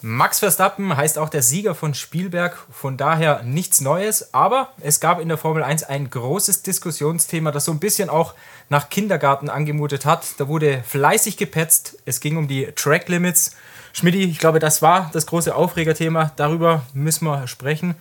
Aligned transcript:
Max 0.00 0.38
Verstappen 0.38 0.96
heißt 0.96 1.18
auch 1.18 1.28
der 1.28 1.42
Sieger 1.42 1.74
von 1.74 1.92
Spielberg, 1.92 2.56
von 2.70 2.96
daher 2.96 3.42
nichts 3.42 3.80
Neues, 3.80 4.32
aber 4.32 4.72
es 4.80 5.00
gab 5.00 5.20
in 5.20 5.26
der 5.26 5.38
Formel 5.38 5.64
1 5.64 5.82
ein 5.82 6.08
großes 6.08 6.62
Diskussionsthema, 6.62 7.50
das 7.50 7.64
so 7.64 7.72
ein 7.72 7.80
bisschen 7.80 8.08
auch 8.08 8.34
nach 8.68 8.90
Kindergarten 8.90 9.48
angemutet 9.48 10.06
hat. 10.06 10.24
Da 10.38 10.46
wurde 10.46 10.84
fleißig 10.86 11.36
gepetzt, 11.36 11.98
es 12.04 12.20
ging 12.20 12.36
um 12.36 12.46
die 12.46 12.66
Track 12.76 13.08
Limits. 13.08 13.56
Schmidti, 13.92 14.22
ich 14.22 14.38
glaube, 14.38 14.60
das 14.60 14.82
war 14.82 15.10
das 15.12 15.26
große 15.26 15.52
Aufregerthema, 15.52 16.30
darüber 16.36 16.82
müssen 16.92 17.24
wir 17.24 17.48
sprechen. 17.48 17.96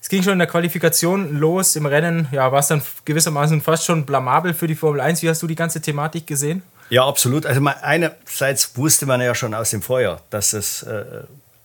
Es 0.00 0.08
ging 0.08 0.22
schon 0.22 0.32
in 0.32 0.38
der 0.38 0.48
Qualifikation 0.48 1.36
los, 1.36 1.76
im 1.76 1.84
Rennen 1.84 2.28
ja, 2.32 2.50
war 2.50 2.60
es 2.60 2.68
dann 2.68 2.80
gewissermaßen 3.04 3.60
fast 3.60 3.84
schon 3.84 4.06
blamabel 4.06 4.54
für 4.54 4.66
die 4.66 4.74
Formel 4.74 5.02
1. 5.02 5.22
Wie 5.22 5.28
hast 5.28 5.42
du 5.42 5.46
die 5.46 5.54
ganze 5.54 5.82
Thematik 5.82 6.26
gesehen? 6.26 6.62
Ja, 6.88 7.06
absolut. 7.06 7.46
Also 7.46 7.64
einerseits 7.82 8.76
wusste 8.76 9.06
man 9.06 9.20
ja 9.20 9.34
schon 9.34 9.54
aus 9.54 9.70
dem 9.70 9.80
Vorjahr, 9.80 10.22
dass 10.30 10.52
es 10.52 10.82
äh, 10.82 11.04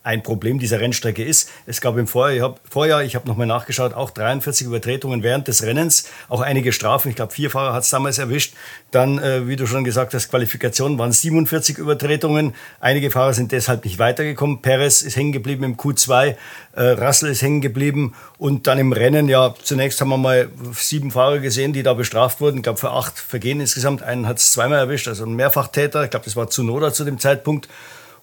ein 0.08 0.24
Problem 0.24 0.58
dieser 0.58 0.80
Rennstrecke 0.80 1.22
ist. 1.22 1.50
Es 1.66 1.82
gab 1.82 1.98
im 1.98 2.08
Vorjahr, 2.08 2.34
ich 2.38 2.42
habe 2.42 2.56
Vorjahr, 2.70 3.04
ich 3.04 3.16
habe 3.16 3.28
nochmal 3.28 3.46
nachgeschaut, 3.46 3.94
auch 3.94 4.10
43 4.10 4.66
Übertretungen 4.66 5.22
während 5.22 5.50
des 5.50 5.64
Rennens, 5.64 6.10
auch 6.30 6.40
einige 6.40 6.72
Strafen. 6.72 7.10
Ich 7.10 7.18
glaube, 7.18 7.34
vier 7.34 7.50
Fahrer 7.52 7.74
hat 7.74 7.84
es 7.84 7.90
damals 7.90 8.18
erwischt. 8.18 8.54
Dann, 8.92 9.20
äh, 9.20 9.50
wie 9.50 9.58
du 9.58 9.68
schon 9.68 9.84
gesagt 9.84 10.14
hast, 10.14 10.30
Qualifikation 10.30 10.98
waren 10.98 11.12
47 11.12 11.78
Übertretungen. 11.78 12.56
Einige 12.80 13.12
Fahrer 13.12 13.34
sind 13.34 13.52
deshalb 13.52 13.84
nicht 13.84 14.00
weitergekommen. 14.00 14.62
Perez 14.62 15.02
ist 15.02 15.18
hängen 15.18 15.34
geblieben 15.34 15.66
im 15.66 15.76
Q2, 15.76 16.38
äh, 16.78 16.82
Russell 16.82 17.30
ist 17.30 17.42
hängen 17.42 17.60
geblieben 17.60 18.16
und 18.38 18.68
dann 18.68 18.80
im 18.80 18.94
Rennen, 18.94 19.28
ja, 19.28 19.56
zunächst 19.62 20.00
haben 20.00 20.08
wir 20.10 20.18
mal 20.18 20.48
sieben 20.72 21.12
Fahrer 21.12 21.40
gesehen, 21.40 21.74
die 21.74 21.84
da 21.84 21.94
bestraft 21.94 22.40
wurden. 22.40 22.58
Ich 22.58 22.64
glaube, 22.64 22.80
für 22.80 22.92
acht 22.92 23.20
Vergehen 23.20 23.60
insgesamt. 23.60 24.04
Einen 24.04 24.26
hat 24.26 24.38
es 24.38 24.54
zweimal 24.54 24.80
erwischt, 24.80 25.10
also 25.10 25.26
ein 25.26 25.34
Mehrfachtäter. 25.34 26.06
Ich 26.06 26.12
glaube, 26.12 26.24
das 26.24 26.38
war 26.38 26.50
Zunoda 26.50 26.94
zu 26.94 27.04
dem 27.04 27.20
Zeitpunkt. 27.20 27.68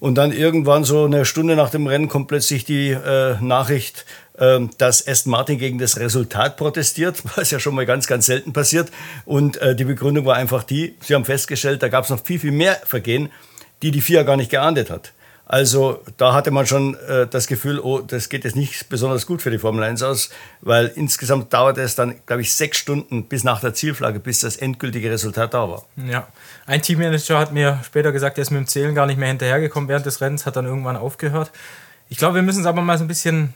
Und 0.01 0.17
dann 0.17 0.33
irgendwann 0.33 0.85
so 0.85 1.05
eine 1.05 1.25
Stunde 1.25 1.57
nach 1.57 1.71
dem 1.71 1.87
Rennen 1.87 2.09
kommt 2.09 2.29
plötzlich 2.29 2.65
die 2.65 2.91
äh, 2.91 3.37
Nachricht, 3.41 4.05
äh, 4.39 4.61
dass 4.79 5.07
Aston 5.07 5.31
Martin 5.31 5.59
gegen 5.59 5.79
das 5.79 5.99
Resultat 5.99 6.57
protestiert, 6.57 7.23
was 7.37 7.51
ja 7.51 7.61
schon 7.61 7.75
mal 7.75 7.87
ganz, 7.87 8.07
ganz 8.07 8.27
selten 8.27 8.53
passiert. 8.53 8.91
Und 9.25 9.57
äh, 9.59 9.75
die 9.75 9.85
Begründung 9.85 10.27
war 10.27 10.37
einfach 10.37 10.63
die, 10.63 10.97
sie 11.01 11.15
haben 11.15 11.25
festgestellt, 11.25 11.83
da 11.83 11.89
gab 11.89 12.05
es 12.05 12.11
noch 12.11 12.25
viel, 12.25 12.39
viel 12.39 12.53
mehr 12.53 12.81
Vergehen, 12.85 13.31
die 13.83 13.91
die 13.91 14.01
FIA 14.01 14.23
gar 14.23 14.37
nicht 14.37 14.51
geahndet 14.51 14.91
hat. 14.91 15.13
Also 15.47 16.03
da 16.17 16.33
hatte 16.33 16.51
man 16.51 16.67
schon 16.67 16.95
äh, 17.07 17.27
das 17.27 17.47
Gefühl, 17.47 17.79
oh, 17.79 18.01
das 18.01 18.31
geht 18.31 18.45
jetzt 18.45 18.57
nicht 18.57 18.89
besonders 18.89 19.27
gut 19.27 19.43
für 19.43 19.51
die 19.51 19.59
Formel 19.59 19.85
1 19.85 20.03
aus, 20.03 20.31
weil 20.63 20.91
insgesamt 20.95 21.53
dauerte 21.53 21.83
es 21.83 21.95
dann, 21.95 22.15
glaube 22.25 22.43
ich, 22.43 22.55
sechs 22.55 22.79
Stunden 22.79 23.25
bis 23.25 23.45
nach 23.45 23.61
der 23.61 23.75
Zielflagge, 23.75 24.21
bis 24.21 24.41
das 24.41 24.57
endgültige 24.57 25.11
Resultat 25.11 25.53
da 25.53 25.69
war. 25.69 25.85
Ja, 25.97 26.29
ein 26.67 26.81
Teammanager 26.81 27.39
hat 27.39 27.53
mir 27.53 27.81
später 27.85 28.11
gesagt, 28.11 28.39
er 28.39 28.43
ist 28.43 28.51
mit 28.51 28.61
dem 28.61 28.67
Zählen 28.67 28.95
gar 28.95 29.07
nicht 29.07 29.19
mehr 29.19 29.29
hinterhergekommen 29.29 29.89
während 29.89 30.07
des 30.07 30.21
Rennens, 30.23 30.47
hat 30.47 30.57
dann 30.57 30.65
irgendwann 30.65 30.97
aufgehört. 30.97 31.51
Ich 32.09 32.17
glaube, 32.17 32.37
wir 32.37 32.43
müssen 32.43 32.61
es 32.61 32.67
aber 32.67 32.81
mal 32.81 32.97
so 32.97 33.05
ein 33.05 33.09
bisschen 33.09 33.53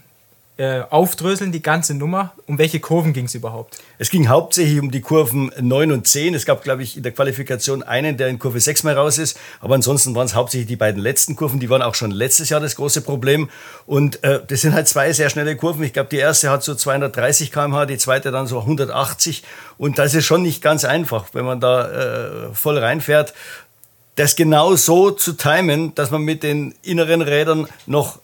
äh, 0.59 0.83
aufdröseln, 0.91 1.53
die 1.53 1.63
ganze 1.63 1.95
Nummer. 1.95 2.33
Um 2.47 2.59
welche 2.59 2.81
Kurven 2.81 3.13
ging 3.13 3.27
es 3.27 3.35
überhaupt? 3.37 3.79
Es 3.99 4.11
ging 4.11 4.29
hauptsächlich 4.29 4.81
um 4.81 4.91
die 4.91 5.01
Kurven 5.01 5.53
9 5.61 5.93
und 5.93 6.09
10. 6.09 6.35
Es 6.35 6.45
gab, 6.45 6.65
glaube 6.65 6.83
ich, 6.83 6.97
in 6.97 7.05
der 7.05 7.13
Qualifikation 7.13 7.85
einen, 7.85 8.17
der 8.17 8.27
in 8.27 8.41
Kurve 8.41 8.59
6 8.59 8.83
mal 8.83 8.95
raus 8.95 9.19
ist. 9.19 9.39
Aber 9.61 9.77
ansonsten 9.77 10.17
waren 10.17 10.27
es 10.27 10.35
hauptsächlich 10.35 10.67
die 10.67 10.75
beiden 10.75 11.01
letzten 11.01 11.37
Kurven. 11.37 11.61
Die 11.61 11.71
waren 11.71 11.81
auch 11.81 11.95
schon 11.95 12.11
letztes 12.11 12.49
Jahr 12.49 12.61
das 12.61 12.75
große 12.75 13.03
Problem. 13.03 13.49
Und 13.87 14.25
äh, 14.25 14.41
das 14.45 14.63
sind 14.63 14.75
halt 14.75 14.89
zwei 14.89 15.13
sehr 15.13 15.31
schnelle 15.31 15.57
Kurven. 15.57 15.85
Ich 15.85 15.93
glaube, 15.93 16.09
die 16.11 16.17
erste 16.17 16.51
hat 16.51 16.65
so 16.65 16.75
230 16.75 17.53
km/h, 17.53 17.87
die 17.87 17.99
zweite 17.99 18.33
dann 18.33 18.49
so 18.49 18.59
180. 18.59 19.45
Und 19.79 20.01
das 20.01 20.13
ist 20.15 20.25
schon 20.25 20.43
nicht 20.43 20.61
ganz 20.61 20.85
einfach, 20.85 21.27
wenn 21.35 21.45
man 21.45 21.61
da 21.61 22.49
äh, 22.49 22.53
voll 22.53 22.79
reinfährt 22.79 23.33
das 24.17 24.35
genau 24.35 24.75
so 24.75 25.13
zu 25.13 25.35
timen, 25.35 25.95
dass 25.95 26.11
man 26.11 26.23
mit 26.23 26.43
den 26.43 26.75
inneren 26.83 27.23
Rädern 27.23 27.69
noch 27.87 28.19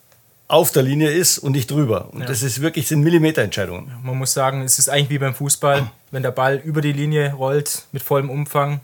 auf 0.48 0.72
der 0.72 0.82
Linie 0.82 1.10
ist 1.10 1.38
und 1.38 1.52
nicht 1.52 1.70
drüber. 1.70 2.08
Und 2.12 2.20
ja. 2.20 2.26
das 2.26 2.42
ist 2.42 2.60
wirklich 2.60 2.86
sind 2.88 3.00
Millimeterentscheidungen. 3.02 3.92
Man 4.02 4.18
muss 4.18 4.32
sagen, 4.32 4.62
es 4.62 4.78
ist 4.78 4.88
eigentlich 4.88 5.10
wie 5.10 5.18
beim 5.18 5.34
Fußball, 5.34 5.90
wenn 6.10 6.22
der 6.22 6.30
Ball 6.30 6.56
über 6.56 6.80
die 6.80 6.92
Linie 6.92 7.32
rollt 7.32 7.84
mit 7.92 8.02
vollem 8.02 8.30
Umfang, 8.30 8.80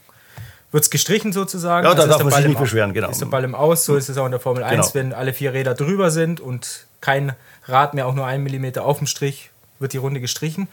wird 0.73 0.84
es 0.84 0.91
gestrichen 0.91 1.33
sozusagen. 1.33 1.87
Ja, 1.87 1.95
da 1.95 2.03
also 2.03 2.12
darf 2.15 2.25
man 2.25 2.33
sich 2.33 2.47
nicht 2.47 2.61
beschweren, 2.61 2.93
genau. 2.93 3.11
Ist 3.11 3.21
der 3.21 3.27
Ball 3.27 3.45
im 3.45 3.55
Aus, 3.55 3.84
so 3.84 3.97
ist 3.97 4.09
es 4.09 4.17
auch 4.17 4.25
in 4.25 4.31
der 4.31 4.41
Formel 4.41 4.62
1, 4.62 4.93
genau. 4.93 4.95
wenn 4.95 5.12
alle 5.12 5.33
vier 5.33 5.53
Räder 5.53 5.75
drüber 5.75 6.11
sind 6.11 6.41
und 6.41 6.87
kein 7.01 7.34
Rad 7.67 7.95
mehr 7.95 8.07
auch 8.07 8.15
nur 8.15 8.27
einen 8.27 8.43
Millimeter 8.43 8.84
auf 8.84 8.99
dem 8.99 9.07
Strich, 9.07 9.51
wird 9.79 9.93
die 9.93 9.99
Runde 9.99 10.21
gestrichen. 10.21 10.69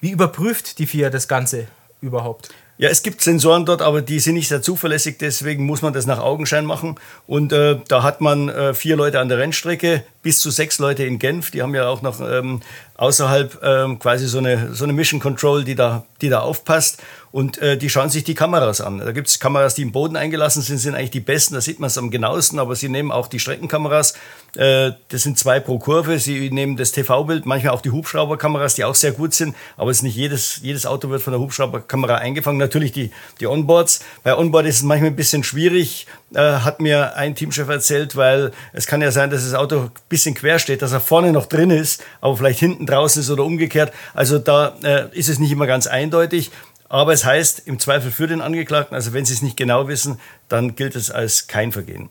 Wie 0.00 0.10
überprüft 0.10 0.78
die 0.78 0.86
FIA 0.86 1.10
das 1.10 1.28
Ganze 1.28 1.68
überhaupt? 2.00 2.50
Ja, 2.82 2.88
es 2.88 3.04
gibt 3.04 3.20
Sensoren 3.20 3.64
dort, 3.64 3.80
aber 3.80 4.02
die 4.02 4.18
sind 4.18 4.34
nicht 4.34 4.48
sehr 4.48 4.60
zuverlässig, 4.60 5.16
deswegen 5.16 5.64
muss 5.66 5.82
man 5.82 5.92
das 5.92 6.06
nach 6.06 6.18
Augenschein 6.18 6.66
machen. 6.66 6.96
Und 7.28 7.52
äh, 7.52 7.78
da 7.86 8.02
hat 8.02 8.20
man 8.20 8.48
äh, 8.48 8.74
vier 8.74 8.96
Leute 8.96 9.20
an 9.20 9.28
der 9.28 9.38
Rennstrecke, 9.38 10.02
bis 10.22 10.38
zu 10.38 10.50
sechs 10.50 10.78
Leute 10.78 11.04
in 11.04 11.18
Genf. 11.18 11.50
Die 11.50 11.62
haben 11.62 11.74
ja 11.74 11.88
auch 11.88 12.02
noch 12.02 12.20
ähm, 12.20 12.60
außerhalb 12.96 13.60
ähm, 13.62 13.98
quasi 13.98 14.28
so 14.28 14.38
eine, 14.38 14.74
so 14.74 14.84
eine 14.84 14.92
Mission 14.92 15.20
Control, 15.20 15.64
die 15.64 15.74
da, 15.74 16.06
die 16.20 16.28
da 16.28 16.40
aufpasst. 16.40 17.02
Und 17.32 17.56
äh, 17.58 17.78
die 17.78 17.88
schauen 17.88 18.10
sich 18.10 18.24
die 18.24 18.34
Kameras 18.34 18.82
an. 18.82 18.98
Da 18.98 19.10
gibt 19.10 19.26
es 19.26 19.40
Kameras, 19.40 19.74
die 19.74 19.82
im 19.82 19.90
Boden 19.90 20.16
eingelassen 20.16 20.60
sind, 20.60 20.76
sind 20.76 20.94
eigentlich 20.94 21.10
die 21.10 21.20
besten. 21.20 21.54
Da 21.54 21.62
sieht 21.62 21.80
man 21.80 21.88
es 21.88 21.96
am 21.96 22.10
genauesten. 22.10 22.58
Aber 22.58 22.76
sie 22.76 22.90
nehmen 22.90 23.10
auch 23.10 23.26
die 23.26 23.38
Streckenkameras. 23.38 24.12
Äh, 24.54 24.92
das 25.08 25.22
sind 25.22 25.38
zwei 25.38 25.58
pro 25.58 25.78
Kurve. 25.78 26.18
Sie 26.18 26.50
nehmen 26.50 26.76
das 26.76 26.92
TV-Bild, 26.92 27.46
manchmal 27.46 27.72
auch 27.72 27.80
die 27.80 27.90
Hubschrauberkameras, 27.90 28.74
die 28.74 28.84
auch 28.84 28.94
sehr 28.94 29.12
gut 29.12 29.32
sind. 29.32 29.56
Aber 29.78 29.90
es 29.90 29.98
ist 29.98 30.02
nicht 30.02 30.16
jedes, 30.16 30.60
jedes 30.62 30.84
Auto 30.84 31.08
wird 31.08 31.22
von 31.22 31.32
der 31.32 31.40
Hubschrauberkamera 31.40 32.16
eingefangen. 32.16 32.58
Natürlich 32.58 32.92
die, 32.92 33.10
die 33.40 33.46
Onboards. 33.46 34.00
Bei 34.22 34.36
Onboard 34.36 34.66
ist 34.66 34.76
es 34.76 34.82
manchmal 34.82 35.10
ein 35.10 35.16
bisschen 35.16 35.42
schwierig, 35.42 36.06
äh, 36.34 36.38
hat 36.38 36.80
mir 36.80 37.16
ein 37.16 37.34
Teamchef 37.34 37.68
erzählt, 37.68 38.14
weil 38.14 38.52
es 38.74 38.86
kann 38.86 39.00
ja 39.00 39.10
sein, 39.10 39.30
dass 39.30 39.42
das 39.42 39.54
Auto 39.54 39.90
bisschen 40.12 40.34
quer 40.34 40.58
steht, 40.58 40.82
dass 40.82 40.92
er 40.92 41.00
vorne 41.00 41.32
noch 41.32 41.46
drin 41.46 41.70
ist, 41.70 42.04
aber 42.20 42.36
vielleicht 42.36 42.60
hinten 42.60 42.86
draußen 42.86 43.22
ist 43.22 43.30
oder 43.30 43.44
umgekehrt. 43.44 43.92
Also 44.14 44.38
da 44.38 44.76
äh, 44.84 45.08
ist 45.12 45.28
es 45.28 45.38
nicht 45.40 45.50
immer 45.50 45.66
ganz 45.66 45.86
eindeutig. 45.88 46.50
Aber 46.88 47.14
es 47.14 47.24
heißt 47.24 47.62
im 47.66 47.78
Zweifel 47.78 48.10
für 48.10 48.26
den 48.26 48.42
Angeklagten, 48.42 48.94
also 48.94 49.14
wenn 49.14 49.24
Sie 49.24 49.32
es 49.32 49.40
nicht 49.40 49.56
genau 49.56 49.88
wissen, 49.88 50.20
dann 50.48 50.76
gilt 50.76 50.94
es 50.94 51.10
als 51.10 51.46
kein 51.46 51.72
Vergehen. 51.72 52.10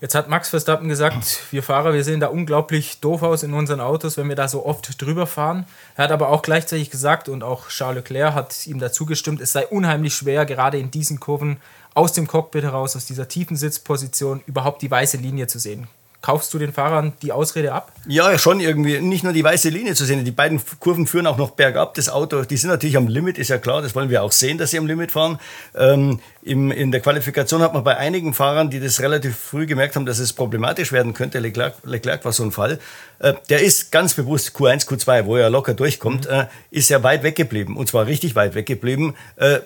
Jetzt 0.00 0.16
hat 0.16 0.28
Max 0.28 0.48
Verstappen 0.48 0.88
gesagt, 0.88 1.38
wir 1.52 1.62
Fahrer, 1.62 1.94
wir 1.94 2.02
sehen 2.02 2.18
da 2.18 2.26
unglaublich 2.26 2.98
doof 2.98 3.22
aus 3.22 3.44
in 3.44 3.54
unseren 3.54 3.80
Autos, 3.80 4.16
wenn 4.16 4.28
wir 4.28 4.34
da 4.34 4.48
so 4.48 4.66
oft 4.66 5.00
drüber 5.00 5.28
fahren. 5.28 5.64
Er 5.94 6.04
hat 6.04 6.10
aber 6.10 6.30
auch 6.30 6.42
gleichzeitig 6.42 6.90
gesagt, 6.90 7.28
und 7.28 7.44
auch 7.44 7.68
Charles 7.68 8.02
Leclerc 8.02 8.34
hat 8.34 8.66
ihm 8.66 8.80
dazu 8.80 9.06
gestimmt, 9.06 9.40
es 9.40 9.52
sei 9.52 9.64
unheimlich 9.68 10.14
schwer, 10.14 10.44
gerade 10.44 10.78
in 10.78 10.90
diesen 10.90 11.20
Kurven 11.20 11.58
aus 11.94 12.12
dem 12.12 12.26
Cockpit 12.26 12.64
heraus, 12.64 12.96
aus 12.96 13.06
dieser 13.06 13.28
tiefen 13.28 13.56
Sitzposition, 13.56 14.42
überhaupt 14.46 14.82
die 14.82 14.90
weiße 14.90 15.18
Linie 15.18 15.46
zu 15.46 15.60
sehen. 15.60 15.86
Kaufst 16.22 16.54
du 16.54 16.58
den 16.58 16.72
Fahrern 16.72 17.12
die 17.20 17.32
Ausrede 17.32 17.72
ab? 17.72 17.92
Ja, 18.06 18.38
schon 18.38 18.60
irgendwie. 18.60 19.00
Nicht 19.00 19.24
nur 19.24 19.32
die 19.32 19.42
weiße 19.42 19.68
Linie 19.70 19.94
zu 19.94 20.04
sehen. 20.04 20.24
Die 20.24 20.30
beiden 20.30 20.60
Kurven 20.78 21.08
führen 21.08 21.26
auch 21.26 21.36
noch 21.36 21.50
bergab. 21.50 21.94
Das 21.94 22.08
Auto, 22.08 22.42
die 22.44 22.56
sind 22.56 22.70
natürlich 22.70 22.96
am 22.96 23.08
Limit, 23.08 23.38
ist 23.38 23.48
ja 23.48 23.58
klar. 23.58 23.82
Das 23.82 23.96
wollen 23.96 24.08
wir 24.08 24.22
auch 24.22 24.30
sehen, 24.30 24.56
dass 24.56 24.70
sie 24.70 24.78
am 24.78 24.86
Limit 24.86 25.10
fahren. 25.10 25.40
Ähm, 25.74 26.20
im, 26.44 26.70
in 26.70 26.92
der 26.92 27.00
Qualifikation 27.00 27.60
hat 27.60 27.74
man 27.74 27.82
bei 27.82 27.96
einigen 27.96 28.34
Fahrern, 28.34 28.70
die 28.70 28.78
das 28.78 29.00
relativ 29.00 29.36
früh 29.36 29.66
gemerkt 29.66 29.96
haben, 29.96 30.06
dass 30.06 30.20
es 30.20 30.32
problematisch 30.32 30.92
werden 30.92 31.12
könnte, 31.12 31.40
Leclerc, 31.40 31.74
Leclerc 31.84 32.24
war 32.24 32.32
so 32.32 32.44
ein 32.44 32.52
Fall, 32.52 32.78
äh, 33.18 33.34
der 33.48 33.60
ist 33.60 33.90
ganz 33.92 34.14
bewusst 34.14 34.56
Q1, 34.56 34.86
Q2, 34.86 35.26
wo 35.26 35.36
er 35.36 35.50
locker 35.50 35.74
durchkommt, 35.74 36.26
mhm. 36.26 36.34
äh, 36.34 36.46
ist 36.70 36.90
er 36.90 37.02
weit 37.02 37.22
weggeblieben. 37.22 37.76
Und 37.76 37.88
zwar 37.88 38.06
richtig 38.06 38.34
weit 38.36 38.54
weggeblieben. 38.54 39.14
Äh, 39.36 39.60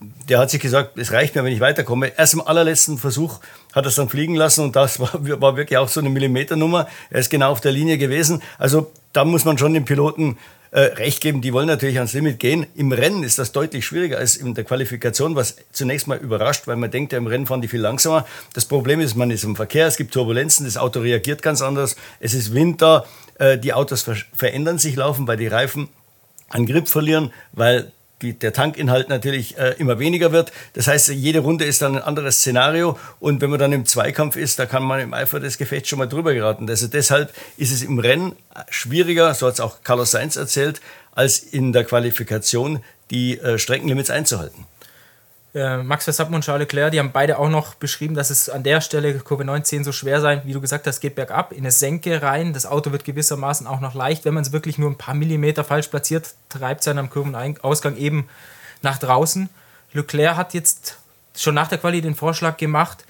der 0.00 0.38
hat 0.38 0.50
sich 0.50 0.60
gesagt, 0.60 0.98
es 0.98 1.12
reicht 1.12 1.34
mir, 1.34 1.44
wenn 1.44 1.52
ich 1.52 1.60
weiterkomme. 1.60 2.12
Erst 2.16 2.34
im 2.34 2.46
allerletzten 2.46 2.98
Versuch 2.98 3.40
hat 3.72 3.86
er 3.86 3.88
es 3.88 3.94
dann 3.94 4.08
fliegen 4.08 4.34
lassen 4.34 4.64
und 4.64 4.76
das 4.76 5.00
war, 5.00 5.10
war 5.14 5.56
wirklich 5.56 5.78
auch 5.78 5.88
so 5.88 6.00
eine 6.00 6.10
Millimeternummer. 6.10 6.88
Er 7.10 7.20
ist 7.20 7.30
genau 7.30 7.50
auf 7.50 7.60
der 7.60 7.72
Linie 7.72 7.98
gewesen. 7.98 8.42
Also 8.58 8.92
da 9.12 9.24
muss 9.24 9.44
man 9.44 9.56
schon 9.56 9.72
den 9.72 9.84
Piloten 9.84 10.36
äh, 10.72 10.80
recht 10.80 11.22
geben, 11.22 11.40
die 11.40 11.52
wollen 11.52 11.68
natürlich 11.68 11.96
ans 11.96 12.12
Limit 12.12 12.38
gehen. 12.38 12.66
Im 12.74 12.92
Rennen 12.92 13.22
ist 13.22 13.38
das 13.38 13.52
deutlich 13.52 13.86
schwieriger 13.86 14.18
als 14.18 14.36
in 14.36 14.52
der 14.52 14.64
Qualifikation, 14.64 15.34
was 15.34 15.56
zunächst 15.72 16.06
mal 16.06 16.18
überrascht, 16.18 16.66
weil 16.66 16.76
man 16.76 16.90
denkt, 16.90 17.12
ja, 17.12 17.18
im 17.18 17.26
Rennen 17.26 17.46
fahren 17.46 17.62
die 17.62 17.68
viel 17.68 17.80
langsamer. 17.80 18.26
Das 18.52 18.66
Problem 18.66 19.00
ist, 19.00 19.14
man 19.14 19.30
ist 19.30 19.44
im 19.44 19.56
Verkehr, 19.56 19.86
es 19.86 19.96
gibt 19.96 20.12
Turbulenzen, 20.12 20.66
das 20.66 20.76
Auto 20.76 21.00
reagiert 21.00 21.40
ganz 21.40 21.62
anders, 21.62 21.96
es 22.20 22.34
ist 22.34 22.52
Winter, 22.52 23.06
äh, 23.38 23.56
die 23.56 23.72
Autos 23.72 24.02
ver 24.02 24.16
verändern 24.34 24.78
sich, 24.78 24.96
laufen, 24.96 25.26
weil 25.26 25.38
die 25.38 25.46
Reifen 25.46 25.88
an 26.50 26.66
Grip 26.66 26.88
verlieren, 26.88 27.32
weil 27.52 27.92
die, 28.22 28.32
der 28.32 28.52
Tankinhalt 28.52 29.08
natürlich 29.08 29.58
äh, 29.58 29.74
immer 29.78 29.98
weniger 29.98 30.32
wird. 30.32 30.52
Das 30.72 30.86
heißt, 30.86 31.08
jede 31.08 31.40
Runde 31.40 31.64
ist 31.64 31.82
dann 31.82 31.96
ein 31.96 32.02
anderes 32.02 32.38
Szenario. 32.38 32.98
Und 33.20 33.40
wenn 33.40 33.50
man 33.50 33.58
dann 33.58 33.72
im 33.72 33.84
Zweikampf 33.84 34.36
ist, 34.36 34.58
da 34.58 34.66
kann 34.66 34.82
man 34.82 35.00
im 35.00 35.12
Eifer 35.12 35.40
des 35.40 35.58
Gefechts 35.58 35.88
schon 35.88 35.98
mal 35.98 36.06
drüber 36.06 36.32
geraten. 36.32 36.68
Also 36.68 36.86
deshalb 36.86 37.32
ist 37.56 37.72
es 37.72 37.82
im 37.82 37.98
Rennen 37.98 38.34
schwieriger, 38.70 39.34
so 39.34 39.46
hat 39.46 39.54
es 39.54 39.60
auch 39.60 39.82
Carlos 39.82 40.12
Sainz 40.12 40.36
erzählt, 40.36 40.80
als 41.12 41.38
in 41.38 41.72
der 41.72 41.84
Qualifikation 41.84 42.82
die 43.10 43.38
äh, 43.38 43.58
Streckenlimits 43.58 44.10
einzuhalten. 44.10 44.66
Äh, 45.56 45.78
Max 45.78 46.04
Verstappen 46.04 46.34
und 46.34 46.44
Charles 46.44 46.66
Leclerc, 46.66 46.92
die 46.92 46.98
haben 46.98 47.12
beide 47.12 47.38
auch 47.38 47.48
noch 47.48 47.76
beschrieben, 47.76 48.14
dass 48.14 48.28
es 48.28 48.50
an 48.50 48.62
der 48.62 48.82
Stelle 48.82 49.14
Kurve 49.20 49.42
19 49.42 49.84
so 49.84 49.92
schwer 49.92 50.20
sei, 50.20 50.42
wie 50.44 50.52
du 50.52 50.60
gesagt 50.60 50.86
hast, 50.86 51.00
geht 51.00 51.14
bergab, 51.14 51.52
in 51.52 51.60
eine 51.60 51.70
Senke 51.70 52.20
rein. 52.20 52.52
Das 52.52 52.66
Auto 52.66 52.92
wird 52.92 53.04
gewissermaßen 53.04 53.66
auch 53.66 53.80
noch 53.80 53.94
leicht. 53.94 54.26
Wenn 54.26 54.34
man 54.34 54.42
es 54.42 54.52
wirklich 54.52 54.76
nur 54.76 54.90
ein 54.90 54.98
paar 54.98 55.14
Millimeter 55.14 55.64
falsch 55.64 55.88
platziert, 55.88 56.34
treibt 56.50 56.82
es 56.82 56.88
einen 56.88 56.98
am 56.98 57.08
Kurvenausgang 57.08 57.96
eben 57.96 58.28
nach 58.82 58.98
draußen. 58.98 59.48
Leclerc 59.94 60.36
hat 60.36 60.52
jetzt 60.52 60.98
schon 61.34 61.54
nach 61.54 61.68
der 61.68 61.78
Quali 61.78 62.02
den 62.02 62.14
Vorschlag 62.14 62.58
gemacht, 62.58 63.06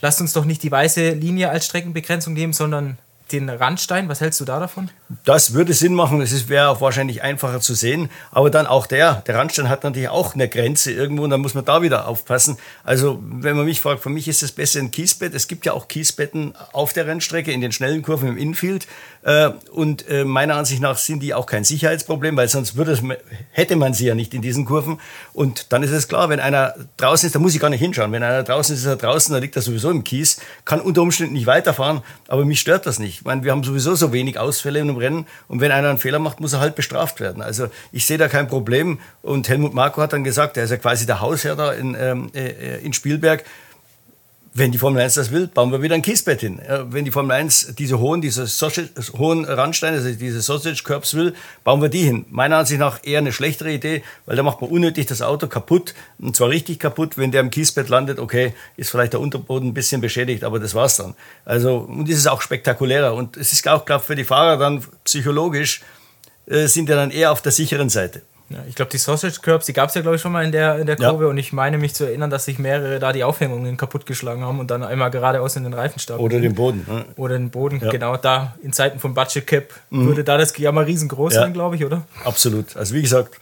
lasst 0.00 0.20
uns 0.20 0.32
doch 0.32 0.44
nicht 0.44 0.64
die 0.64 0.72
weiße 0.72 1.10
Linie 1.10 1.50
als 1.50 1.66
Streckenbegrenzung 1.66 2.34
nehmen, 2.34 2.54
sondern 2.54 2.98
den 3.32 3.48
Randstein. 3.48 4.08
Was 4.08 4.20
hältst 4.20 4.40
du 4.40 4.44
da 4.44 4.60
davon? 4.60 4.90
Das 5.24 5.52
würde 5.52 5.72
Sinn 5.72 5.94
machen. 5.94 6.20
Es 6.20 6.48
wäre 6.48 6.68
auch 6.68 6.80
wahrscheinlich 6.80 7.22
einfacher 7.22 7.60
zu 7.60 7.74
sehen. 7.74 8.10
Aber 8.30 8.50
dann 8.50 8.66
auch 8.66 8.86
der, 8.86 9.22
der 9.26 9.36
Randstein 9.36 9.68
hat 9.68 9.84
natürlich 9.84 10.08
auch 10.08 10.34
eine 10.34 10.48
Grenze 10.48 10.92
irgendwo 10.92 11.24
und 11.24 11.30
dann 11.30 11.40
muss 11.40 11.54
man 11.54 11.64
da 11.64 11.82
wieder 11.82 12.08
aufpassen. 12.08 12.58
Also, 12.84 13.22
wenn 13.22 13.56
man 13.56 13.64
mich 13.64 13.80
fragt, 13.80 14.02
für 14.02 14.10
mich 14.10 14.28
ist 14.28 14.42
es 14.42 14.52
besser 14.52 14.80
ein 14.80 14.90
Kiesbett. 14.90 15.34
Es 15.34 15.48
gibt 15.48 15.66
ja 15.66 15.72
auch 15.72 15.88
Kiesbetten 15.88 16.54
auf 16.72 16.92
der 16.92 17.06
Rennstrecke, 17.06 17.52
in 17.52 17.60
den 17.60 17.72
schnellen 17.72 18.02
Kurven 18.02 18.28
im 18.28 18.36
Infield. 18.36 18.86
Äh, 19.28 19.50
und 19.72 20.08
äh, 20.08 20.24
meiner 20.24 20.54
Ansicht 20.54 20.80
nach 20.80 20.96
sind 20.96 21.22
die 21.22 21.34
auch 21.34 21.44
kein 21.44 21.62
Sicherheitsproblem, 21.62 22.34
weil 22.38 22.48
sonst 22.48 22.76
würde 22.76 22.92
es, 22.92 23.02
hätte 23.50 23.76
man 23.76 23.92
sie 23.92 24.06
ja 24.06 24.14
nicht 24.14 24.32
in 24.32 24.40
diesen 24.40 24.64
Kurven. 24.64 25.00
Und 25.34 25.70
dann 25.70 25.82
ist 25.82 25.90
es 25.90 26.08
klar, 26.08 26.30
wenn 26.30 26.40
einer 26.40 26.74
draußen 26.96 27.26
ist, 27.26 27.34
da 27.34 27.38
muss 27.38 27.54
ich 27.54 27.60
gar 27.60 27.68
nicht 27.68 27.80
hinschauen. 27.80 28.10
Wenn 28.10 28.22
einer 28.22 28.42
draußen 28.42 28.74
ist, 28.74 28.80
ist 28.80 28.86
er 28.86 28.96
draußen, 28.96 29.30
dann 29.34 29.42
liegt 29.42 29.54
er 29.54 29.60
sowieso 29.60 29.90
im 29.90 30.02
Kies, 30.02 30.40
kann 30.64 30.80
unter 30.80 31.02
Umständen 31.02 31.34
nicht 31.34 31.44
weiterfahren, 31.44 32.00
aber 32.26 32.46
mich 32.46 32.58
stört 32.58 32.86
das 32.86 32.98
nicht. 32.98 33.18
Ich 33.18 33.24
meine, 33.26 33.44
wir 33.44 33.52
haben 33.52 33.64
sowieso 33.64 33.94
so 33.96 34.14
wenig 34.14 34.38
Ausfälle 34.38 34.78
in 34.78 34.88
einem 34.88 34.96
Rennen 34.96 35.26
und 35.46 35.60
wenn 35.60 35.72
einer 35.72 35.90
einen 35.90 35.98
Fehler 35.98 36.20
macht, 36.20 36.40
muss 36.40 36.54
er 36.54 36.60
halt 36.60 36.74
bestraft 36.74 37.20
werden. 37.20 37.42
Also 37.42 37.68
ich 37.92 38.06
sehe 38.06 38.16
da 38.16 38.28
kein 38.28 38.48
Problem. 38.48 38.98
Und 39.20 39.46
Helmut 39.50 39.74
Marko 39.74 40.00
hat 40.00 40.14
dann 40.14 40.24
gesagt, 40.24 40.56
er 40.56 40.64
ist 40.64 40.70
ja 40.70 40.78
quasi 40.78 41.04
der 41.04 41.20
Hausherr 41.20 41.54
da 41.54 41.72
in, 41.72 41.94
ähm, 42.00 42.30
äh, 42.34 42.78
in 42.78 42.94
Spielberg 42.94 43.44
wenn 44.54 44.72
die 44.72 44.78
Formel 44.78 45.02
1 45.02 45.14
das 45.14 45.30
will, 45.30 45.46
bauen 45.46 45.70
wir 45.70 45.82
wieder 45.82 45.94
ein 45.94 46.02
Kiesbett 46.02 46.40
hin. 46.40 46.60
Wenn 46.90 47.04
die 47.04 47.10
Formel 47.10 47.32
1 47.32 47.74
diese 47.78 47.98
hohen, 47.98 48.20
diese 48.20 48.46
Sausage, 48.46 48.88
hohen 49.16 49.44
Randsteine, 49.44 49.98
also 49.98 50.10
diese 50.10 50.40
Sausage 50.40 50.82
Curbs 50.82 51.14
will, 51.14 51.34
bauen 51.64 51.80
wir 51.82 51.88
die 51.88 52.02
hin. 52.02 52.24
Meiner 52.30 52.58
Ansicht 52.58 52.80
nach 52.80 53.00
eher 53.04 53.18
eine 53.18 53.32
schlechtere 53.32 53.72
Idee, 53.72 54.02
weil 54.26 54.36
da 54.36 54.42
macht 54.42 54.60
man 54.60 54.70
unnötig 54.70 55.06
das 55.06 55.22
Auto 55.22 55.46
kaputt. 55.46 55.94
Und 56.18 56.36
zwar 56.36 56.48
richtig 56.48 56.78
kaputt. 56.78 57.18
Wenn 57.18 57.30
der 57.30 57.40
im 57.40 57.50
Kiesbett 57.50 57.88
landet, 57.88 58.18
okay, 58.18 58.54
ist 58.76 58.90
vielleicht 58.90 59.12
der 59.12 59.20
Unterboden 59.20 59.68
ein 59.68 59.74
bisschen 59.74 60.00
beschädigt, 60.00 60.44
aber 60.44 60.58
das 60.58 60.74
war's 60.74 60.96
dann. 60.96 61.14
Also, 61.44 61.78
und 61.78 62.08
das 62.08 62.16
ist 62.16 62.26
auch 62.26 62.42
spektakulärer. 62.42 63.14
Und 63.14 63.36
es 63.36 63.52
ist 63.52 63.66
auch, 63.68 63.84
glaube 63.84 64.02
ich, 64.02 64.06
für 64.06 64.16
die 64.16 64.24
Fahrer 64.24 64.56
dann 64.56 64.84
psychologisch, 65.04 65.82
äh, 66.46 66.66
sind 66.66 66.88
ja 66.88 66.96
dann 66.96 67.10
eher 67.10 67.32
auf 67.32 67.42
der 67.42 67.52
sicheren 67.52 67.88
Seite. 67.88 68.22
Ja, 68.50 68.64
ich 68.66 68.74
glaube, 68.74 68.90
die 68.90 68.98
Sausage 68.98 69.40
Curbs, 69.42 69.66
die 69.66 69.74
gab 69.74 69.90
es 69.90 69.94
ja, 69.94 70.00
glaube 70.00 70.16
ich, 70.16 70.22
schon 70.22 70.32
mal 70.32 70.42
in 70.42 70.52
der, 70.52 70.78
in 70.78 70.86
der 70.86 70.96
Kurve 70.96 71.24
ja. 71.24 71.30
und 71.30 71.36
ich 71.36 71.52
meine 71.52 71.76
mich 71.76 71.94
zu 71.94 72.04
erinnern, 72.04 72.30
dass 72.30 72.46
sich 72.46 72.58
mehrere 72.58 72.98
da 72.98 73.12
die 73.12 73.22
Aufhängungen 73.22 73.76
kaputtgeschlagen 73.76 74.42
haben 74.42 74.58
und 74.58 74.70
dann 74.70 74.82
einmal 74.82 75.10
geradeaus 75.10 75.56
in 75.56 75.64
den 75.64 75.74
Reifenstab. 75.74 76.18
Oder 76.18 76.40
den 76.40 76.54
Boden. 76.54 76.84
Ne? 76.88 77.04
Oder 77.16 77.36
den 77.36 77.50
Boden, 77.50 77.80
ja. 77.82 77.90
genau. 77.90 78.16
Da 78.16 78.54
in 78.62 78.72
Zeiten 78.72 78.98
von 79.00 79.12
Budget 79.12 79.46
Cap 79.46 79.74
mhm. 79.90 80.06
würde 80.06 80.24
da 80.24 80.38
das 80.38 80.56
ja 80.56 80.72
mal 80.72 80.84
riesengroß 80.84 81.34
sein, 81.34 81.52
glaube 81.52 81.76
ich, 81.76 81.84
oder? 81.84 82.06
Absolut. 82.24 82.74
Also, 82.74 82.94
wie 82.94 83.02
gesagt, 83.02 83.38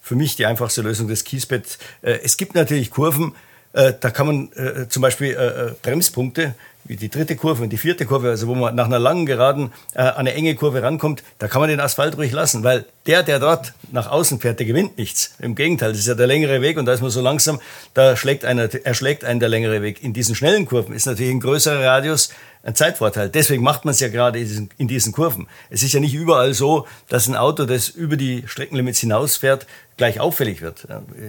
für 0.00 0.16
mich 0.16 0.36
die 0.36 0.44
einfachste 0.44 0.82
Lösung 0.82 1.08
des 1.08 1.24
Kiesbett. 1.24 1.78
Äh, 2.02 2.18
es 2.24 2.36
gibt 2.36 2.54
natürlich 2.54 2.90
Kurven, 2.90 3.34
äh, 3.72 3.92
da 4.00 4.10
kann 4.10 4.26
man 4.26 4.52
äh, 4.52 4.88
zum 4.88 5.02
Beispiel 5.02 5.76
Bremspunkte 5.82 6.54
die 6.84 7.08
dritte 7.08 7.36
Kurve 7.36 7.62
und 7.62 7.70
die 7.70 7.78
vierte 7.78 8.06
Kurve, 8.06 8.30
also 8.30 8.48
wo 8.48 8.54
man 8.54 8.74
nach 8.74 8.86
einer 8.86 8.98
langen 8.98 9.26
Geraden 9.26 9.72
äh, 9.94 10.00
an 10.00 10.18
eine 10.18 10.34
enge 10.34 10.54
Kurve 10.54 10.82
rankommt, 10.82 11.22
da 11.38 11.48
kann 11.48 11.60
man 11.60 11.68
den 11.68 11.80
Asphalt 11.80 12.16
ruhig 12.16 12.32
lassen, 12.32 12.64
weil 12.64 12.86
der, 13.06 13.22
der 13.22 13.38
dort 13.38 13.72
nach 13.92 14.10
außen 14.10 14.40
fährt, 14.40 14.58
der 14.58 14.66
gewinnt 14.66 14.98
nichts. 14.98 15.34
Im 15.38 15.54
Gegenteil, 15.54 15.90
das 15.90 16.00
ist 16.00 16.08
ja 16.08 16.14
der 16.14 16.26
längere 16.26 16.60
Weg 16.62 16.78
und 16.78 16.86
da 16.86 16.92
ist 16.92 17.00
man 17.00 17.10
so 17.10 17.20
langsam, 17.20 17.60
da 17.94 18.16
schlägt 18.16 18.44
einer, 18.44 18.68
erschlägt 18.84 19.24
einen 19.24 19.40
der 19.40 19.48
längere 19.48 19.82
Weg. 19.82 20.02
In 20.02 20.12
diesen 20.12 20.34
schnellen 20.34 20.66
Kurven 20.66 20.94
ist 20.94 21.06
natürlich 21.06 21.32
ein 21.32 21.40
größerer 21.40 21.84
Radius 21.84 22.30
ein 22.62 22.74
Zeitvorteil. 22.74 23.30
Deswegen 23.30 23.62
macht 23.62 23.84
man 23.84 23.92
es 23.92 24.00
ja 24.00 24.08
gerade 24.08 24.38
in 24.38 24.88
diesen 24.88 25.12
Kurven. 25.12 25.48
Es 25.70 25.82
ist 25.82 25.92
ja 25.92 26.00
nicht 26.00 26.14
überall 26.14 26.52
so, 26.52 26.86
dass 27.08 27.26
ein 27.26 27.36
Auto, 27.36 27.64
das 27.64 27.88
über 27.88 28.16
die 28.16 28.44
Streckenlimits 28.46 29.00
hinausfährt, 29.00 29.66
gleich 29.96 30.20
auffällig 30.20 30.60
wird. 30.60 30.86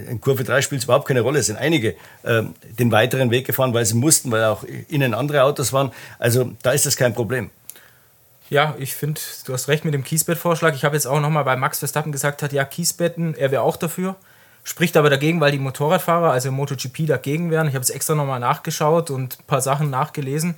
In 0.09 0.19
Kurve 0.19 0.43
3 0.43 0.61
spielt 0.61 0.79
es 0.79 0.85
überhaupt 0.85 1.07
keine 1.07 1.21
Rolle. 1.21 1.39
Es 1.39 1.45
sind 1.45 1.57
einige 1.57 1.95
äh, 2.23 2.43
den 2.77 2.91
weiteren 2.91 3.31
Weg 3.31 3.47
gefahren, 3.47 3.73
weil 3.73 3.85
sie 3.85 3.95
mussten, 3.95 4.31
weil 4.31 4.43
auch 4.43 4.63
innen 4.89 5.13
andere 5.13 5.43
Autos 5.43 5.71
waren. 5.73 5.91
Also 6.19 6.51
da 6.63 6.71
ist 6.71 6.85
das 6.85 6.97
kein 6.97 7.13
Problem. 7.13 7.49
Ja, 8.49 8.75
ich 8.77 8.95
finde, 8.95 9.21
du 9.45 9.53
hast 9.53 9.69
recht 9.69 9.85
mit 9.85 9.93
dem 9.93 10.03
Kiesbett-Vorschlag. 10.03 10.75
Ich 10.75 10.83
habe 10.83 10.95
jetzt 10.95 11.05
auch 11.05 11.21
nochmal 11.21 11.45
bei 11.45 11.55
Max 11.55 11.79
Verstappen 11.79 12.11
gesagt, 12.11 12.43
hat 12.43 12.51
ja 12.51 12.65
Kiesbetten, 12.65 13.35
er 13.35 13.51
wäre 13.51 13.61
auch 13.61 13.77
dafür. 13.77 14.17
Spricht 14.63 14.97
aber 14.97 15.09
dagegen, 15.09 15.39
weil 15.39 15.53
die 15.53 15.57
Motorradfahrer, 15.57 16.31
also 16.31 16.51
MotoGP, 16.51 17.07
dagegen 17.07 17.49
wären. 17.49 17.67
Ich 17.67 17.73
habe 17.73 17.83
es 17.83 17.89
extra 17.89 18.13
nochmal 18.13 18.41
nachgeschaut 18.41 19.09
und 19.09 19.39
ein 19.39 19.45
paar 19.47 19.61
Sachen 19.61 19.89
nachgelesen 19.89 20.57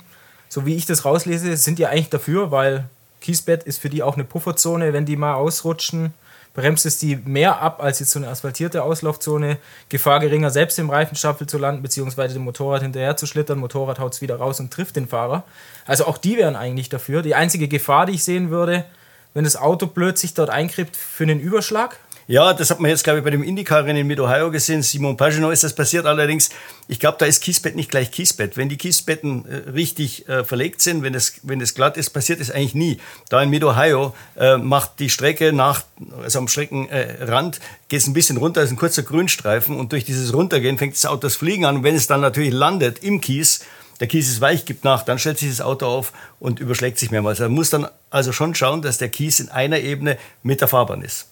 so 0.54 0.64
wie 0.66 0.76
ich 0.76 0.86
das 0.86 1.04
rauslese, 1.04 1.56
sind 1.56 1.80
die 1.80 1.86
eigentlich 1.86 2.10
dafür, 2.10 2.52
weil 2.52 2.84
Kiesbett 3.20 3.64
ist 3.64 3.82
für 3.82 3.90
die 3.90 4.04
auch 4.04 4.14
eine 4.14 4.22
Pufferzone. 4.22 4.92
Wenn 4.92 5.04
die 5.04 5.16
mal 5.16 5.34
ausrutschen, 5.34 6.14
bremst 6.54 6.86
es 6.86 6.96
die 6.96 7.16
mehr 7.16 7.60
ab 7.60 7.82
als 7.82 7.98
jetzt 7.98 8.12
so 8.12 8.20
eine 8.20 8.28
asphaltierte 8.28 8.84
Auslaufzone. 8.84 9.58
Gefahr 9.88 10.20
geringer, 10.20 10.50
selbst 10.50 10.78
im 10.78 10.90
Reifenstapel 10.90 11.48
zu 11.48 11.58
landen, 11.58 11.82
beziehungsweise 11.82 12.34
dem 12.34 12.44
Motorrad 12.44 12.82
hinterher 12.82 13.16
zu 13.16 13.26
schlittern. 13.26 13.58
Motorrad 13.58 13.98
haut 13.98 14.14
es 14.14 14.22
wieder 14.22 14.36
raus 14.36 14.60
und 14.60 14.72
trifft 14.72 14.94
den 14.94 15.08
Fahrer. 15.08 15.42
Also 15.86 16.06
auch 16.06 16.18
die 16.18 16.36
wären 16.36 16.54
eigentlich 16.54 16.88
dafür. 16.88 17.22
Die 17.22 17.34
einzige 17.34 17.66
Gefahr, 17.66 18.06
die 18.06 18.12
ich 18.12 18.22
sehen 18.22 18.50
würde, 18.50 18.84
wenn 19.32 19.42
das 19.42 19.56
Auto 19.56 19.88
blöd 19.88 20.18
sich 20.18 20.34
dort 20.34 20.50
einkriegt 20.50 20.96
für 20.96 21.24
einen 21.24 21.40
Überschlag, 21.40 21.96
ja, 22.26 22.54
das 22.54 22.70
hat 22.70 22.80
man 22.80 22.90
jetzt, 22.90 23.04
glaube 23.04 23.18
ich, 23.18 23.24
bei 23.24 23.30
dem 23.30 23.42
Indycar-Rennen 23.42 24.06
mit 24.06 24.18
Ohio 24.18 24.50
gesehen. 24.50 24.82
Simon 24.82 25.16
Pagenaud 25.16 25.52
ist 25.52 25.62
das 25.62 25.74
passiert. 25.74 26.06
Allerdings, 26.06 26.48
ich 26.88 26.98
glaube, 26.98 27.16
da 27.18 27.26
ist 27.26 27.42
Kiesbett 27.42 27.76
nicht 27.76 27.90
gleich 27.90 28.10
Kiesbett. 28.10 28.56
Wenn 28.56 28.70
die 28.70 28.78
Kiesbetten 28.78 29.44
äh, 29.46 29.70
richtig 29.70 30.26
äh, 30.28 30.42
verlegt 30.42 30.80
sind, 30.80 31.02
wenn 31.02 31.14
es, 31.14 31.40
wenn 31.42 31.60
es 31.60 31.74
glatt 31.74 31.98
ist, 31.98 32.10
passiert 32.10 32.40
es 32.40 32.50
eigentlich 32.50 32.74
nie. 32.74 32.98
Da 33.28 33.42
in 33.42 33.50
Mid-Ohio 33.50 34.14
äh, 34.36 34.56
macht 34.56 35.00
die 35.00 35.10
Strecke 35.10 35.52
nach, 35.52 35.82
also 36.22 36.38
am 36.38 36.48
Streckenrand, 36.48 37.60
geht 37.88 38.00
es 38.00 38.06
ein 38.06 38.14
bisschen 38.14 38.38
runter, 38.38 38.62
ist 38.62 38.70
ein 38.70 38.76
kurzer 38.76 39.02
Grünstreifen 39.02 39.76
und 39.76 39.92
durch 39.92 40.04
dieses 40.04 40.32
Runtergehen 40.32 40.78
fängt 40.78 40.94
das 40.94 41.04
Auto 41.04 41.22
das 41.22 41.36
Fliegen 41.36 41.66
an. 41.66 41.76
Und 41.76 41.82
wenn 41.84 41.94
es 41.94 42.06
dann 42.06 42.22
natürlich 42.22 42.52
landet 42.52 43.04
im 43.04 43.20
Kies, 43.20 43.60
der 44.00 44.08
Kies 44.08 44.28
ist 44.28 44.40
weich, 44.40 44.64
gibt 44.64 44.84
nach, 44.84 45.02
dann 45.02 45.18
stellt 45.18 45.38
sich 45.38 45.50
das 45.50 45.60
Auto 45.60 45.86
auf 45.86 46.12
und 46.40 46.58
überschlägt 46.58 46.98
sich 46.98 47.10
mehrmals. 47.10 47.38
Man 47.38 47.52
muss 47.52 47.70
dann 47.70 47.86
also 48.10 48.32
schon 48.32 48.54
schauen, 48.54 48.82
dass 48.82 48.98
der 48.98 49.08
Kies 49.08 49.40
in 49.40 49.50
einer 49.50 49.78
Ebene 49.78 50.16
mit 50.42 50.60
der 50.60 50.68
Fahrbahn 50.68 51.02
ist. 51.02 51.28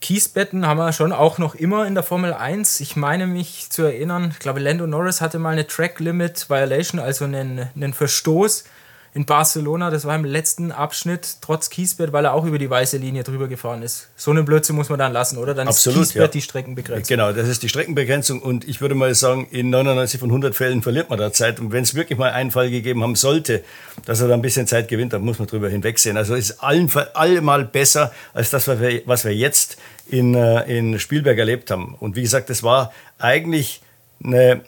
Kiesbetten 0.00 0.66
haben 0.66 0.78
wir 0.78 0.92
schon 0.92 1.12
auch 1.12 1.38
noch 1.38 1.54
immer 1.54 1.86
in 1.86 1.94
der 1.94 2.04
Formel 2.04 2.32
1. 2.32 2.80
Ich 2.80 2.96
meine 2.96 3.26
mich 3.26 3.70
zu 3.70 3.82
erinnern, 3.82 4.30
ich 4.32 4.38
glaube, 4.38 4.60
Lando 4.60 4.86
Norris 4.86 5.20
hatte 5.20 5.38
mal 5.38 5.50
eine 5.50 5.66
Track 5.66 5.98
Limit 5.98 6.48
Violation, 6.48 7.00
also 7.00 7.24
einen, 7.24 7.68
einen 7.74 7.92
Verstoß 7.92 8.64
in 9.14 9.26
Barcelona. 9.26 9.90
Das 9.90 10.04
war 10.04 10.14
im 10.14 10.24
letzten 10.24 10.72
Abschnitt 10.72 11.38
trotz 11.40 11.70
Kiesbett, 11.70 12.12
weil 12.12 12.24
er 12.24 12.34
auch 12.34 12.44
über 12.44 12.58
die 12.58 12.68
weiße 12.68 12.96
Linie 12.98 13.24
drüber 13.24 13.48
gefahren 13.48 13.82
ist. 13.82 14.08
So 14.16 14.30
einen 14.30 14.44
Blödsinn 14.44 14.76
muss 14.76 14.88
man 14.88 14.98
dann 14.98 15.12
lassen, 15.12 15.38
oder? 15.38 15.54
Dann 15.54 15.68
Absolut, 15.68 16.02
ist 16.02 16.08
Kiesbett 16.08 16.22
ja. 16.22 16.28
die 16.28 16.42
Streckenbegrenzung. 16.42 17.08
Genau, 17.08 17.32
das 17.32 17.48
ist 17.48 17.62
die 17.62 17.68
Streckenbegrenzung 17.68 18.40
und 18.40 18.66
ich 18.68 18.80
würde 18.80 18.94
mal 18.94 19.14
sagen, 19.14 19.46
in 19.50 19.70
99 19.70 20.20
von 20.20 20.28
100 20.30 20.54
Fällen 20.54 20.82
verliert 20.82 21.10
man 21.10 21.18
da 21.18 21.32
Zeit. 21.32 21.60
Und 21.60 21.72
wenn 21.72 21.82
es 21.82 21.94
wirklich 21.94 22.18
mal 22.18 22.30
einen 22.30 22.50
Fall 22.50 22.70
gegeben 22.70 23.02
haben 23.02 23.16
sollte, 23.16 23.64
dass 24.04 24.20
er 24.20 24.28
da 24.28 24.34
ein 24.34 24.42
bisschen 24.42 24.66
Zeit 24.66 24.88
gewinnt, 24.88 25.12
dann 25.12 25.22
muss 25.22 25.38
man 25.38 25.48
drüber 25.48 25.68
hinwegsehen. 25.68 26.16
Also 26.16 26.34
es 26.34 26.50
ist 26.50 26.62
allen, 26.62 26.90
allemal 27.14 27.64
besser 27.64 28.12
als 28.34 28.50
das, 28.50 28.68
was 28.68 28.80
wir, 28.80 29.02
was 29.06 29.24
wir 29.24 29.34
jetzt 29.34 29.78
in, 30.08 30.34
äh, 30.34 30.62
in 30.64 30.98
Spielberg 30.98 31.38
erlebt 31.38 31.70
haben. 31.70 31.94
Und 31.98 32.16
wie 32.16 32.22
gesagt, 32.22 32.50
das 32.50 32.62
war 32.62 32.92
eigentlich 33.18 33.80
eine, 34.24 34.62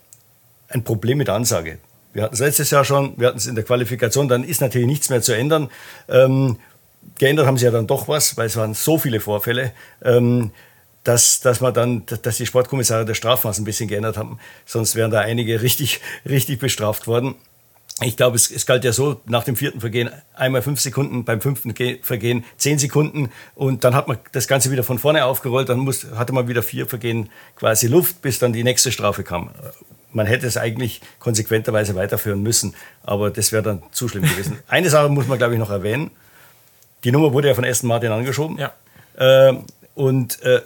ein 0.68 0.84
Problem 0.84 1.18
mit 1.18 1.28
der 1.28 1.34
Ansage. 1.34 1.78
Wir 2.12 2.24
hatten 2.24 2.34
es 2.34 2.40
letztes 2.40 2.70
Jahr 2.70 2.84
schon, 2.84 3.14
wir 3.16 3.28
hatten 3.28 3.38
es 3.38 3.46
in 3.46 3.54
der 3.54 3.64
Qualifikation, 3.64 4.28
dann 4.28 4.44
ist 4.44 4.60
natürlich 4.60 4.86
nichts 4.86 5.10
mehr 5.10 5.22
zu 5.22 5.32
ändern. 5.32 5.70
Ähm, 6.08 6.58
geändert 7.18 7.46
haben 7.46 7.56
sie 7.56 7.66
ja 7.66 7.70
dann 7.70 7.86
doch 7.86 8.08
was, 8.08 8.36
weil 8.36 8.46
es 8.46 8.56
waren 8.56 8.74
so 8.74 8.98
viele 8.98 9.20
Vorfälle, 9.20 9.72
ähm, 10.02 10.50
dass, 11.04 11.40
dass, 11.40 11.60
man 11.60 11.72
dann, 11.72 12.02
dass 12.22 12.36
die 12.36 12.46
Sportkommissare 12.46 13.04
das 13.04 13.16
Strafmaß 13.16 13.58
ein 13.58 13.64
bisschen 13.64 13.88
geändert 13.88 14.16
haben. 14.16 14.38
Sonst 14.66 14.96
wären 14.96 15.10
da 15.10 15.20
einige 15.20 15.62
richtig, 15.62 16.00
richtig 16.28 16.58
bestraft 16.58 17.06
worden. 17.06 17.36
Ich 18.02 18.16
glaube, 18.16 18.36
es, 18.36 18.50
es 18.50 18.64
galt 18.66 18.82
ja 18.84 18.92
so, 18.92 19.20
nach 19.26 19.44
dem 19.44 19.56
vierten 19.56 19.80
Vergehen 19.80 20.10
einmal 20.34 20.62
fünf 20.62 20.80
Sekunden, 20.80 21.24
beim 21.24 21.40
fünften 21.40 21.74
Vergehen 22.02 22.44
zehn 22.56 22.78
Sekunden 22.78 23.30
und 23.54 23.84
dann 23.84 23.94
hat 23.94 24.08
man 24.08 24.18
das 24.32 24.48
Ganze 24.48 24.70
wieder 24.70 24.84
von 24.84 24.98
vorne 24.98 25.24
aufgerollt, 25.26 25.68
dann 25.68 25.80
muss, 25.80 26.06
hatte 26.16 26.32
man 26.32 26.48
wieder 26.48 26.62
vier 26.62 26.86
Vergehen 26.86 27.28
quasi 27.56 27.88
Luft, 27.88 28.22
bis 28.22 28.38
dann 28.38 28.54
die 28.54 28.64
nächste 28.64 28.90
Strafe 28.90 29.22
kam. 29.22 29.50
Man 30.12 30.26
hätte 30.26 30.46
es 30.46 30.56
eigentlich 30.56 31.00
konsequenterweise 31.18 31.94
weiterführen 31.94 32.42
müssen, 32.42 32.74
aber 33.02 33.30
das 33.30 33.52
wäre 33.52 33.62
dann 33.62 33.82
zu 33.92 34.08
schlimm 34.08 34.24
gewesen. 34.24 34.58
Eine 34.68 34.90
Sache 34.90 35.08
muss 35.08 35.26
man, 35.26 35.38
glaube 35.38 35.54
ich, 35.54 35.60
noch 35.60 35.70
erwähnen. 35.70 36.10
Die 37.04 37.12
Nummer 37.12 37.32
wurde 37.32 37.48
ja 37.48 37.54
von 37.54 37.64
Aston 37.64 37.88
Martin 37.88 38.12
angeschoben. 38.12 38.58
Ja. 38.58 38.72
Äh, 39.16 39.54
und 39.94 40.42
äh, 40.42 40.60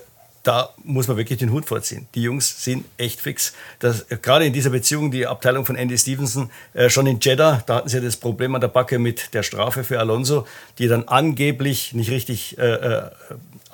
da 0.44 0.74
muss 0.84 1.08
man 1.08 1.16
wirklich 1.16 1.38
den 1.38 1.50
Hut 1.50 1.64
vorziehen. 1.64 2.06
Die 2.14 2.22
Jungs 2.22 2.62
sind 2.62 2.84
echt 2.98 3.20
fix. 3.20 3.54
Das, 3.78 4.06
gerade 4.22 4.44
in 4.44 4.52
dieser 4.52 4.70
Beziehung, 4.70 5.10
die 5.10 5.26
Abteilung 5.26 5.64
von 5.64 5.74
Andy 5.74 5.96
Stevenson, 5.96 6.50
äh, 6.74 6.90
schon 6.90 7.06
in 7.06 7.18
Jeddah, 7.18 7.62
da 7.66 7.76
hatten 7.76 7.88
sie 7.88 8.00
das 8.00 8.16
Problem 8.16 8.54
an 8.54 8.60
der 8.60 8.68
Backe 8.68 8.98
mit 8.98 9.32
der 9.32 9.42
Strafe 9.42 9.84
für 9.84 9.98
Alonso, 9.98 10.46
die 10.78 10.86
dann 10.86 11.08
angeblich 11.08 11.94
nicht 11.94 12.10
richtig 12.10 12.58
äh, 12.58 12.72
äh, 12.72 13.10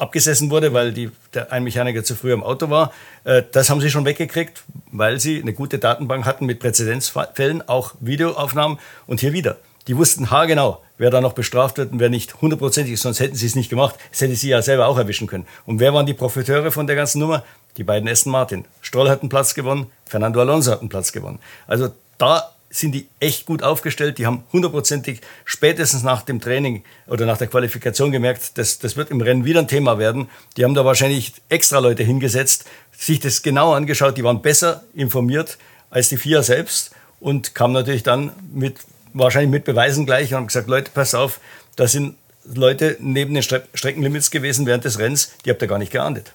abgesessen 0.01 0.51
wurde, 0.51 0.73
weil 0.73 0.93
die, 0.93 1.11
der, 1.35 1.53
ein 1.53 1.65
Mechaniker 1.65 2.03
zu 2.03 2.15
früh 2.15 2.33
am 2.33 2.43
Auto 2.43 2.71
war. 2.71 2.93
Äh, 3.25 3.43
das 3.53 3.71
haben 3.71 3.81
sie 3.81 3.91
schon 3.91 4.05
weggekriegt, 4.05 4.63
weil 4.91 5.21
sie 5.21 5.41
eine 5.41 5.53
gute 5.53 5.79
Datenbank 5.79 6.25
hatten 6.25 6.47
mit 6.47 6.61
Präzedenzfällen, 6.61 7.69
auch 7.69 7.95
Videoaufnahmen 8.01 8.79
und 9.07 9.21
hier 9.21 9.33
wieder. 9.33 9.59
Die 9.87 9.97
wussten 9.97 10.31
haargenau, 10.31 10.83
wer 10.99 11.11
da 11.11 11.21
noch 11.21 11.33
bestraft 11.33 11.79
wird 11.79 11.93
und 11.93 12.01
wer 12.01 12.11
nicht. 12.11 12.41
Hundertprozentig, 12.41 13.01
sonst 13.01 13.21
hätten 13.21 13.35
sie 13.35 13.47
es 13.47 13.55
nicht 13.55 13.71
gemacht. 13.71 13.97
Das 14.11 14.21
hätte 14.21 14.37
sie 14.37 14.51
ja 14.51 14.63
selber 14.63 14.87
auch 14.87 14.99
erwischen 14.99 15.27
können. 15.27 15.47
Und 15.67 15.81
wer 15.81 15.95
waren 15.95 16.07
die 16.07 16.15
Profiteure 16.15 16.71
von 16.71 16.87
der 16.87 16.97
ganzen 16.97 17.19
Nummer? 17.19 17.45
Die 17.77 17.85
beiden 17.85 18.09
Aston 18.09 18.33
Martin. 18.33 18.65
Stroll 18.83 19.09
hat 19.09 19.21
einen 19.21 19.31
Platz 19.31 19.55
gewonnen, 19.55 19.87
Fernando 20.05 20.41
Alonso 20.41 20.73
hat 20.73 20.81
einen 20.81 20.89
Platz 20.89 21.13
gewonnen. 21.13 21.39
Also 21.67 21.91
da 22.19 22.53
sind 22.71 22.93
die 22.93 23.09
echt 23.19 23.47
gut 23.47 23.65
aufgestellt. 23.65 24.19
Die 24.19 24.27
haben 24.27 24.45
hundertprozentig 24.53 25.21
spätestens 25.45 26.05
nach 26.05 26.23
dem 26.23 26.41
Training 26.41 26.85
oder 27.09 27.27
nach 27.27 27.37
der 27.37 27.49
Qualifikation 27.49 28.13
gemerkt, 28.13 28.57
dass 28.57 28.79
das 28.79 28.97
wird 28.97 29.11
im 29.11 29.21
Rennen 29.21 29.45
wieder 29.45 29.61
ein 29.61 29.69
Thema 29.69 29.99
werden. 29.99 30.29
Die 30.57 30.65
haben 30.65 30.75
da 30.75 30.85
wahrscheinlich 30.85 31.35
extra 31.49 31.81
Leute 31.81 32.05
hingesetzt, 32.05 32.65
sich 32.97 33.19
das 33.19 33.43
genau 33.43 33.75
angeschaut. 33.75 34.17
Die 34.17 34.25
waren 34.25 34.41
besser 34.41 34.85
informiert 34.95 35.59
als 35.91 36.09
die 36.09 36.17
vier 36.17 36.45
selbst 36.45 36.93
und 37.19 37.55
kamen 37.57 37.75
natürlich 37.75 38.05
dann 38.05 38.33
mit 38.53 38.77
wahrscheinlich 39.13 39.51
mit 39.51 39.65
Beweisen 39.65 40.07
gleich 40.07 40.31
und 40.31 40.37
haben 40.37 40.47
gesagt, 40.47 40.69
Leute, 40.69 40.93
pass 40.95 41.15
auf, 41.15 41.41
da 41.75 41.89
sind 41.89 42.17
Leute 42.45 42.97
neben 43.01 43.35
den 43.35 43.43
Stre 43.43 43.65
Streckenlimits 43.75 44.31
gewesen 44.31 44.67
während 44.67 44.85
des 44.85 44.99
Rennens, 44.99 45.33
die 45.45 45.51
habt 45.51 45.61
ihr 45.61 45.69
gar 45.69 45.79
nicht 45.79 45.93
geahndet. 45.93 46.33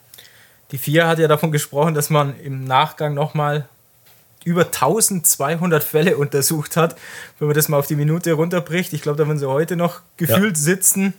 Die 0.72 0.77
vier 0.77 1.08
hat 1.08 1.20
ja 1.20 1.27
davon 1.27 1.51
gesprochen, 1.51 1.94
dass 1.94 2.10
man 2.10 2.38
im 2.39 2.65
Nachgang 2.65 3.13
nochmal 3.13 3.68
über 4.46 4.68
1200 4.68 5.84
Fälle 5.84 6.16
untersucht 6.16 6.78
hat. 6.78 6.96
Wenn 7.40 7.50
man 7.50 7.56
das 7.56 7.68
mal 7.68 7.78
auf 7.78 7.88
die 7.88 7.98
Minute 7.98 8.32
runterbricht, 8.34 8.94
ich 8.94 9.02
glaube, 9.02 9.18
da 9.18 9.28
würden 9.28 9.40
sie 9.40 9.50
heute 9.50 9.75
noch 9.75 10.02
gefühlt 10.16 10.56
ja. 10.56 10.64
sitzen. 10.64 11.14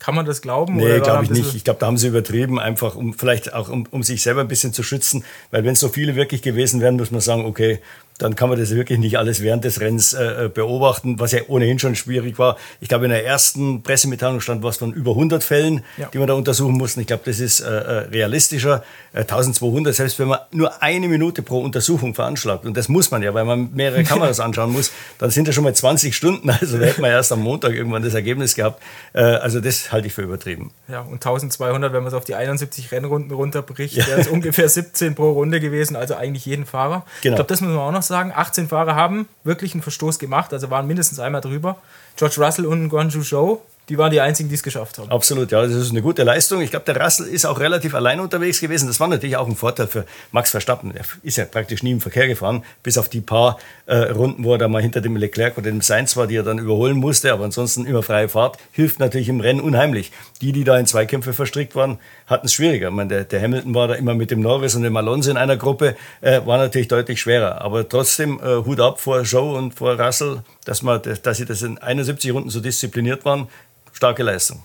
Kann 0.00 0.14
man 0.14 0.26
das 0.26 0.42
glauben? 0.42 0.76
Nee, 0.76 1.00
glaube 1.00 1.24
ich 1.24 1.30
nicht. 1.30 1.54
Ich 1.54 1.64
glaube, 1.64 1.80
da 1.80 1.86
haben 1.86 1.96
sie 1.96 2.08
übertrieben, 2.08 2.60
einfach 2.60 2.94
um 2.94 3.14
vielleicht 3.14 3.54
auch 3.54 3.70
um, 3.70 3.86
um 3.90 4.02
sich 4.02 4.22
selber 4.22 4.42
ein 4.42 4.48
bisschen 4.48 4.74
zu 4.74 4.82
schützen. 4.82 5.24
Weil 5.50 5.64
wenn 5.64 5.76
so 5.76 5.88
viele 5.88 6.14
wirklich 6.14 6.42
gewesen 6.42 6.82
wären, 6.82 6.96
muss 6.96 7.10
man 7.10 7.22
sagen, 7.22 7.46
okay, 7.46 7.80
dann 8.18 8.36
kann 8.36 8.48
man 8.48 8.58
das 8.58 8.70
wirklich 8.70 8.98
nicht 8.98 9.18
alles 9.18 9.42
während 9.42 9.64
des 9.64 9.80
Rennens 9.80 10.12
äh, 10.12 10.44
äh, 10.44 10.48
beobachten, 10.48 11.18
was 11.18 11.32
ja 11.32 11.40
ohnehin 11.48 11.78
schon 11.78 11.96
schwierig 11.96 12.38
war. 12.38 12.56
Ich 12.80 12.88
glaube, 12.88 13.06
in 13.06 13.10
der 13.10 13.26
ersten 13.26 13.82
Pressemitteilung 13.82 14.40
stand 14.40 14.62
was 14.62 14.76
von 14.76 14.92
über 14.92 15.12
100 15.12 15.42
Fällen, 15.42 15.82
ja. 15.96 16.08
die 16.12 16.18
man 16.18 16.28
da 16.28 16.34
untersuchen 16.34 16.74
mussten. 16.74 17.00
Ich 17.00 17.08
glaube, 17.08 17.22
das 17.24 17.40
ist 17.40 17.60
äh, 17.60 17.66
äh 17.66 17.98
realistischer. 18.10 18.84
Äh, 19.12 19.20
1200, 19.20 19.94
selbst 19.94 20.18
wenn 20.18 20.28
man 20.28 20.38
nur 20.52 20.82
eine 20.82 21.08
Minute 21.08 21.42
pro 21.42 21.60
Untersuchung 21.60 22.14
veranschlagt, 22.14 22.64
und 22.64 22.76
das 22.76 22.88
muss 22.88 23.10
man 23.10 23.22
ja, 23.22 23.34
weil 23.34 23.44
man 23.44 23.72
mehrere 23.74 24.04
Kameras 24.04 24.38
anschauen 24.38 24.72
muss, 24.72 24.92
dann 25.18 25.30
sind 25.30 25.48
das 25.48 25.54
schon 25.54 25.64
mal 25.64 25.74
20 25.74 26.14
Stunden. 26.14 26.50
Also 26.64 26.78
da 26.78 26.86
hätte 26.86 27.00
man 27.00 27.10
erst 27.10 27.32
am 27.32 27.40
Montag 27.40 27.72
irgendwann 27.72 28.02
das 28.02 28.14
Ergebnis 28.14 28.54
gehabt. 28.54 28.80
Äh, 29.12 29.22
also 29.22 29.60
das 29.60 29.90
halte 29.90 30.06
ich 30.06 30.14
für 30.14 30.22
übertrieben. 30.22 30.70
Ja, 30.88 31.00
und 31.00 31.14
1200, 31.14 31.92
wenn 31.92 32.02
man 32.02 32.08
es 32.08 32.14
auf 32.14 32.24
die 32.24 32.36
71 32.36 32.92
Rennrunden 32.92 33.32
runterbricht, 33.32 33.96
ja. 33.96 34.06
wäre 34.06 34.20
es 34.20 34.28
ungefähr 34.28 34.68
17 34.68 35.14
pro 35.14 35.32
Runde 35.32 35.60
gewesen, 35.60 35.96
also 35.96 36.14
eigentlich 36.14 36.46
jeden 36.46 36.64
Fahrer. 36.64 37.04
Genau. 37.22 37.34
Ich 37.34 37.36
glaube, 37.36 37.48
das 37.48 37.60
muss 37.60 37.70
man 37.70 37.80
auch 37.80 37.92
noch 37.92 38.03
sagen, 38.06 38.32
18 38.34 38.68
Fahrer 38.68 38.94
haben 38.94 39.28
wirklich 39.42 39.74
einen 39.74 39.82
Verstoß 39.82 40.18
gemacht, 40.18 40.52
also 40.52 40.70
waren 40.70 40.86
mindestens 40.86 41.20
einmal 41.20 41.40
drüber. 41.40 41.76
George 42.16 42.36
Russell 42.38 42.66
und 42.66 42.88
Guanju 42.88 43.22
Zhou 43.22 43.60
die 43.88 43.98
waren 43.98 44.10
die 44.10 44.20
einzigen, 44.20 44.48
die 44.48 44.54
es 44.54 44.62
geschafft 44.62 44.98
haben. 44.98 45.10
Absolut, 45.10 45.52
ja, 45.52 45.62
das 45.62 45.72
ist 45.72 45.90
eine 45.90 46.00
gute 46.00 46.22
Leistung. 46.22 46.62
Ich 46.62 46.70
glaube, 46.70 46.86
der 46.86 47.02
Russell 47.02 47.26
ist 47.26 47.44
auch 47.44 47.60
relativ 47.60 47.94
allein 47.94 48.18
unterwegs 48.18 48.60
gewesen. 48.60 48.86
Das 48.86 48.98
war 48.98 49.08
natürlich 49.08 49.36
auch 49.36 49.46
ein 49.46 49.56
Vorteil 49.56 49.88
für 49.88 50.06
Max 50.32 50.50
Verstappen. 50.50 50.94
Er 50.94 51.04
ist 51.22 51.36
ja 51.36 51.44
praktisch 51.44 51.82
nie 51.82 51.92
im 51.92 52.00
Verkehr 52.00 52.26
gefahren, 52.26 52.64
bis 52.82 52.96
auf 52.96 53.10
die 53.10 53.20
paar 53.20 53.58
äh, 53.84 53.96
Runden, 53.96 54.42
wo 54.44 54.52
er 54.52 54.58
da 54.58 54.68
mal 54.68 54.80
hinter 54.80 55.02
dem 55.02 55.16
Leclerc 55.16 55.58
oder 55.58 55.70
dem 55.70 55.82
Sainz 55.82 56.16
war, 56.16 56.26
die 56.26 56.36
er 56.36 56.42
dann 56.42 56.58
überholen 56.58 56.96
musste. 56.96 57.30
Aber 57.32 57.44
ansonsten 57.44 57.84
immer 57.84 58.02
freie 58.02 58.30
Fahrt 58.30 58.56
hilft 58.72 59.00
natürlich 59.00 59.28
im 59.28 59.40
Rennen 59.40 59.60
unheimlich. 59.60 60.12
Die, 60.40 60.52
die 60.52 60.64
da 60.64 60.78
in 60.78 60.86
Zweikämpfe 60.86 61.34
verstrickt 61.34 61.76
waren, 61.76 61.98
hatten 62.26 62.46
es 62.46 62.54
schwieriger. 62.54 62.88
Ich 62.88 62.94
meine, 62.94 63.08
der, 63.08 63.24
der, 63.24 63.42
Hamilton 63.42 63.74
war 63.74 63.88
da 63.88 63.94
immer 63.94 64.14
mit 64.14 64.30
dem 64.30 64.40
Norris 64.40 64.74
und 64.74 64.82
dem 64.82 64.96
Alonso 64.96 65.30
in 65.30 65.36
einer 65.36 65.58
Gruppe, 65.58 65.94
äh, 66.22 66.40
war 66.46 66.56
natürlich 66.56 66.88
deutlich 66.88 67.20
schwerer. 67.20 67.60
Aber 67.60 67.86
trotzdem 67.86 68.40
äh, 68.40 68.64
Hut 68.64 68.80
ab 68.80 68.98
vor 68.98 69.20
Joe 69.22 69.58
und 69.58 69.74
vor 69.74 70.00
Russell, 70.00 70.42
dass, 70.64 70.80
man, 70.82 71.02
dass 71.22 71.36
sie 71.36 71.44
das 71.44 71.60
in 71.60 71.76
71 71.76 72.32
Runden 72.32 72.48
so 72.48 72.60
diszipliniert 72.60 73.26
waren 73.26 73.48
starke 73.94 74.22
Leistung. 74.22 74.62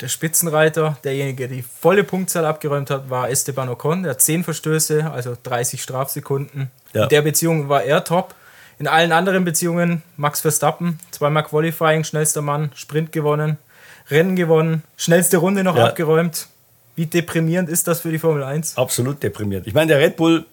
Der 0.00 0.08
Spitzenreiter, 0.08 0.98
derjenige, 1.04 1.48
der 1.48 1.56
die 1.56 1.62
volle 1.62 2.04
Punktzahl 2.04 2.44
abgeräumt 2.44 2.90
hat, 2.90 3.08
war 3.08 3.30
Esteban 3.30 3.68
Ocon. 3.68 4.02
Der 4.02 4.10
hat 4.10 4.20
10 4.20 4.44
Verstöße, 4.44 5.10
also 5.10 5.36
30 5.42 5.80
Strafsekunden. 5.80 6.70
Ja. 6.92 7.04
In 7.04 7.08
der 7.08 7.22
Beziehung 7.22 7.68
war 7.68 7.84
er 7.84 8.04
top. 8.04 8.34
In 8.78 8.88
allen 8.88 9.12
anderen 9.12 9.44
Beziehungen 9.44 10.02
Max 10.18 10.42
Verstappen, 10.42 10.98
zweimal 11.10 11.44
Qualifying, 11.44 12.04
schnellster 12.04 12.42
Mann, 12.42 12.72
Sprint 12.74 13.10
gewonnen, 13.10 13.56
Rennen 14.10 14.36
gewonnen, 14.36 14.82
schnellste 14.98 15.38
Runde 15.38 15.64
noch 15.64 15.76
ja. 15.76 15.86
abgeräumt. 15.86 16.48
Wie 16.94 17.06
deprimierend 17.06 17.70
ist 17.70 17.88
das 17.88 18.00
für 18.00 18.10
die 18.10 18.18
Formel 18.18 18.42
1? 18.42 18.76
Absolut 18.76 19.22
deprimierend. 19.22 19.66
Ich 19.66 19.74
meine, 19.74 19.88
der 19.88 19.98
Red 19.98 20.16
Bull 20.16 20.44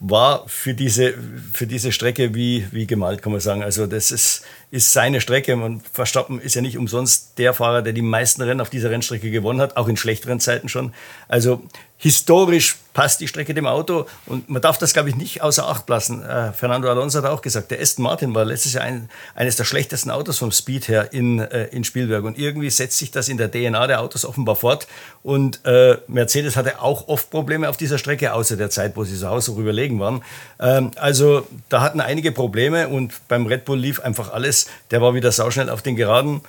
war 0.00 0.44
für 0.48 0.72
diese, 0.72 1.14
für 1.52 1.66
diese 1.66 1.92
Strecke 1.92 2.34
wie, 2.34 2.66
wie 2.72 2.86
gemalt, 2.86 3.20
kann 3.20 3.32
man 3.32 3.40
sagen. 3.40 3.62
Also 3.62 3.86
das 3.86 4.10
ist, 4.10 4.44
ist 4.70 4.92
seine 4.92 5.20
Strecke. 5.20 5.54
Und 5.54 5.82
Verstappen 5.92 6.40
ist 6.40 6.54
ja 6.54 6.62
nicht 6.62 6.78
umsonst 6.78 7.38
der 7.38 7.52
Fahrer, 7.52 7.82
der 7.82 7.92
die 7.92 8.02
meisten 8.02 8.40
Rennen 8.40 8.62
auf 8.62 8.70
dieser 8.70 8.90
Rennstrecke 8.90 9.30
gewonnen 9.30 9.60
hat, 9.60 9.76
auch 9.76 9.88
in 9.88 9.98
schlechteren 9.98 10.40
Zeiten 10.40 10.70
schon. 10.70 10.94
Also 11.28 11.62
historisch 12.02 12.76
passt 12.94 13.20
die 13.20 13.28
Strecke 13.28 13.52
dem 13.52 13.66
Auto 13.66 14.06
und 14.24 14.48
man 14.48 14.62
darf 14.62 14.78
das, 14.78 14.94
glaube 14.94 15.10
ich, 15.10 15.16
nicht 15.16 15.42
außer 15.42 15.68
Acht 15.68 15.88
lassen. 15.88 16.22
Äh, 16.24 16.52
Fernando 16.52 16.88
Alonso 16.88 17.18
hat 17.18 17.26
auch 17.26 17.42
gesagt, 17.42 17.70
der 17.70 17.80
Aston 17.80 18.02
Martin 18.02 18.34
war 18.34 18.44
letztes 18.44 18.72
Jahr 18.72 18.84
ein, 18.84 19.10
eines 19.34 19.56
der 19.56 19.64
schlechtesten 19.64 20.10
Autos 20.10 20.38
vom 20.38 20.50
Speed 20.50 20.88
her 20.88 21.12
in, 21.12 21.40
äh, 21.40 21.66
in 21.66 21.84
Spielberg 21.84 22.24
und 22.24 22.38
irgendwie 22.38 22.70
setzt 22.70 22.98
sich 22.98 23.10
das 23.10 23.28
in 23.28 23.36
der 23.36 23.50
DNA 23.50 23.86
der 23.86 24.00
Autos 24.00 24.24
offenbar 24.24 24.56
fort 24.56 24.88
und 25.22 25.64
äh, 25.66 25.98
Mercedes 26.08 26.56
hatte 26.56 26.80
auch 26.80 27.06
oft 27.06 27.30
Probleme 27.30 27.68
auf 27.68 27.76
dieser 27.76 27.98
Strecke, 27.98 28.32
außer 28.32 28.56
der 28.56 28.70
Zeit, 28.70 28.96
wo 28.96 29.04
sie 29.04 29.14
so 29.14 29.28
haushoch 29.28 29.58
überlegen 29.58 30.00
waren. 30.00 30.22
Ähm, 30.58 30.92
also 30.96 31.46
da 31.68 31.82
hatten 31.82 32.00
einige 32.00 32.32
Probleme 32.32 32.88
und 32.88 33.12
beim 33.28 33.46
Red 33.46 33.66
Bull 33.66 33.78
lief 33.78 34.00
einfach 34.00 34.32
alles. 34.32 34.68
Der 34.90 35.02
war 35.02 35.14
wieder 35.14 35.30
sauschnell 35.32 35.68
auf 35.68 35.82
den 35.82 35.96
Geraden 35.96 36.40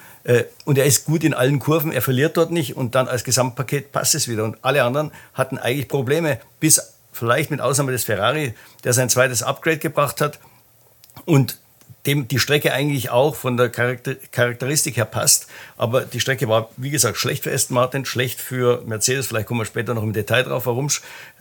und 0.65 0.77
er 0.77 0.85
ist 0.85 1.05
gut 1.05 1.23
in 1.23 1.33
allen 1.33 1.59
Kurven, 1.59 1.91
er 1.91 2.01
verliert 2.01 2.37
dort 2.37 2.51
nicht 2.51 2.75
und 2.77 2.95
dann 2.95 3.07
als 3.07 3.23
Gesamtpaket 3.23 3.91
passt 3.91 4.15
es 4.15 4.27
wieder. 4.27 4.43
Und 4.43 4.57
alle 4.61 4.83
anderen 4.83 5.11
hatten 5.33 5.57
eigentlich 5.57 5.87
Probleme, 5.87 6.39
bis 6.59 6.93
vielleicht 7.11 7.51
mit 7.51 7.61
Ausnahme 7.61 7.91
des 7.91 8.03
Ferrari, 8.03 8.53
der 8.83 8.93
sein 8.93 9.09
zweites 9.09 9.43
Upgrade 9.43 9.77
gebracht 9.77 10.21
hat 10.21 10.39
und 11.25 11.57
dem 12.05 12.27
die 12.27 12.39
Strecke 12.39 12.73
eigentlich 12.73 13.11
auch 13.11 13.35
von 13.35 13.57
der 13.57 13.69
Charakter 13.69 14.15
Charakteristik 14.31 14.97
her 14.97 15.05
passt. 15.05 15.47
Aber 15.77 16.01
die 16.01 16.19
Strecke 16.19 16.47
war, 16.47 16.69
wie 16.77 16.89
gesagt, 16.89 17.17
schlecht 17.17 17.43
für 17.43 17.51
Aston 17.51 17.75
Martin, 17.75 18.05
schlecht 18.05 18.41
für 18.41 18.81
Mercedes. 18.85 19.27
Vielleicht 19.27 19.47
kommen 19.47 19.61
wir 19.61 19.65
später 19.65 19.93
noch 19.93 20.03
im 20.03 20.13
Detail 20.13 20.43
drauf, 20.43 20.65
warum 20.65 20.87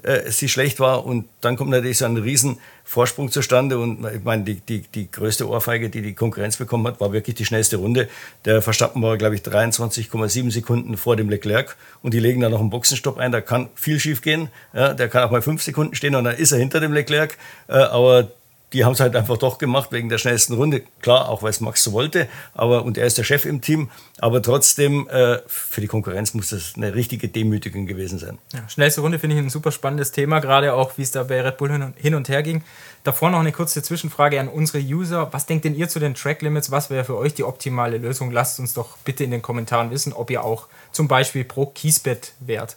äh, 0.03 0.31
sie 0.31 0.49
schlecht 0.49 0.79
war. 0.79 1.07
Und 1.07 1.29
dann 1.41 1.57
kommt 1.57 1.71
natürlich 1.71 1.99
so 1.99 2.05
ein 2.05 2.17
riesen 2.17 2.59
Vorsprung 2.85 3.31
zustande. 3.31 3.79
Und 3.79 4.05
ich 4.15 4.23
meine, 4.23 4.45
die, 4.45 4.57
die, 4.61 4.81
die 4.81 5.11
größte 5.11 5.49
Ohrfeige, 5.49 5.89
die 5.89 6.03
die 6.03 6.15
Konkurrenz 6.15 6.57
bekommen 6.57 6.87
hat, 6.87 7.01
war 7.01 7.13
wirklich 7.13 7.37
die 7.37 7.45
schnellste 7.47 7.77
Runde. 7.77 8.09
Der 8.45 8.61
Verstappen 8.61 9.03
war, 9.03 9.17
glaube 9.17 9.37
ich, 9.37 9.43
23,7 9.43 10.51
Sekunden 10.51 10.97
vor 10.97 11.17
dem 11.17 11.31
Leclerc. 11.31 11.77
Und 12.03 12.13
die 12.13 12.21
legen 12.21 12.41
da 12.41 12.49
noch 12.51 12.61
einen 12.61 12.71
Boxenstopp 12.71 13.17
ein. 13.17 13.33
Da 13.33 13.41
kann 13.41 13.69
viel 13.75 13.99
schief 13.99 14.21
gehen. 14.21 14.49
Ja, 14.75 14.93
der 14.93 15.09
kann 15.09 15.23
auch 15.23 15.31
mal 15.31 15.41
fünf 15.43 15.63
Sekunden 15.63 15.95
stehen 15.95 16.15
und 16.15 16.25
dann 16.25 16.37
ist 16.37 16.53
er 16.53 16.59
hinter 16.59 16.81
dem 16.81 16.93
Leclerc. 16.93 17.39
Äh, 17.69 17.75
aber 17.75 18.29
die 18.73 18.85
haben 18.85 18.93
es 18.93 19.01
halt 19.01 19.17
einfach 19.17 19.37
doch 19.37 19.59
gemacht 19.59 19.91
wegen 19.93 20.09
der 20.09 20.19
schnellsten 20.19 20.55
Runde. 20.55 20.83
Klar, 21.03 21.29
auch 21.29 21.43
weil 21.43 21.51
es 21.51 21.61
Max 21.61 21.83
so 21.83 21.93
wollte, 21.93 22.29
aber 22.55 22.85
und 22.85 22.99
er 22.99 23.07
ist 23.07 23.19
der 23.19 23.25
Chef 23.25 23.45
im 23.45 23.61
Team. 23.61 23.91
Aber 24.19 24.43
trotzdem, 24.43 25.09
äh, 25.09 25.39
für 25.47 25.81
die 25.81 25.87
Konkurrenz 25.87 26.35
muss 26.35 26.51
das 26.51 26.75
eine 26.77 26.95
richtige 26.95 27.29
Demütigung 27.29 27.87
gewesen 27.87 28.19
sein. 28.19 28.39
Ja, 28.53 28.69
schnellste 28.69 29.01
Runde 29.01 29.19
finde 29.19 29.37
ich 29.37 29.43
ein 29.43 29.51
super 29.51 29.73
spannendes 29.73 30.13
Thema, 30.13 30.41
gerade 30.41 30.75
auch, 30.75 30.99
wie 30.99 31.03
es 31.03 31.11
da 31.11 31.25
bei 31.25 31.41
Red 31.41 31.57
Bull 31.57 31.93
hin 31.97 32.15
und 32.15 32.29
her 32.29 32.43
ging. 32.43 32.63
Davor 33.03 33.31
noch 33.31 33.41
eine 33.41 33.53
kurze 33.53 33.83
Zwischenfrage 33.83 34.39
an 34.39 34.49
unsere 34.49 34.79
User. 34.79 35.33
Was 35.33 35.47
denkt 35.47 35.65
denn 35.65 35.75
ihr 35.75 35.89
zu 35.89 35.99
den 35.99 36.15
Track 36.15 36.43
Limits? 36.43 36.71
Was 36.71 36.91
wäre 36.91 37.05
für 37.05 37.17
euch 37.17 37.35
die 37.35 37.45
optimale 37.45 37.99
Lösung? 37.99 38.31
Lasst 38.31 38.61
uns 38.61 38.75
doch 38.75 38.99
bitte 38.99 39.25
in 39.25 39.31
den 39.31 39.43
Kommentaren 39.43 39.91
wissen, 39.91 40.13
ob 40.13 40.31
ihr 40.31 40.45
auch 40.45 40.69
zum 40.93 41.09
Beispiel 41.09 41.45
pro 41.45 41.67
Kiesbett 41.67 42.35
wärt. 42.41 42.77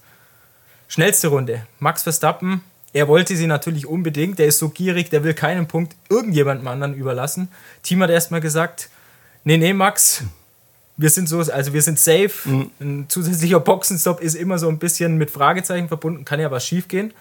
Schnellste 0.88 1.28
Runde. 1.28 1.68
Max 1.80 2.04
Verstappen 2.04 2.62
er 2.94 3.08
wollte 3.08 3.36
sie 3.36 3.48
natürlich 3.48 3.88
unbedingt. 3.88 4.40
Der 4.40 4.46
ist 4.46 4.60
so 4.60 4.70
gierig, 4.70 5.10
der 5.10 5.24
will 5.24 5.34
keinen 5.34 5.68
Punkt 5.68 5.96
irgendjemandem 6.10 6.68
anderen 6.68 6.94
überlassen. 6.94 7.50
Team 7.82 8.02
hat 8.04 8.12
erstmal 8.12 8.42
gesagt: 8.42 8.90
Nee, 9.44 9.58
nee, 9.58 9.74
Max, 9.74 10.24
wir 10.96 11.10
sind 11.10 11.28
so, 11.28 11.40
also 11.40 11.74
wir 11.74 11.82
sind 11.82 12.00
safe. 12.00 12.32
Mhm. 12.46 12.72
Ein 12.80 13.06
zusätzlicher 13.10 13.60
Boxenstopp 13.60 14.22
ist 14.22 14.36
immer 14.36 14.60
so 14.60 14.70
ein 14.70 14.78
bisschen 14.78 15.18
mit 15.18 15.32
Fragezeichen 15.32 15.88
verbunden, 15.88 16.24
kann 16.24 16.40
ja 16.40 16.52
was 16.52 16.66
schief 16.66 16.88
gehen. 16.88 17.14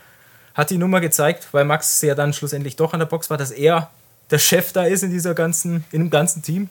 Hat 0.55 0.69
die 0.69 0.77
Nummer 0.77 1.01
gezeigt, 1.01 1.49
weil 1.53 1.65
Max 1.65 2.03
ja 2.03 2.15
dann 2.15 2.35
schlussendlich 2.35 2.77
doch 2.77 2.93
an 2.93 3.01
der 3.01 3.07
Box 3.07 3.31
war, 3.31 3.39
dass 3.39 3.51
er 3.51 3.91
der 4.31 4.39
Chef 4.39 4.73
da 4.73 4.85
ist 4.85 5.03
in 5.03 5.11
dieser 5.11 5.35
ganzen, 5.35 5.85
in 5.91 6.01
dem 6.01 6.11
ganzen 6.11 6.43
Team 6.43 6.69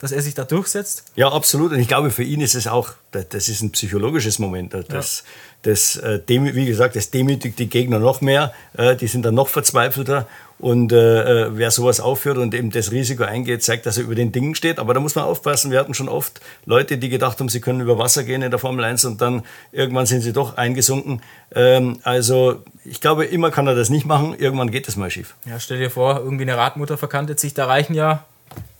dass 0.00 0.12
er 0.12 0.22
sich 0.22 0.34
da 0.34 0.44
durchsetzt? 0.44 1.04
Ja, 1.14 1.30
absolut. 1.30 1.72
Und 1.72 1.78
ich 1.78 1.88
glaube, 1.88 2.10
für 2.10 2.22
ihn 2.22 2.40
ist 2.40 2.54
es 2.54 2.66
auch, 2.66 2.94
das 3.12 3.48
ist 3.48 3.60
ein 3.60 3.70
psychologisches 3.70 4.38
Moment. 4.38 4.74
Das, 4.88 5.24
ja. 5.24 5.70
das, 5.70 5.96
äh, 5.96 6.20
wie 6.26 6.64
gesagt, 6.64 6.96
das 6.96 7.10
demütigt 7.10 7.58
die 7.58 7.68
Gegner 7.68 7.98
noch 7.98 8.22
mehr. 8.22 8.52
Äh, 8.76 8.96
die 8.96 9.06
sind 9.06 9.24
dann 9.24 9.34
noch 9.34 9.48
verzweifelter. 9.48 10.26
Und 10.58 10.92
äh, 10.92 11.46
äh, 11.46 11.50
wer 11.52 11.70
sowas 11.70 12.00
aufführt 12.00 12.38
und 12.38 12.54
eben 12.54 12.70
das 12.70 12.92
Risiko 12.92 13.24
eingeht, 13.24 13.62
zeigt, 13.62 13.86
dass 13.86 13.98
er 13.98 14.04
über 14.04 14.14
den 14.14 14.32
Dingen 14.32 14.54
steht. 14.54 14.78
Aber 14.78 14.94
da 14.94 15.00
muss 15.00 15.14
man 15.14 15.24
aufpassen. 15.24 15.70
Wir 15.70 15.78
hatten 15.78 15.94
schon 15.94 16.08
oft 16.08 16.40
Leute, 16.64 16.96
die 16.96 17.08
gedacht 17.10 17.38
haben, 17.38 17.48
sie 17.48 17.60
können 17.60 17.80
über 17.80 17.98
Wasser 17.98 18.24
gehen 18.24 18.42
in 18.42 18.50
der 18.50 18.58
Formel 18.58 18.84
1 18.84 19.04
und 19.04 19.20
dann 19.20 19.42
irgendwann 19.72 20.06
sind 20.06 20.22
sie 20.22 20.32
doch 20.32 20.56
eingesunken. 20.56 21.22
Ähm, 21.54 21.98
also 22.04 22.62
ich 22.84 23.00
glaube, 23.00 23.24
immer 23.24 23.50
kann 23.50 23.66
er 23.66 23.74
das 23.74 23.90
nicht 23.90 24.06
machen. 24.06 24.34
Irgendwann 24.38 24.70
geht 24.70 24.88
es 24.88 24.96
mal 24.96 25.10
schief. 25.10 25.34
Ja, 25.46 25.60
stell 25.60 25.78
dir 25.78 25.90
vor, 25.90 26.20
irgendwie 26.20 26.44
eine 26.44 26.56
Radmutter 26.56 26.96
verkantet 26.96 27.40
sich. 27.40 27.54
Da 27.54 27.66
reichen 27.66 27.94
ja 27.94 28.24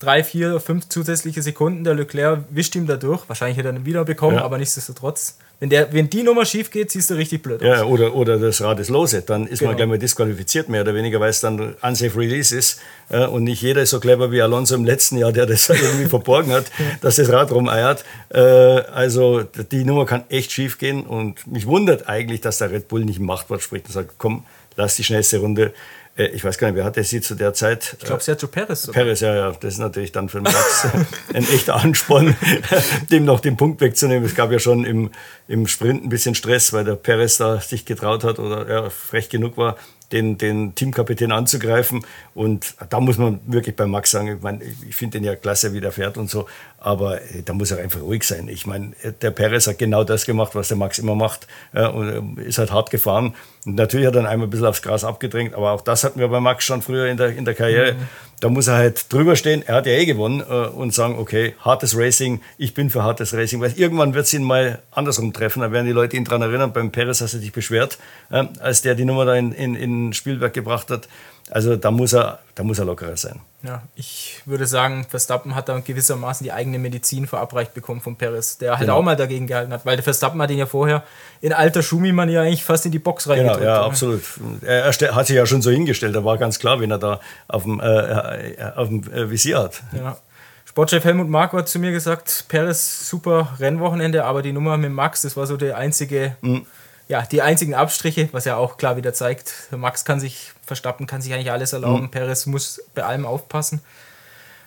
drei, 0.00 0.24
vier, 0.24 0.60
fünf 0.60 0.88
zusätzliche 0.88 1.42
Sekunden. 1.42 1.84
Der 1.84 1.94
Leclerc 1.94 2.40
wischt 2.50 2.74
ihm 2.74 2.86
da 2.86 2.96
durch. 2.96 3.28
Wahrscheinlich 3.28 3.58
hätte 3.58 3.68
er 3.68 3.74
ihn 3.74 3.84
wieder 3.84 4.04
bekommen, 4.04 4.36
ja. 4.36 4.44
aber 4.44 4.56
nichtsdestotrotz 4.58 5.36
Wenn, 5.60 5.68
der, 5.68 5.92
wenn 5.92 6.08
die 6.08 6.22
Nummer 6.22 6.46
schief 6.46 6.70
geht, 6.70 6.90
siehst 6.90 7.10
du 7.10 7.14
richtig 7.14 7.42
blöd 7.42 7.60
aus. 7.60 7.66
Ja, 7.66 7.84
oder, 7.84 8.14
oder 8.14 8.38
das 8.38 8.62
Rad 8.62 8.80
ist 8.80 8.88
lose, 8.88 9.20
dann 9.20 9.46
ist 9.46 9.58
genau. 9.58 9.72
man 9.72 9.76
gleich 9.76 9.88
mal 9.88 9.98
disqualifiziert, 9.98 10.70
mehr 10.70 10.80
oder 10.80 10.94
weniger, 10.94 11.20
weil 11.20 11.28
es 11.28 11.40
dann 11.40 11.74
unsafe 11.82 12.18
release 12.18 12.56
ist. 12.56 12.80
und 13.10 13.44
nicht 13.44 13.60
jeder 13.60 13.82
ist 13.82 13.90
so 13.90 14.00
clever 14.00 14.32
wie 14.32 14.40
Alonso 14.40 14.74
im 14.74 14.86
letzten 14.86 15.18
Jahr, 15.18 15.32
der 15.32 15.44
das 15.44 15.68
irgendwie 15.68 16.06
verborgen 16.06 16.52
hat, 16.52 16.64
dass 17.02 17.16
das 17.16 17.30
Rad 17.30 17.52
rumeiert. 17.52 18.04
Äh, 18.30 18.40
also 18.40 19.42
die 19.42 19.84
Nummer 19.84 20.06
kann 20.06 20.24
echt 20.30 20.50
schief 20.50 20.78
gehen 20.78 21.04
und 21.04 21.46
mich 21.46 21.66
wundert 21.66 22.08
eigentlich, 22.08 22.40
dass 22.40 22.56
der 22.56 22.70
Red 22.70 22.88
Bull 22.88 23.04
nicht 23.04 23.18
im 23.18 23.26
Machtwort 23.26 23.60
spricht 23.60 23.84
und 23.86 23.92
sagt, 23.92 24.14
komm, 24.16 24.44
lass 24.76 24.96
die 24.96 25.04
schnellste 25.04 25.38
Runde 25.38 25.66
äh, 25.66 25.72
ich 26.16 26.44
weiß 26.44 26.58
gar 26.58 26.68
nicht, 26.68 26.76
wer 26.76 26.84
hatte 26.84 27.02
sie 27.04 27.20
zu 27.20 27.34
der 27.34 27.54
Zeit? 27.54 27.96
Ich 27.98 28.04
glaube, 28.04 28.22
Sergio 28.22 28.48
Perez. 28.48 28.82
Sogar. 28.82 29.04
Perez, 29.04 29.20
ja, 29.20 29.34
ja. 29.34 29.52
Das 29.52 29.74
ist 29.74 29.78
natürlich 29.78 30.12
dann 30.12 30.28
für 30.28 30.38
den 30.38 30.44
Max 30.44 30.86
ein 31.34 31.44
echter 31.48 31.76
Ansporn, 31.76 32.36
dem 33.10 33.24
noch 33.24 33.40
den 33.40 33.56
Punkt 33.56 33.80
wegzunehmen. 33.80 34.24
Es 34.24 34.34
gab 34.34 34.52
ja 34.52 34.58
schon 34.58 34.84
im, 34.84 35.10
im 35.48 35.66
Sprint 35.66 36.04
ein 36.04 36.08
bisschen 36.08 36.34
Stress, 36.34 36.72
weil 36.72 36.84
der 36.84 36.96
Perez 36.96 37.38
da 37.38 37.60
sich 37.60 37.84
getraut 37.84 38.24
hat 38.24 38.38
oder 38.38 38.68
ja, 38.68 38.90
frech 38.90 39.28
genug 39.28 39.56
war, 39.56 39.76
den, 40.12 40.36
den 40.36 40.74
Teamkapitän 40.74 41.32
anzugreifen. 41.32 42.04
Und 42.34 42.74
da 42.88 43.00
muss 43.00 43.16
man 43.16 43.40
wirklich 43.46 43.76
bei 43.76 43.86
Max 43.86 44.10
sagen, 44.10 44.36
ich, 44.36 44.42
mein, 44.42 44.60
ich 44.88 44.96
finde 44.96 45.18
den 45.18 45.24
ja 45.24 45.36
klasse, 45.36 45.72
wie 45.72 45.80
der 45.80 45.92
fährt 45.92 46.18
und 46.18 46.28
so, 46.28 46.48
aber 46.78 47.22
äh, 47.22 47.42
da 47.44 47.52
muss 47.52 47.70
er 47.70 47.78
einfach 47.78 48.00
ruhig 48.00 48.24
sein. 48.24 48.48
Ich 48.48 48.66
meine, 48.66 48.92
der 49.22 49.30
Perez 49.30 49.66
hat 49.66 49.78
genau 49.78 50.04
das 50.04 50.26
gemacht, 50.26 50.54
was 50.54 50.68
der 50.68 50.76
Max 50.76 50.98
immer 50.98 51.14
macht 51.14 51.46
und 51.72 52.38
äh, 52.38 52.42
ist 52.42 52.58
halt 52.58 52.72
hart 52.72 52.90
gefahren. 52.90 53.34
Und 53.66 53.74
natürlich 53.74 54.06
hat 54.06 54.14
er 54.14 54.22
dann 54.22 54.30
einmal 54.30 54.46
ein 54.46 54.50
bisschen 54.50 54.66
aufs 54.66 54.80
Gras 54.80 55.04
abgedrängt, 55.04 55.54
aber 55.54 55.72
auch 55.72 55.82
das 55.82 56.02
hatten 56.02 56.18
wir 56.18 56.28
bei 56.28 56.40
Max 56.40 56.64
schon 56.64 56.80
früher 56.80 57.06
in 57.06 57.18
der, 57.18 57.36
in 57.36 57.44
der 57.44 57.54
Karriere. 57.54 57.92
Mhm. 57.92 58.08
Da 58.40 58.48
muss 58.48 58.68
er 58.68 58.76
halt 58.76 59.12
drüber 59.12 59.36
stehen, 59.36 59.62
er 59.66 59.74
hat 59.74 59.86
ja 59.86 59.92
eh 59.92 60.06
gewonnen 60.06 60.40
äh, 60.40 60.68
und 60.68 60.94
sagen, 60.94 61.18
okay, 61.18 61.54
hartes 61.60 61.94
Racing, 61.94 62.40
ich 62.56 62.72
bin 62.72 62.88
für 62.88 63.02
hartes 63.02 63.34
Racing, 63.34 63.60
weil 63.60 63.72
irgendwann 63.72 64.14
wird 64.14 64.24
es 64.24 64.32
ihn 64.32 64.44
mal 64.44 64.78
andersrum 64.90 65.34
treffen, 65.34 65.60
dann 65.60 65.72
werden 65.72 65.84
die 65.84 65.92
Leute 65.92 66.16
ihn 66.16 66.24
daran 66.24 66.40
erinnern, 66.40 66.72
beim 66.72 66.90
Perez 66.90 67.20
hast 67.20 67.34
du 67.34 67.38
dich 67.38 67.52
beschwert, 67.52 67.98
äh, 68.30 68.44
als 68.60 68.80
der 68.80 68.94
die 68.94 69.04
Nummer 69.04 69.26
da 69.26 69.34
in, 69.34 69.52
in, 69.52 69.74
in 69.74 70.12
Spielberg 70.14 70.54
gebracht 70.54 70.90
hat. 70.90 71.06
Also 71.50 71.76
da 71.76 71.90
muss 71.90 72.12
er, 72.12 72.38
da 72.54 72.62
muss 72.62 72.78
er 72.78 72.84
lockerer 72.84 73.16
sein. 73.16 73.40
Ja, 73.62 73.82
ich 73.96 74.40
würde 74.46 74.66
sagen, 74.66 75.04
Verstappen 75.08 75.54
hat 75.54 75.68
da 75.68 75.80
gewissermaßen 75.80 76.44
die 76.44 76.52
eigene 76.52 76.78
Medizin 76.78 77.26
verabreicht 77.26 77.74
bekommen 77.74 78.00
von 78.00 78.16
Perez, 78.16 78.56
der 78.58 78.72
halt 78.72 78.82
genau. 78.82 78.96
auch 78.96 79.02
mal 79.02 79.16
dagegen 79.16 79.46
gehalten 79.46 79.72
hat, 79.72 79.84
weil 79.84 79.96
der 79.96 80.04
Verstappen 80.04 80.40
hat 80.40 80.50
ihn 80.50 80.58
ja 80.58 80.66
vorher 80.66 81.02
in 81.40 81.52
alter 81.52 81.82
Schumi-Manier 81.82 82.42
eigentlich 82.42 82.64
fast 82.64 82.86
in 82.86 82.92
die 82.92 83.00
Box 83.00 83.28
reingedrückt. 83.28 83.60
Genau, 83.60 83.70
ja, 83.70 83.84
absolut. 83.84 84.22
Er, 84.62 84.86
hat 84.86 85.26
sich 85.26 85.36
ja 85.36 85.44
schon 85.44 85.60
so 85.60 85.70
hingestellt, 85.70 86.14
da 86.14 86.24
war 86.24 86.38
ganz 86.38 86.58
klar, 86.58 86.80
wenn 86.80 86.90
er 86.90 86.98
da 86.98 87.20
auf 87.48 87.64
dem, 87.64 87.80
äh, 87.80 88.54
auf 88.76 88.88
dem 88.88 89.02
äh, 89.12 89.28
Visier 89.30 89.58
hat. 89.58 89.82
Ja. 89.92 90.16
Sportchef 90.64 91.04
Helmut 91.04 91.28
Marko 91.28 91.58
hat 91.58 91.68
zu 91.68 91.80
mir 91.80 91.90
gesagt, 91.90 92.44
Perez 92.48 93.08
super 93.08 93.56
Rennwochenende, 93.58 94.24
aber 94.24 94.40
die 94.40 94.52
Nummer 94.52 94.76
mit 94.76 94.92
Max, 94.92 95.22
das 95.22 95.36
war 95.36 95.46
so 95.46 95.56
der 95.56 95.76
einzige... 95.76 96.36
Mhm 96.42 96.64
ja, 97.10 97.22
die 97.22 97.42
einzigen 97.42 97.74
Abstriche, 97.74 98.28
was 98.30 98.44
ja 98.44 98.56
auch 98.56 98.76
klar 98.76 98.96
wieder 98.96 99.12
zeigt, 99.12 99.52
Max 99.72 100.04
kann 100.04 100.20
sich, 100.20 100.52
Verstappen 100.70 101.08
kann 101.08 101.20
sich 101.20 101.34
eigentlich 101.34 101.50
alles 101.50 101.72
erlauben, 101.72 102.04
mhm. 102.04 102.10
Perez 102.12 102.46
muss 102.46 102.80
bei 102.94 103.02
allem 103.02 103.26
aufpassen. 103.26 103.80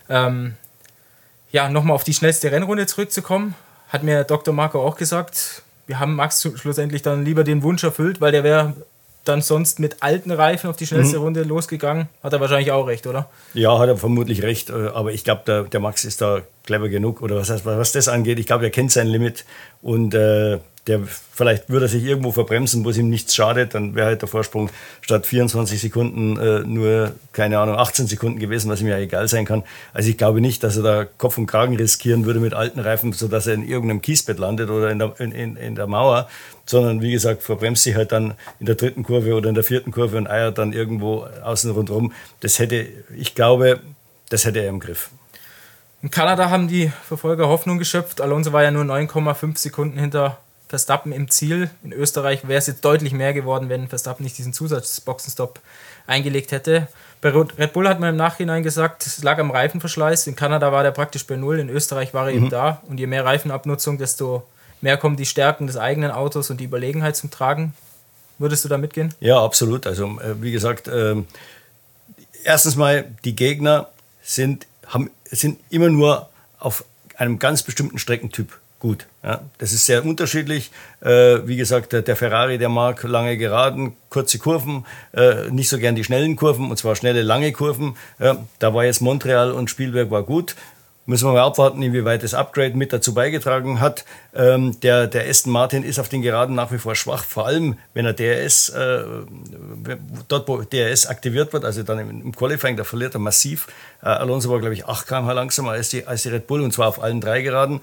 Ähm, 0.09 0.55
ja, 1.51 1.69
nochmal 1.69 1.95
auf 1.95 2.03
die 2.03 2.13
schnellste 2.13 2.51
Rennrunde 2.51 2.87
zurückzukommen, 2.87 3.55
hat 3.87 4.03
mir 4.03 4.25
Dr. 4.25 4.53
Marco 4.53 4.85
auch 4.85 4.97
gesagt, 4.97 5.61
wir 5.87 5.99
haben 5.99 6.15
Max 6.15 6.41
schlussendlich 6.55 7.03
dann 7.03 7.23
lieber 7.23 7.45
den 7.45 7.63
Wunsch 7.63 7.83
erfüllt, 7.85 8.19
weil 8.19 8.33
der 8.33 8.43
wäre 8.43 8.73
dann 9.23 9.41
sonst 9.41 9.79
mit 9.79 9.97
alten 10.01 10.31
Reifen 10.31 10.69
auf 10.69 10.75
die 10.75 10.85
schnellste 10.85 11.17
mhm. 11.17 11.23
Runde 11.23 11.43
losgegangen. 11.43 12.09
Hat 12.21 12.33
er 12.33 12.41
wahrscheinlich 12.41 12.71
auch 12.71 12.87
recht, 12.87 13.07
oder? 13.07 13.29
Ja, 13.53 13.79
hat 13.79 13.87
er 13.87 13.95
vermutlich 13.95 14.43
recht. 14.43 14.69
Äh, 14.69 14.89
aber 14.93 15.13
ich 15.13 15.23
glaube, 15.23 15.43
der, 15.47 15.63
der 15.63 15.79
Max 15.79 16.03
ist 16.03 16.21
da 16.21 16.41
clever 16.65 16.89
genug. 16.89 17.21
Oder 17.21 17.37
was, 17.37 17.65
was 17.65 17.91
das 17.93 18.09
angeht, 18.09 18.39
ich 18.39 18.47
glaube, 18.47 18.65
er 18.65 18.69
kennt 18.69 18.91
sein 18.91 19.07
Limit. 19.07 19.45
Und 19.81 20.13
äh, 20.13 20.59
der 20.87 21.01
vielleicht 21.05 21.69
würde 21.69 21.85
er 21.85 21.89
sich 21.89 22.03
irgendwo 22.03 22.33
verbremsen, 22.33 22.83
wo 22.83 22.89
es 22.89 22.97
ihm 22.97 23.09
nichts 23.09 23.33
schadet, 23.33 23.73
dann 23.73 23.95
wäre 23.95 24.07
halt 24.07 24.21
der 24.21 24.27
Vorsprung 24.27 24.69
statt 25.01 25.25
24 25.25 25.79
Sekunden 25.79 26.37
äh, 26.37 26.59
nur, 26.59 27.15
keine 27.31 27.59
Ahnung, 27.59 27.77
18 27.77 28.07
Sekunden 28.07 28.39
gewesen, 28.39 28.69
was 28.69 28.81
ihm 28.81 28.87
ja 28.87 28.97
egal 28.97 29.29
sein 29.29 29.45
kann. 29.45 29.63
Also 29.93 30.09
ich 30.09 30.17
glaube 30.17 30.41
nicht, 30.41 30.61
dass 30.61 30.75
er 30.75 30.83
da 30.83 31.05
Kopf 31.05 31.37
und 31.37 31.47
Kragen 31.47 31.77
riskieren 31.77 32.25
würde 32.25 32.41
mit 32.41 32.53
alten 32.53 32.81
Reifen, 32.81 33.13
sodass 33.13 33.47
er 33.47 33.53
in 33.53 33.67
irgendeinem 33.67 34.01
Kiesbett 34.01 34.39
landet 34.39 34.69
oder 34.69 34.91
in 34.91 34.99
der, 34.99 35.13
in, 35.19 35.55
in 35.55 35.75
der 35.75 35.87
Mauer, 35.87 36.27
sondern 36.65 37.01
wie 37.01 37.11
gesagt, 37.11 37.43
verbremst 37.43 37.83
sich 37.83 37.95
halt 37.95 38.11
dann 38.11 38.33
in 38.59 38.65
der 38.65 38.75
dritten 38.75 39.03
Kurve 39.03 39.35
oder 39.35 39.47
in 39.47 39.55
der 39.55 39.63
vierten 39.63 39.91
Kurve 39.91 40.17
und 40.17 40.27
eiert 40.29 40.57
dann 40.57 40.73
irgendwo 40.73 41.25
außen 41.43 41.71
rundherum. 41.71 42.11
Das 42.41 42.59
hätte, 42.59 42.85
ich 43.15 43.35
glaube, 43.35 43.79
das 44.29 44.43
hätte 44.43 44.59
er 44.59 44.67
im 44.67 44.81
Griff. 44.81 45.11
In 46.01 46.11
Kanada 46.11 46.49
haben 46.49 46.67
die 46.67 46.91
Verfolger 47.07 47.47
Hoffnung 47.47 47.77
geschöpft. 47.77 48.19
Alonso 48.19 48.51
war 48.51 48.63
ja 48.63 48.71
nur 48.71 48.83
9,5 48.83 49.57
Sekunden 49.57 49.97
hinter 49.97 50.37
Verstappen 50.73 51.11
im 51.11 51.29
Ziel. 51.29 51.69
In 51.83 51.93
Österreich 51.93 52.47
wäre 52.47 52.57
es 52.57 52.65
jetzt 52.65 52.83
deutlich 52.83 53.13
mehr 53.13 53.31
geworden, 53.31 53.69
wenn 53.69 53.87
Verstappen 53.87 54.23
nicht 54.23 54.39
diesen 54.39 54.53
Zusatzboxenstopp 54.53 55.59
eingelegt 56.07 56.51
hätte. 56.51 56.87
Bei 57.21 57.29
Red 57.29 57.73
Bull 57.73 57.87
hat 57.87 57.99
man 57.99 58.09
im 58.09 58.15
Nachhinein 58.15 58.63
gesagt, 58.63 59.05
es 59.05 59.21
lag 59.21 59.37
am 59.37 59.51
Reifenverschleiß. 59.51 60.25
In 60.25 60.35
Kanada 60.35 60.71
war 60.71 60.81
der 60.81 60.89
praktisch 60.89 61.27
bei 61.27 61.35
Null, 61.35 61.59
in 61.59 61.69
Österreich 61.69 62.15
war 62.15 62.25
er 62.25 62.31
mhm. 62.31 62.37
eben 62.37 62.49
da. 62.49 62.81
Und 62.89 62.99
je 62.99 63.05
mehr 63.05 63.23
Reifenabnutzung, 63.23 63.99
desto 63.99 64.47
mehr 64.81 64.97
kommen 64.97 65.15
die 65.15 65.27
Stärken 65.27 65.67
des 65.67 65.77
eigenen 65.77 66.09
Autos 66.09 66.49
und 66.49 66.59
die 66.59 66.63
Überlegenheit 66.63 67.15
zum 67.15 67.29
Tragen. 67.29 67.75
Würdest 68.39 68.65
du 68.65 68.69
da 68.69 68.79
mitgehen? 68.79 69.13
Ja, 69.19 69.43
absolut. 69.43 69.85
Also, 69.85 70.05
äh, 70.21 70.41
wie 70.41 70.51
gesagt, 70.51 70.87
äh, 70.87 71.17
erstens 72.43 72.75
mal, 72.75 73.05
die 73.25 73.35
Gegner 73.35 73.89
sind, 74.23 74.65
haben, 74.87 75.11
sind 75.25 75.59
immer 75.69 75.89
nur 75.89 76.29
auf 76.57 76.83
einem 77.15 77.37
ganz 77.37 77.61
bestimmten 77.61 77.99
Streckentyp 77.99 78.57
gut. 78.83 79.07
Ja, 79.23 79.39
das 79.59 79.71
ist 79.71 79.85
sehr 79.85 80.05
unterschiedlich. 80.05 80.69
Äh, 81.01 81.47
wie 81.47 81.55
gesagt, 81.55 81.93
der, 81.93 82.15
Ferrari, 82.17 82.57
der 82.57 82.67
mag 82.67 83.01
lange 83.03 83.37
Geraden, 83.37 83.95
kurze 84.09 84.39
Kurven, 84.39 84.85
äh, 85.13 85.49
nicht 85.49 85.69
so 85.69 85.79
gern 85.79 85.95
die 85.95 86.03
schnellen 86.03 86.35
Kurven, 86.35 86.69
und 86.69 86.75
zwar 86.77 86.97
schnelle, 86.97 87.21
lange 87.21 87.53
Kurven. 87.53 87.95
Ja, 88.19 88.45
da 88.59 88.73
war 88.73 88.83
jetzt 88.83 89.01
Montreal 89.01 89.51
und 89.51 89.69
Spielberg 89.69 90.11
war 90.11 90.23
gut. 90.23 90.55
Müssen 91.05 91.27
wir 91.27 91.33
mal 91.33 91.43
abwarten, 91.43 91.81
inwieweit 91.81 92.23
das 92.23 92.33
Upgrade 92.33 92.75
mit 92.75 92.91
dazu 92.91 93.13
beigetragen 93.13 93.79
hat. 93.79 94.03
Ähm, 94.35 94.77
der, 94.81 95.07
der 95.07 95.29
Aston 95.29 95.51
Martin 95.51 95.83
ist 95.83 95.99
auf 95.99 96.09
den 96.09 96.21
Geraden 96.21 96.55
nach 96.55 96.71
wie 96.73 96.77
vor 96.77 96.95
schwach, 96.95 97.23
vor 97.23 97.45
allem 97.45 97.77
wenn 97.93 98.05
er 98.05 98.13
DRS, 98.13 98.69
äh, 98.69 99.03
dort 100.27 100.47
wo 100.47 100.61
DRS 100.61 101.07
aktiviert 101.07 101.53
wird, 101.53 101.63
also 101.63 101.83
dann 101.83 101.99
im, 101.99 102.21
im 102.21 102.35
Qualifying, 102.35 102.75
da 102.75 102.83
verliert 102.83 103.15
er 103.15 103.19
massiv. 103.19 103.67
Äh, 104.01 104.07
Alonso 104.07 104.49
war, 104.49 104.59
glaube 104.59 104.75
ich, 104.75 104.85
8 104.85 105.07
km 105.07 105.27
langsamer 105.27 105.71
als 105.71 105.89
die, 105.89 106.05
als 106.05 106.23
die 106.23 106.29
Red 106.29 106.47
Bull 106.47 106.61
und 106.61 106.73
zwar 106.73 106.87
auf 106.89 107.01
allen 107.01 107.21
drei 107.21 107.41
Geraden. 107.41 107.81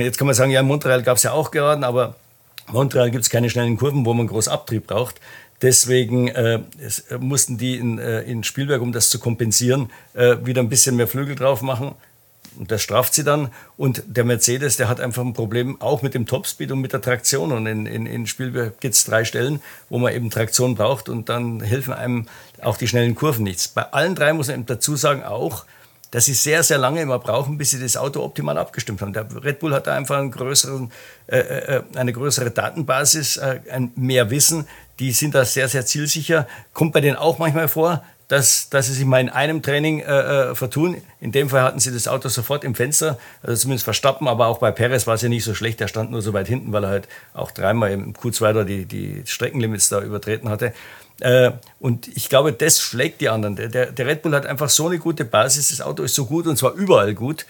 Jetzt 0.00 0.18
kann 0.18 0.26
man 0.26 0.34
sagen, 0.34 0.50
ja, 0.50 0.60
in 0.60 0.66
Montreal 0.66 1.02
gab 1.02 1.16
es 1.18 1.22
ja 1.22 1.32
auch 1.32 1.50
Geraden, 1.50 1.84
aber 1.84 2.16
in 2.68 2.74
Montreal 2.74 3.10
gibt 3.10 3.24
es 3.24 3.30
keine 3.30 3.50
schnellen 3.50 3.76
Kurven, 3.76 4.06
wo 4.06 4.14
man 4.14 4.26
groß 4.26 4.48
Abtrieb 4.48 4.86
braucht. 4.86 5.20
Deswegen 5.60 6.28
äh, 6.28 6.60
es, 6.84 7.00
äh, 7.00 7.18
mussten 7.18 7.56
die 7.56 7.76
in, 7.76 7.98
äh, 7.98 8.22
in 8.22 8.42
Spielberg, 8.42 8.82
um 8.82 8.92
das 8.92 9.10
zu 9.10 9.18
kompensieren, 9.18 9.90
äh, 10.14 10.36
wieder 10.44 10.60
ein 10.60 10.68
bisschen 10.68 10.96
mehr 10.96 11.06
Flügel 11.06 11.36
drauf 11.36 11.62
machen. 11.62 11.94
Und 12.58 12.70
das 12.70 12.82
straft 12.82 13.14
sie 13.14 13.24
dann. 13.24 13.50
Und 13.76 14.02
der 14.06 14.24
Mercedes, 14.24 14.76
der 14.76 14.88
hat 14.88 15.00
einfach 15.00 15.22
ein 15.22 15.32
Problem 15.32 15.80
auch 15.80 16.02
mit 16.02 16.14
dem 16.14 16.26
Topspeed 16.26 16.72
und 16.72 16.80
mit 16.80 16.92
der 16.92 17.00
Traktion. 17.00 17.52
Und 17.52 17.66
in, 17.66 17.86
in, 17.86 18.06
in 18.06 18.26
Spielberg 18.26 18.80
gibt 18.80 18.94
es 18.94 19.04
drei 19.04 19.24
Stellen, 19.24 19.62
wo 19.88 19.98
man 19.98 20.12
eben 20.12 20.30
Traktion 20.30 20.74
braucht. 20.74 21.08
Und 21.08 21.28
dann 21.28 21.60
helfen 21.60 21.94
einem 21.94 22.26
auch 22.60 22.76
die 22.76 22.88
schnellen 22.88 23.14
Kurven 23.14 23.44
nichts. 23.44 23.68
Bei 23.68 23.84
allen 23.92 24.14
drei 24.14 24.32
muss 24.32 24.48
man 24.48 24.66
dazu 24.66 24.96
sagen, 24.96 25.22
auch 25.22 25.64
dass 26.12 26.26
sie 26.26 26.34
sehr, 26.34 26.62
sehr 26.62 26.78
lange 26.78 27.00
immer 27.00 27.18
brauchen, 27.18 27.58
bis 27.58 27.70
sie 27.70 27.80
das 27.80 27.96
Auto 27.96 28.22
optimal 28.22 28.58
abgestimmt 28.58 29.00
haben. 29.00 29.14
Der 29.14 29.26
Red 29.42 29.58
Bull 29.58 29.74
hat 29.74 29.86
da 29.86 29.94
einfach 29.94 30.18
einen 30.18 30.30
größeren, 30.30 30.92
äh, 31.26 31.38
äh, 31.38 31.82
eine 31.96 32.12
größere 32.12 32.50
Datenbasis, 32.50 33.38
äh, 33.38 33.60
ein 33.70 33.92
mehr 33.96 34.30
Wissen. 34.30 34.68
Die 34.98 35.10
sind 35.12 35.34
da 35.34 35.44
sehr, 35.46 35.68
sehr 35.68 35.86
zielsicher. 35.86 36.46
Kommt 36.74 36.92
bei 36.92 37.00
denen 37.00 37.16
auch 37.16 37.38
manchmal 37.38 37.66
vor, 37.66 38.04
dass, 38.28 38.68
dass 38.68 38.86
sie 38.86 38.94
sich 38.94 39.06
mal 39.06 39.20
in 39.20 39.30
einem 39.30 39.62
Training 39.62 40.00
äh, 40.00 40.50
äh, 40.50 40.54
vertun. 40.54 40.98
In 41.20 41.32
dem 41.32 41.48
Fall 41.48 41.62
hatten 41.62 41.80
sie 41.80 41.92
das 41.92 42.08
Auto 42.08 42.28
sofort 42.28 42.62
im 42.64 42.74
Fenster, 42.74 43.18
also 43.42 43.60
zumindest 43.60 43.84
verstappen, 43.84 44.28
aber 44.28 44.46
auch 44.46 44.58
bei 44.58 44.70
Perez 44.70 45.06
war 45.06 45.14
es 45.14 45.22
ja 45.22 45.28
nicht 45.28 45.44
so 45.44 45.54
schlecht. 45.54 45.80
Der 45.80 45.88
stand 45.88 46.10
nur 46.10 46.22
so 46.22 46.32
weit 46.32 46.46
hinten, 46.46 46.72
weil 46.72 46.84
er 46.84 46.90
halt 46.90 47.08
auch 47.32 47.50
dreimal 47.50 47.90
im 47.90 48.14
Q2 48.14 48.52
da 48.52 48.64
die, 48.64 48.84
die 48.84 49.22
Streckenlimits 49.26 49.88
da 49.88 50.00
übertreten 50.00 50.48
hatte. 50.48 50.72
Äh, 51.22 51.52
und 51.78 52.08
ich 52.08 52.28
glaube, 52.28 52.52
das 52.52 52.80
schlägt 52.80 53.20
die 53.20 53.28
anderen. 53.28 53.54
Der, 53.54 53.68
der 53.92 54.06
Red 54.06 54.22
Bull 54.22 54.34
hat 54.34 54.44
einfach 54.44 54.68
so 54.68 54.88
eine 54.88 54.98
gute 54.98 55.24
Basis, 55.24 55.68
das 55.68 55.80
Auto 55.80 56.02
ist 56.02 56.16
so 56.16 56.26
gut 56.26 56.48
und 56.48 56.56
zwar 56.56 56.72
überall 56.72 57.14
gut, 57.14 57.46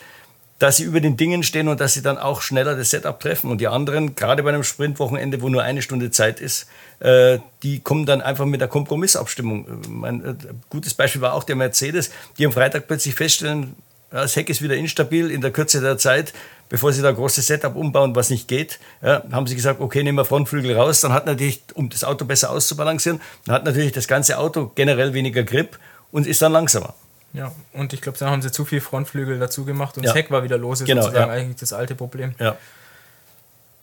dass 0.58 0.76
sie 0.76 0.84
über 0.84 1.00
den 1.00 1.16
Dingen 1.16 1.42
stehen 1.42 1.68
und 1.68 1.80
dass 1.80 1.94
sie 1.94 2.02
dann 2.02 2.18
auch 2.18 2.42
schneller 2.42 2.76
das 2.76 2.90
Setup 2.90 3.18
treffen. 3.18 3.50
Und 3.50 3.62
die 3.62 3.68
anderen, 3.68 4.14
gerade 4.14 4.42
bei 4.42 4.50
einem 4.50 4.62
Sprintwochenende, 4.62 5.40
wo 5.40 5.48
nur 5.48 5.62
eine 5.62 5.80
Stunde 5.80 6.10
Zeit 6.10 6.38
ist, 6.38 6.66
äh, 7.00 7.38
die 7.62 7.80
kommen 7.80 8.04
dann 8.04 8.20
einfach 8.20 8.44
mit 8.44 8.60
der 8.60 8.68
Kompromissabstimmung. 8.68 10.04
Äh, 10.04 10.34
gutes 10.68 10.92
Beispiel 10.92 11.22
war 11.22 11.32
auch 11.32 11.44
der 11.44 11.56
Mercedes, 11.56 12.10
die 12.38 12.44
am 12.44 12.52
Freitag 12.52 12.86
plötzlich 12.88 13.14
feststellen, 13.14 13.74
das 14.10 14.36
Heck 14.36 14.50
ist 14.50 14.60
wieder 14.60 14.76
instabil 14.76 15.30
in 15.30 15.40
der 15.40 15.50
Kürze 15.50 15.80
der 15.80 15.96
Zeit 15.96 16.34
bevor 16.72 16.90
sie 16.90 17.02
da 17.02 17.10
ein 17.10 17.14
großes 17.14 17.46
Setup 17.46 17.76
umbauen, 17.76 18.16
was 18.16 18.30
nicht 18.30 18.48
geht, 18.48 18.80
ja, 19.02 19.22
haben 19.30 19.46
sie 19.46 19.54
gesagt, 19.54 19.78
okay, 19.82 20.02
nehmen 20.02 20.16
wir 20.16 20.24
Frontflügel 20.24 20.74
raus. 20.74 21.02
Dann 21.02 21.12
hat 21.12 21.26
natürlich, 21.26 21.62
um 21.74 21.90
das 21.90 22.02
Auto 22.02 22.24
besser 22.24 22.48
auszubalancieren, 22.48 23.20
dann 23.44 23.56
hat 23.56 23.64
natürlich 23.66 23.92
das 23.92 24.08
ganze 24.08 24.38
Auto 24.38 24.72
generell 24.74 25.12
weniger 25.12 25.42
Grip 25.42 25.78
und 26.12 26.26
ist 26.26 26.40
dann 26.40 26.50
langsamer. 26.50 26.94
Ja, 27.34 27.52
und 27.74 27.92
ich 27.92 28.00
glaube, 28.00 28.16
dann 28.16 28.30
haben 28.30 28.40
sie 28.40 28.50
zu 28.50 28.64
viel 28.64 28.80
Frontflügel 28.80 29.38
dazu 29.38 29.66
gemacht 29.66 29.98
und 29.98 30.04
ja. 30.04 30.08
das 30.08 30.16
Heck 30.16 30.30
war 30.30 30.44
wieder 30.44 30.56
los, 30.56 30.80
ist 30.80 30.86
genau, 30.86 31.02
sozusagen 31.02 31.30
ja. 31.30 31.36
eigentlich 31.36 31.56
das 31.56 31.74
alte 31.74 31.94
Problem. 31.94 32.34
Ja. 32.38 32.56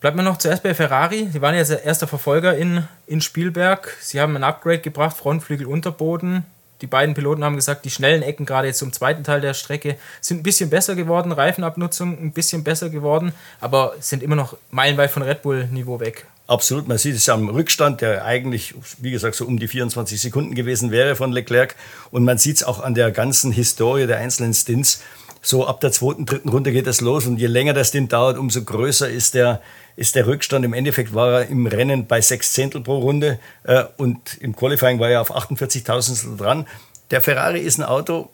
Bleibt 0.02 0.16
man 0.16 0.26
noch 0.26 0.38
zuerst 0.38 0.64
bei 0.64 0.74
Ferrari. 0.74 1.28
Die 1.28 1.42
waren 1.44 1.54
jetzt 1.54 1.70
der 1.70 1.84
erste 1.84 2.08
Verfolger 2.08 2.58
in, 2.58 2.88
in 3.06 3.22
Spielberg. 3.22 3.96
Sie 4.02 4.20
haben 4.20 4.36
ein 4.36 4.44
Upgrade 4.44 4.80
gebracht, 4.80 5.16
Frontflügel, 5.16 5.68
Unterboden. 5.68 6.44
Die 6.82 6.88
beiden 6.88 7.14
Piloten 7.14 7.44
haben 7.44 7.56
gesagt, 7.56 7.84
die 7.86 7.90
schnellen 7.90 8.22
Ecken, 8.22 8.46
gerade 8.46 8.68
jetzt 8.68 8.80
zum 8.80 8.94
zweiten 8.94 9.24
Teil 9.24 9.42
der 9.42 9.54
Strecke, 9.54 9.98
sind 10.22 10.40
ein 10.40 10.44
bisschen 10.44 10.70
besser 10.70 10.96
geworden. 10.96 11.32
Reifenabnutzung 11.32 12.18
ein 12.18 12.32
bisschen 12.32 12.64
besser 12.64 12.90
geworden, 12.90 13.34
aber 13.60 13.94
sind 14.00 14.24
immer 14.24 14.36
noch 14.36 14.56
meilenweit 14.72 15.12
von 15.12 15.24
Red 15.24 15.42
Bull-Niveau 15.42 16.00
weg. 16.00 16.26
Absolut, 16.48 16.88
man 16.88 16.98
sieht 16.98 17.16
es 17.16 17.30
am 17.30 17.48
Rückstand, 17.50 18.02
der 18.02 18.26
eigentlich, 18.26 18.74
wie 18.98 19.12
gesagt, 19.12 19.36
so 19.36 19.46
um 19.46 19.60
die 19.60 19.68
24 19.68 20.20
Sekunden 20.20 20.56
gewesen 20.56 20.90
wäre 20.90 21.16
von 21.16 21.32
Leclerc. 21.32 21.76
Und 22.10 22.24
man 22.24 22.40
sieht 22.40 22.58
es 22.58 22.64
auch 22.64 22.80
an 22.80 22.96
der 22.96 23.12
ganzen 23.12 23.52
Historie 23.52 24.08
der 24.08 24.18
einzelnen 24.18 24.54
Stints. 24.54 25.04
So 25.42 25.68
ab 25.68 25.80
der 25.80 25.92
zweiten, 25.92 26.26
dritten 26.26 26.50
Runde 26.50 26.72
geht 26.72 26.88
das 26.88 27.02
los 27.02 27.26
und 27.28 27.38
je 27.38 27.48
länger 27.48 27.74
der 27.74 27.84
Stint 27.84 28.12
dauert, 28.12 28.38
umso 28.38 28.64
größer 28.64 29.10
ist 29.10 29.36
der, 29.36 29.62
ist 30.00 30.16
der 30.16 30.26
Rückstand. 30.28 30.64
Im 30.64 30.74
Endeffekt 30.74 31.14
war 31.14 31.42
er 31.42 31.48
im 31.48 31.68
Rennen 31.68 32.08
bei 32.08 32.22
sechs 32.22 32.54
Zehntel 32.54 32.82
pro 32.82 33.00
Runde 33.00 33.38
äh, 33.64 33.84
und 33.98 34.38
im 34.40 34.56
Qualifying 34.56 34.98
war 35.00 35.10
er 35.10 35.22
auf 35.22 35.36
48.000 35.36 36.38
dran. 36.38 36.66
Der 37.12 37.20
Ferrari 37.20 37.60
ist 37.60 37.80
ein 37.80 37.84
Auto 37.84 38.30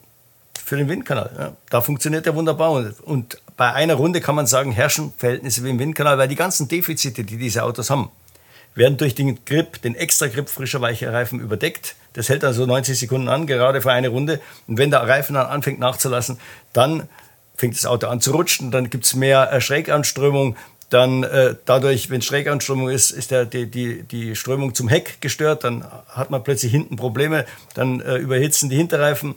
für 0.64 0.76
den 0.76 0.88
Windkanal. 0.88 1.30
Ja. 1.36 1.52
Da 1.70 1.80
funktioniert 1.80 2.24
er 2.26 2.36
wunderbar. 2.36 2.70
Und, 2.70 3.00
und 3.00 3.42
bei 3.56 3.72
einer 3.72 3.94
Runde 3.94 4.20
kann 4.20 4.36
man 4.36 4.46
sagen, 4.46 4.70
herrschen 4.70 5.12
Verhältnisse 5.16 5.64
wie 5.64 5.70
im 5.70 5.78
Windkanal, 5.80 6.18
weil 6.18 6.28
die 6.28 6.36
ganzen 6.36 6.68
Defizite, 6.68 7.24
die 7.24 7.36
diese 7.36 7.64
Autos 7.64 7.90
haben, 7.90 8.10
werden 8.76 8.96
durch 8.96 9.16
den 9.16 9.44
Grip, 9.44 9.82
den 9.82 9.96
extra 9.96 10.28
Grip 10.28 10.48
frischer 10.48 10.80
weicher 10.80 11.12
Reifen 11.12 11.40
überdeckt. 11.40 11.96
Das 12.12 12.28
hält 12.28 12.44
also 12.44 12.64
90 12.64 12.96
Sekunden 12.96 13.28
an, 13.28 13.48
gerade 13.48 13.80
für 13.80 13.90
eine 13.90 14.08
Runde. 14.08 14.40
Und 14.68 14.78
wenn 14.78 14.92
der 14.92 15.00
Reifen 15.00 15.34
dann 15.34 15.46
anfängt 15.46 15.80
nachzulassen, 15.80 16.38
dann 16.72 17.08
fängt 17.56 17.74
das 17.74 17.86
Auto 17.86 18.06
an 18.06 18.20
zu 18.20 18.32
rutschen, 18.32 18.70
dann 18.70 18.90
gibt 18.90 19.04
es 19.04 19.14
mehr 19.14 19.52
äh, 19.52 19.60
Schräganströmung, 19.60 20.56
dann 20.90 21.24
äh, 21.24 21.54
dadurch, 21.64 22.10
wenn 22.10 22.22
Schräganströmung 22.22 22.88
ist, 22.88 23.10
ist 23.10 23.30
der, 23.30 23.44
die, 23.44 23.66
die, 23.66 24.02
die 24.04 24.36
Strömung 24.36 24.74
zum 24.74 24.88
Heck 24.88 25.20
gestört, 25.20 25.64
dann 25.64 25.84
hat 26.08 26.30
man 26.30 26.44
plötzlich 26.44 26.70
hinten 26.70 26.96
Probleme, 26.96 27.44
dann 27.74 28.00
äh, 28.00 28.16
überhitzen 28.16 28.70
die 28.70 28.76
Hinterreifen. 28.76 29.34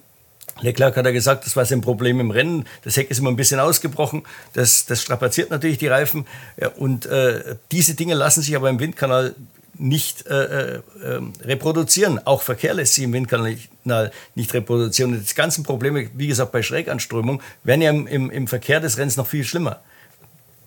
Leclerc 0.61 0.95
hat 0.97 1.05
ja 1.05 1.11
gesagt, 1.11 1.45
das 1.45 1.55
war 1.55 1.65
sein 1.65 1.81
Problem 1.81 2.19
im 2.19 2.31
Rennen. 2.31 2.65
Das 2.83 2.97
Heck 2.97 3.09
ist 3.09 3.19
immer 3.19 3.29
ein 3.29 3.35
bisschen 3.35 3.59
ausgebrochen. 3.59 4.23
Das, 4.53 4.85
das 4.85 5.01
strapaziert 5.01 5.51
natürlich 5.51 5.77
die 5.77 5.87
Reifen. 5.87 6.25
Ja, 6.57 6.69
und 6.69 7.05
äh, 7.05 7.55
diese 7.71 7.95
Dinge 7.95 8.13
lassen 8.13 8.41
sich 8.41 8.55
aber 8.55 8.69
im 8.69 8.79
Windkanal 8.79 9.35
nicht 9.79 10.27
äh, 10.27 10.43
äh, 10.43 10.81
ähm, 11.03 11.33
reproduzieren. 11.41 12.19
Auch 12.25 12.41
Verkehr 12.41 12.73
lässt 12.73 12.95
sich 12.95 13.05
im 13.05 13.13
Windkanal 13.13 14.11
nicht 14.35 14.53
reproduzieren. 14.53 15.13
Und 15.13 15.29
die 15.29 15.35
ganzen 15.35 15.63
Probleme, 15.63 16.09
wie 16.13 16.27
gesagt, 16.27 16.51
bei 16.51 16.61
Schräganströmung, 16.61 17.41
werden 17.63 17.81
ja 17.81 17.89
im, 17.89 18.05
im, 18.05 18.29
im 18.29 18.47
Verkehr 18.47 18.81
des 18.81 18.97
Rennens 18.97 19.15
noch 19.15 19.27
viel 19.27 19.45
schlimmer. 19.45 19.79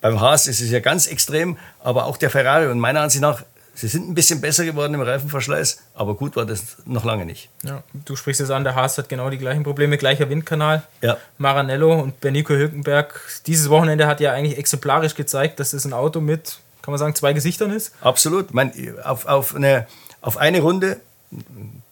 Beim 0.03 0.19
Haas 0.19 0.47
ist 0.47 0.59
es 0.59 0.69
ja 0.69 0.81
ganz 0.81 1.07
extrem, 1.07 1.57
aber 1.81 2.07
auch 2.07 2.17
der 2.17 2.29
Ferrari. 2.29 2.67
Und 2.67 2.77
meiner 2.77 2.99
Ansicht 2.99 3.21
nach, 3.21 3.41
sie 3.73 3.87
sind 3.87 4.09
ein 4.09 4.13
bisschen 4.13 4.41
besser 4.41 4.65
geworden 4.65 4.93
im 4.93 4.99
Reifenverschleiß, 4.99 5.79
aber 5.93 6.15
gut 6.15 6.35
war 6.35 6.45
das 6.45 6.75
noch 6.83 7.05
lange 7.05 7.25
nicht. 7.25 7.47
Ja, 7.63 7.83
du 7.93 8.17
sprichst 8.17 8.41
es 8.41 8.49
an, 8.49 8.65
der 8.65 8.75
Haas 8.75 8.97
hat 8.97 9.07
genau 9.07 9.29
die 9.29 9.37
gleichen 9.37 9.63
Probleme, 9.63 9.97
gleicher 9.97 10.29
Windkanal. 10.29 10.83
Ja. 10.99 11.15
Maranello 11.37 12.01
und 12.01 12.19
Benico 12.19 12.53
Hülkenberg. 12.53 13.17
Dieses 13.47 13.69
Wochenende 13.69 14.05
hat 14.05 14.19
ja 14.19 14.33
eigentlich 14.33 14.57
exemplarisch 14.57 15.15
gezeigt, 15.15 15.61
dass 15.61 15.71
es 15.71 15.85
ein 15.85 15.93
Auto 15.93 16.19
mit, 16.19 16.57
kann 16.81 16.91
man 16.91 16.99
sagen, 16.99 17.15
zwei 17.15 17.31
Gesichtern 17.31 17.71
ist. 17.71 17.93
Absolut. 18.01 18.53
Mein, 18.53 18.73
auf, 19.05 19.25
auf, 19.25 19.55
eine, 19.55 19.87
auf 20.19 20.35
eine 20.35 20.59
Runde 20.59 20.99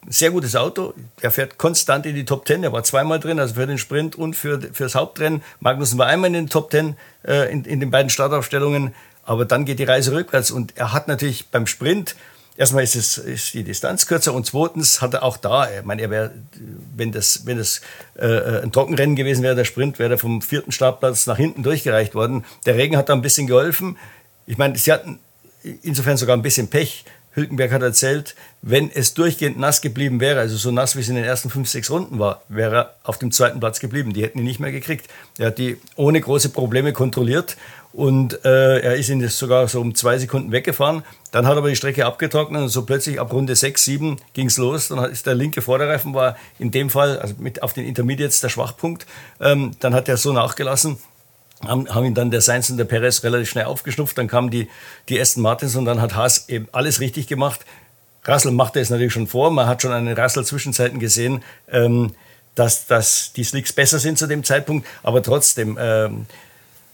sehr 0.08 0.30
gutes 0.30 0.56
Auto. 0.56 0.94
Er 1.20 1.30
fährt 1.30 1.58
konstant 1.58 2.06
in 2.06 2.14
die 2.14 2.24
Top 2.24 2.46
10. 2.46 2.64
Er 2.64 2.72
war 2.72 2.82
zweimal 2.82 3.20
drin, 3.20 3.38
also 3.38 3.54
für 3.54 3.66
den 3.66 3.78
Sprint 3.78 4.16
und 4.16 4.34
für, 4.34 4.60
für 4.60 4.84
das 4.84 4.94
Hauptrennen. 4.94 5.42
Magnussen 5.60 5.98
war 5.98 6.06
einmal 6.06 6.28
in 6.28 6.34
den 6.34 6.48
Top 6.48 6.70
10 6.70 6.96
äh, 7.26 7.52
in, 7.52 7.64
in 7.64 7.80
den 7.80 7.90
beiden 7.90 8.10
Startaufstellungen. 8.10 8.94
Aber 9.24 9.44
dann 9.44 9.64
geht 9.64 9.78
die 9.78 9.84
Reise 9.84 10.12
rückwärts. 10.12 10.50
Und 10.50 10.76
er 10.76 10.92
hat 10.92 11.06
natürlich 11.06 11.48
beim 11.48 11.66
Sprint, 11.66 12.16
erstmal 12.56 12.82
ist, 12.82 12.96
es, 12.96 13.18
ist 13.18 13.54
die 13.54 13.62
Distanz 13.62 14.06
kürzer 14.06 14.34
und 14.34 14.46
zweitens 14.46 15.00
hat 15.00 15.14
er 15.14 15.22
auch 15.22 15.36
da, 15.36 15.68
ich 15.70 15.84
meine, 15.84 16.02
er 16.02 16.10
wäre, 16.10 16.30
wenn 16.96 17.12
das, 17.12 17.46
wenn 17.46 17.58
das 17.58 17.80
äh, 18.16 18.62
ein 18.62 18.72
Trockenrennen 18.72 19.16
gewesen 19.16 19.42
wäre, 19.42 19.54
der 19.54 19.64
Sprint, 19.64 19.98
wäre 19.98 20.14
er 20.14 20.18
vom 20.18 20.42
vierten 20.42 20.72
Startplatz 20.72 21.26
nach 21.26 21.36
hinten 21.36 21.62
durchgereicht 21.62 22.14
worden. 22.14 22.44
Der 22.66 22.76
Regen 22.76 22.96
hat 22.96 23.08
da 23.08 23.14
ein 23.14 23.22
bisschen 23.22 23.46
geholfen. 23.46 23.96
Ich 24.46 24.58
meine, 24.58 24.76
sie 24.76 24.92
hatten 24.92 25.18
insofern 25.82 26.16
sogar 26.16 26.36
ein 26.36 26.42
bisschen 26.42 26.68
Pech. 26.68 27.04
Hülkenberg 27.34 27.72
hat 27.72 27.82
erzählt, 27.82 28.34
wenn 28.60 28.90
es 28.90 29.14
durchgehend 29.14 29.58
nass 29.58 29.80
geblieben 29.80 30.20
wäre, 30.20 30.40
also 30.40 30.56
so 30.56 30.70
nass 30.70 30.96
wie 30.96 31.00
es 31.00 31.08
in 31.08 31.16
den 31.16 31.24
ersten 31.24 31.50
fünf, 31.50 31.68
sechs 31.68 31.90
Runden 31.90 32.18
war, 32.18 32.42
wäre 32.48 32.76
er 32.76 32.94
auf 33.04 33.18
dem 33.18 33.32
zweiten 33.32 33.60
Platz 33.60 33.80
geblieben. 33.80 34.12
Die 34.12 34.22
hätten 34.22 34.38
ihn 34.38 34.44
nicht 34.44 34.60
mehr 34.60 34.72
gekriegt. 34.72 35.08
Er 35.38 35.48
hat 35.48 35.58
die 35.58 35.78
ohne 35.96 36.20
große 36.20 36.50
Probleme 36.50 36.92
kontrolliert 36.92 37.56
und 37.92 38.44
äh, 38.44 38.78
er 38.78 38.96
ist 38.96 39.10
ihn 39.10 39.26
sogar 39.28 39.68
so 39.68 39.80
um 39.80 39.94
zwei 39.94 40.18
Sekunden 40.18 40.52
weggefahren. 40.52 41.02
Dann 41.30 41.46
hat 41.46 41.54
er 41.54 41.58
aber 41.58 41.68
die 41.68 41.76
Strecke 41.76 42.06
abgetrocknet 42.06 42.62
und 42.62 42.68
so 42.68 42.84
plötzlich 42.84 43.20
ab 43.20 43.32
Runde 43.32 43.54
6, 43.54 43.84
7 43.84 44.16
ging 44.32 44.46
es 44.46 44.58
los. 44.58 44.88
Dann 44.88 45.10
ist 45.10 45.26
der 45.26 45.34
linke 45.34 45.62
Vorderreifen 45.62 46.14
war 46.14 46.36
in 46.58 46.70
dem 46.70 46.90
Fall, 46.90 47.18
also 47.18 47.34
mit 47.38 47.62
auf 47.62 47.72
den 47.72 47.86
Intermediates 47.86 48.40
der 48.40 48.48
Schwachpunkt. 48.48 49.06
Ähm, 49.40 49.72
dann 49.80 49.94
hat 49.94 50.08
er 50.08 50.16
so 50.16 50.32
nachgelassen 50.32 50.98
haben, 51.66 51.92
haben 51.94 52.06
ihn 52.06 52.14
dann 52.14 52.30
der 52.30 52.40
Sainz 52.40 52.70
und 52.70 52.76
der 52.76 52.84
Perez 52.84 53.22
relativ 53.24 53.50
schnell 53.50 53.64
aufgeschnupft. 53.64 54.16
Dann 54.18 54.28
kamen 54.28 54.50
die, 54.50 54.68
die 55.08 55.20
Aston 55.20 55.42
Martins 55.42 55.76
und 55.76 55.84
dann 55.84 56.00
hat 56.00 56.14
Haas 56.14 56.48
eben 56.48 56.68
alles 56.72 57.00
richtig 57.00 57.26
gemacht. 57.26 57.60
Russell 58.26 58.52
machte 58.52 58.80
es 58.80 58.90
natürlich 58.90 59.12
schon 59.12 59.26
vor. 59.26 59.50
Man 59.50 59.66
hat 59.66 59.82
schon 59.82 59.92
an 59.92 60.06
den 60.06 60.16
Russell-Zwischenzeiten 60.16 60.98
gesehen, 60.98 61.42
ähm, 61.70 62.14
dass, 62.54 62.86
dass 62.86 63.32
die 63.32 63.44
Slicks 63.44 63.72
besser 63.72 63.98
sind 63.98 64.18
zu 64.18 64.26
dem 64.26 64.44
Zeitpunkt. 64.44 64.86
Aber 65.02 65.22
trotzdem, 65.22 65.78
ähm, 65.80 66.26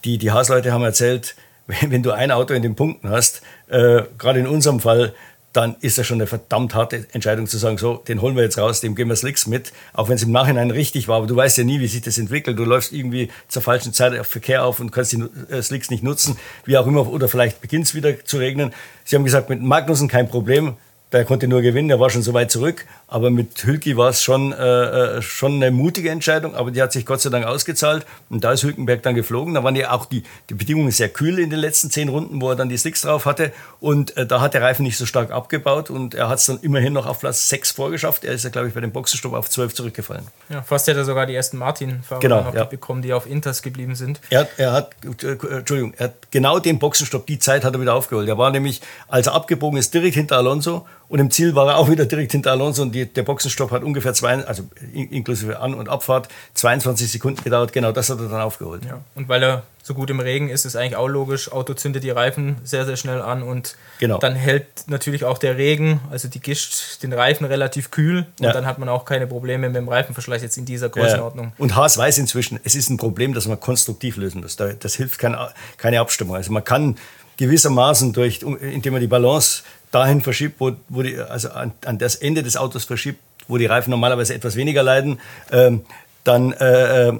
die, 0.03 0.17
die 0.17 0.31
Haas-Leute 0.31 0.71
haben 0.71 0.83
erzählt, 0.83 1.35
wenn, 1.67 1.91
wenn, 1.91 2.03
du 2.03 2.11
ein 2.11 2.31
Auto 2.31 2.53
in 2.53 2.63
den 2.63 2.75
Punkten 2.75 3.09
hast, 3.09 3.41
äh, 3.67 4.03
gerade 4.17 4.39
in 4.39 4.47
unserem 4.47 4.79
Fall, 4.79 5.13
dann 5.53 5.75
ist 5.81 5.97
das 5.97 6.05
schon 6.05 6.17
eine 6.17 6.27
verdammt 6.27 6.75
harte 6.75 7.07
Entscheidung 7.11 7.47
zu 7.47 7.57
sagen, 7.57 7.77
so, 7.77 7.97
den 7.97 8.21
holen 8.21 8.35
wir 8.35 8.43
jetzt 8.43 8.57
raus, 8.57 8.81
dem 8.81 8.95
geben 8.95 9.09
wir 9.09 9.15
Slicks 9.15 9.47
mit, 9.47 9.73
auch 9.93 10.09
wenn 10.09 10.15
es 10.15 10.23
im 10.23 10.31
Nachhinein 10.31 10.69
richtig 10.69 11.07
war, 11.07 11.17
aber 11.17 11.27
du 11.27 11.35
weißt 11.35 11.57
ja 11.57 11.63
nie, 11.63 11.79
wie 11.79 11.87
sich 11.87 12.01
das 12.01 12.17
entwickelt. 12.17 12.59
Du 12.59 12.65
läufst 12.65 12.93
irgendwie 12.93 13.29
zur 13.47 13.61
falschen 13.61 13.93
Zeit 13.93 14.17
auf 14.19 14.27
Verkehr 14.27 14.63
auf 14.63 14.79
und 14.79 14.91
kannst 14.91 15.13
die 15.13 15.23
äh, 15.49 15.61
Slicks 15.61 15.89
nicht 15.89 16.03
nutzen, 16.03 16.37
wie 16.65 16.77
auch 16.77 16.85
immer, 16.85 17.07
oder 17.07 17.27
vielleicht 17.27 17.61
beginnt 17.61 17.85
es 17.85 17.95
wieder 17.95 18.23
zu 18.23 18.37
regnen. 18.37 18.73
Sie 19.05 19.15
haben 19.15 19.23
gesagt, 19.23 19.49
mit 19.49 19.61
Magnussen 19.61 20.07
kein 20.07 20.29
Problem, 20.29 20.77
der 21.11 21.25
konnte 21.25 21.47
nur 21.47 21.61
gewinnen, 21.61 21.87
der 21.87 21.99
war 21.99 22.09
schon 22.09 22.21
so 22.21 22.33
weit 22.33 22.51
zurück. 22.51 22.85
Aber 23.07 23.31
mit 23.31 23.63
Hülki 23.63 23.97
war 23.97 24.09
es 24.09 24.21
schon, 24.21 24.53
äh, 24.53 25.17
äh, 25.17 25.21
schon 25.23 25.55
eine 25.55 25.71
mutige 25.71 26.11
Entscheidung, 26.11 26.53
aber 26.53 26.69
die 26.69 26.81
hat 26.81 26.91
sich 26.91 27.07
Gott 27.07 27.21
sei 27.21 27.31
Dank 27.31 27.45
ausgezahlt. 27.45 28.05
Und 28.29 28.43
da 28.43 28.51
ist 28.51 28.63
Hülkenberg 28.63 29.01
dann 29.01 29.15
geflogen. 29.15 29.55
Da 29.55 29.63
waren 29.63 29.75
ja 29.75 29.91
auch 29.91 30.05
die, 30.05 30.23
die 30.49 30.53
Bedingungen 30.53 30.91
sehr 30.91 31.09
kühl 31.09 31.39
in 31.39 31.49
den 31.49 31.59
letzten 31.59 31.89
zehn 31.89 32.09
Runden, 32.09 32.39
wo 32.39 32.51
er 32.51 32.55
dann 32.55 32.69
die 32.69 32.77
Slicks 32.77 33.01
drauf 33.01 33.25
hatte. 33.25 33.51
Und 33.79 34.15
äh, 34.17 34.27
da 34.27 34.41
hat 34.41 34.53
der 34.53 34.61
Reifen 34.61 34.83
nicht 34.83 34.97
so 34.97 35.07
stark 35.07 35.31
abgebaut 35.31 35.89
und 35.89 36.13
er 36.13 36.29
hat 36.29 36.37
es 36.37 36.45
dann 36.45 36.59
immerhin 36.61 36.93
noch 36.93 37.07
auf 37.07 37.21
Platz 37.21 37.49
6 37.49 37.71
vorgeschafft. 37.71 38.23
Er 38.23 38.33
ist 38.33 38.43
ja, 38.43 38.51
glaube 38.51 38.67
ich, 38.67 38.75
bei 38.75 38.81
dem 38.81 38.91
Boxenstopp 38.91 39.33
auf 39.33 39.49
12 39.49 39.73
zurückgefallen. 39.73 40.27
Ja, 40.49 40.61
fast 40.61 40.87
hätte 40.87 40.99
er 40.99 41.05
sogar 41.05 41.25
die 41.25 41.33
ersten 41.33 41.57
Martin-Fahrer 41.57 42.19
genau, 42.19 42.51
ja. 42.53 42.65
bekommen, 42.65 43.01
die 43.01 43.13
auf 43.13 43.25
Inters 43.25 43.63
geblieben 43.63 43.95
sind. 43.95 44.21
Er, 44.29 44.47
er 44.57 44.73
hat, 44.73 44.91
äh, 45.23 45.31
Entschuldigung, 45.57 45.95
er 45.97 46.05
hat 46.09 46.31
genau 46.31 46.59
den 46.59 46.77
Boxenstopp, 46.77 47.25
die 47.25 47.39
Zeit 47.39 47.63
hat 47.63 47.73
er 47.73 47.81
wieder 47.81 47.95
aufgeholt. 47.95 48.27
Er 48.27 48.37
war 48.37 48.51
nämlich, 48.51 48.81
als 49.07 49.25
er 49.25 49.33
abgebogen 49.33 49.79
ist, 49.79 49.93
direkt 49.95 50.13
hinter 50.13 50.37
Alonso 50.37 50.85
und 51.09 51.19
im 51.19 51.31
Ziel 51.31 51.55
war 51.55 51.67
er 51.67 51.77
auch 51.77 51.89
wieder 51.89 52.05
direkt 52.05 52.31
hinter 52.31 52.51
Alonso 52.51 52.83
und 52.83 52.93
die, 52.93 53.05
der 53.05 53.23
Boxenstopp 53.23 53.71
hat 53.71 53.83
ungefähr 53.83 54.13
zwei, 54.13 54.45
also 54.45 54.63
inklusive 54.93 55.59
An- 55.59 55.73
und 55.73 55.89
Abfahrt, 55.89 56.29
22 56.53 57.11
Sekunden 57.11 57.43
gedauert. 57.43 57.73
Genau 57.73 57.91
das 57.91 58.09
hat 58.09 58.19
er 58.19 58.27
dann 58.29 58.41
aufgeholt. 58.41 58.85
Ja. 58.85 59.01
Und 59.15 59.27
weil 59.27 59.43
er 59.43 59.63
so 59.81 59.95
gut 59.95 60.11
im 60.11 60.19
Regen 60.19 60.49
ist, 60.49 60.65
ist 60.65 60.75
eigentlich 60.75 60.95
auch 60.97 61.07
logisch. 61.07 61.51
Auto 61.51 61.73
zündet 61.73 62.03
die 62.03 62.11
Reifen 62.11 62.57
sehr, 62.63 62.85
sehr 62.85 62.95
schnell 62.95 63.21
an 63.23 63.41
und 63.41 63.75
genau. 63.99 64.19
dann 64.19 64.35
hält 64.35 64.67
natürlich 64.85 65.23
auch 65.25 65.39
der 65.39 65.57
Regen, 65.57 65.99
also 66.11 66.27
die 66.27 66.39
Gischt, 66.39 67.01
den 67.01 67.11
Reifen 67.11 67.45
relativ 67.45 67.89
kühl 67.89 68.27
und 68.39 68.45
Ja. 68.45 68.51
dann 68.53 68.67
hat 68.67 68.77
man 68.77 68.87
auch 68.87 69.03
keine 69.05 69.25
Probleme 69.25 69.67
mit 69.67 69.77
dem 69.77 69.89
Reifenverschleiß 69.89 70.43
jetzt 70.43 70.57
in 70.57 70.65
dieser 70.65 70.89
Größenordnung. 70.89 71.45
Ja. 71.47 71.51
Und 71.57 71.75
Haas 71.75 71.97
weiß 71.97 72.19
inzwischen, 72.19 72.59
es 72.63 72.75
ist 72.75 72.89
ein 72.91 72.97
Problem, 72.97 73.33
das 73.33 73.47
man 73.47 73.59
konstruktiv 73.59 74.17
lösen 74.17 74.41
muss. 74.41 74.57
Da- 74.57 74.73
Das 74.73 74.93
hilft 74.95 75.17
keine, 75.17 75.49
keine 75.77 75.99
Abstimmung. 76.01 76.35
Also 76.35 76.51
man 76.51 76.63
kann 76.63 76.95
gewissermaßen 77.37 78.11
durch, 78.13 78.41
indem 78.41 78.93
man 78.93 79.01
die 79.01 79.07
Balance 79.07 79.63
dahin 79.91 80.21
verschiebt, 80.21 80.59
wo, 80.59 80.71
wo 80.89 81.01
die, 81.01 81.17
also 81.17 81.49
an, 81.49 81.73
an 81.85 81.97
das 81.97 82.15
Ende 82.15 82.43
des 82.43 82.57
Autos 82.57 82.85
verschiebt, 82.85 83.19
wo 83.47 83.57
die 83.57 83.65
Reifen 83.65 83.91
normalerweise 83.91 84.33
etwas 84.33 84.55
weniger 84.55 84.83
leiden, 84.83 85.19
ähm, 85.51 85.81
dann, 86.23 86.53
äh, 86.53 87.09
äh, 87.09 87.19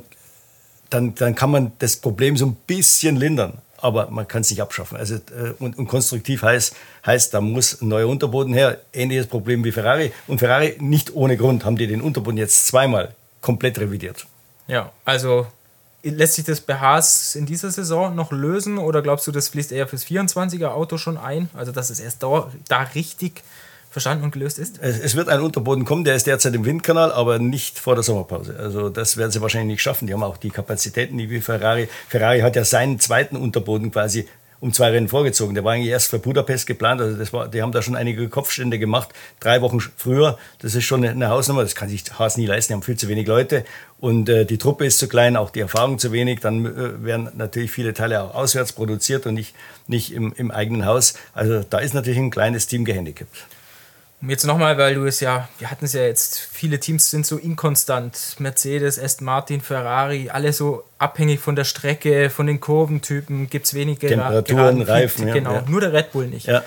dann, 0.89 1.15
dann 1.15 1.35
kann 1.35 1.51
man 1.51 1.71
das 1.79 1.97
Problem 1.97 2.37
so 2.37 2.45
ein 2.45 2.55
bisschen 2.67 3.15
lindern. 3.15 3.59
Aber 3.81 4.09
man 4.09 4.27
kann 4.27 4.41
es 4.41 4.49
nicht 4.49 4.61
abschaffen. 4.61 4.97
Also, 4.97 5.15
äh, 5.15 5.53
und, 5.59 5.77
und 5.77 5.87
konstruktiv 5.87 6.41
heißt, 6.43 6.75
heißt, 7.05 7.33
da 7.33 7.39
muss 7.39 7.81
ein 7.81 7.87
neuer 7.87 8.09
Unterboden 8.09 8.53
her. 8.53 8.79
Ähnliches 8.91 9.27
Problem 9.27 9.63
wie 9.63 9.71
Ferrari. 9.71 10.11
Und 10.27 10.39
Ferrari, 10.39 10.75
nicht 10.79 11.15
ohne 11.15 11.37
Grund, 11.37 11.63
haben 11.63 11.77
die 11.77 11.87
den 11.87 12.01
Unterboden 12.01 12.37
jetzt 12.37 12.67
zweimal 12.67 13.15
komplett 13.39 13.79
revidiert. 13.79 14.25
Ja, 14.67 14.91
also 15.05 15.47
lässt 16.03 16.35
sich 16.35 16.45
das 16.45 16.63
Haas 16.67 17.35
in 17.35 17.45
dieser 17.45 17.71
Saison 17.71 18.15
noch 18.15 18.31
lösen 18.31 18.77
oder 18.77 19.01
glaubst 19.01 19.27
du, 19.27 19.31
das 19.31 19.49
fließt 19.49 19.71
eher 19.71 19.87
fürs 19.87 20.05
24er 20.05 20.67
Auto 20.67 20.97
schon 20.97 21.17
ein? 21.17 21.49
Also, 21.53 21.71
dass 21.71 21.89
es 21.89 21.99
erst 21.99 22.23
da, 22.23 22.51
da 22.67 22.83
richtig 22.95 23.43
verstanden 23.89 24.23
und 24.23 24.31
gelöst 24.31 24.59
ist? 24.59 24.79
Es, 24.81 25.15
wird 25.15 25.29
ein 25.29 25.41
Unterboden 25.41 25.83
kommen, 25.83 26.03
der 26.03 26.15
ist 26.15 26.27
derzeit 26.27 26.53
im 26.53 26.63
Windkanal, 26.63 27.11
aber 27.11 27.39
nicht 27.39 27.79
vor 27.79 27.95
der 27.95 28.03
Sommerpause. 28.03 28.55
Also 28.57 28.89
das 28.89 29.17
werden 29.17 29.31
sie 29.31 29.41
wahrscheinlich 29.41 29.73
nicht 29.73 29.81
schaffen. 29.81 30.07
Die 30.07 30.13
haben 30.13 30.23
auch 30.23 30.37
die 30.37 30.51
Kapazitäten 30.51 31.15
nicht 31.15 31.29
wie 31.29 31.41
Ferrari. 31.41 31.89
Ferrari 32.07 32.41
hat 32.41 32.55
ja 32.55 32.63
seinen 32.63 32.99
zweiten 32.99 33.35
Unterboden 33.35 33.91
quasi 33.91 34.27
um 34.59 34.73
zwei 34.73 34.89
Rennen 34.89 35.07
vorgezogen. 35.07 35.53
Der 35.53 35.63
war 35.63 35.73
eigentlich 35.73 35.89
erst 35.89 36.09
für 36.09 36.19
Budapest 36.19 36.67
geplant. 36.67 37.01
Also 37.01 37.17
das 37.17 37.31
war, 37.31 37.47
die 37.47 37.61
haben 37.61 37.71
da 37.71 37.81
schon 37.81 37.95
einige 37.95 38.27
Kopfstände 38.29 38.79
gemacht, 38.79 39.09
drei 39.39 39.61
Wochen 39.61 39.79
früher. 39.79 40.37
Das 40.59 40.75
ist 40.75 40.85
schon 40.85 41.05
eine 41.05 41.29
Hausnummer. 41.29 41.63
Das 41.63 41.75
kann 41.75 41.89
sich 41.89 42.03
Haas 42.17 42.37
nie 42.37 42.45
leisten. 42.45 42.71
Die 42.71 42.75
haben 42.75 42.83
viel 42.83 42.97
zu 42.97 43.07
wenig 43.07 43.27
Leute 43.27 43.65
und 43.99 44.29
äh, 44.29 44.45
die 44.45 44.57
Truppe 44.57 44.85
ist 44.85 44.99
zu 44.99 45.07
klein, 45.07 45.35
auch 45.35 45.49
die 45.49 45.61
Erfahrung 45.61 45.99
zu 45.99 46.11
wenig. 46.11 46.39
Dann 46.41 46.65
äh, 46.65 47.03
werden 47.03 47.29
natürlich 47.35 47.71
viele 47.71 47.93
Teile 47.93 48.21
auch 48.21 48.35
auswärts 48.35 48.73
produziert 48.73 49.25
und 49.25 49.33
nicht, 49.33 49.55
nicht 49.87 50.13
im, 50.13 50.33
im 50.35 50.51
eigenen 50.51 50.85
Haus. 50.85 51.15
Also 51.33 51.63
da 51.69 51.79
ist 51.79 51.93
natürlich 51.93 52.19
ein 52.19 52.31
kleines 52.31 52.67
Team 52.67 52.85
gehandicapt. 52.85 53.47
Jetzt 54.21 54.45
nochmal, 54.45 54.77
weil 54.77 54.95
du 54.95 55.05
es 55.05 55.21
ja, 55.21 55.47
wir 55.59 55.71
hatten 55.71 55.85
es 55.85 55.93
ja 55.93 56.01
jetzt, 56.01 56.39
viele 56.39 56.79
Teams 56.79 57.09
sind 57.09 57.25
so 57.25 57.37
inkonstant. 57.37 58.35
Mercedes, 58.39 58.99
Aston 58.99 59.25
Martin, 59.25 59.61
Ferrari, 59.61 60.29
alle 60.29 60.51
so 60.51 60.83
abhängig 60.97 61.39
von 61.39 61.55
der 61.55 61.63
Strecke, 61.63 62.29
von 62.29 62.45
den 62.45 62.59
Kurventypen, 62.59 63.49
gibt 63.49 63.67
es 63.67 63.73
wenige 63.73 64.07
Temperaturen, 64.07 64.81
Reifen. 64.81 65.31
Genau, 65.31 65.53
ja. 65.53 65.63
nur 65.67 65.79
der 65.79 65.93
Red 65.93 66.11
Bull 66.11 66.27
nicht. 66.27 66.47
Ja. 66.47 66.63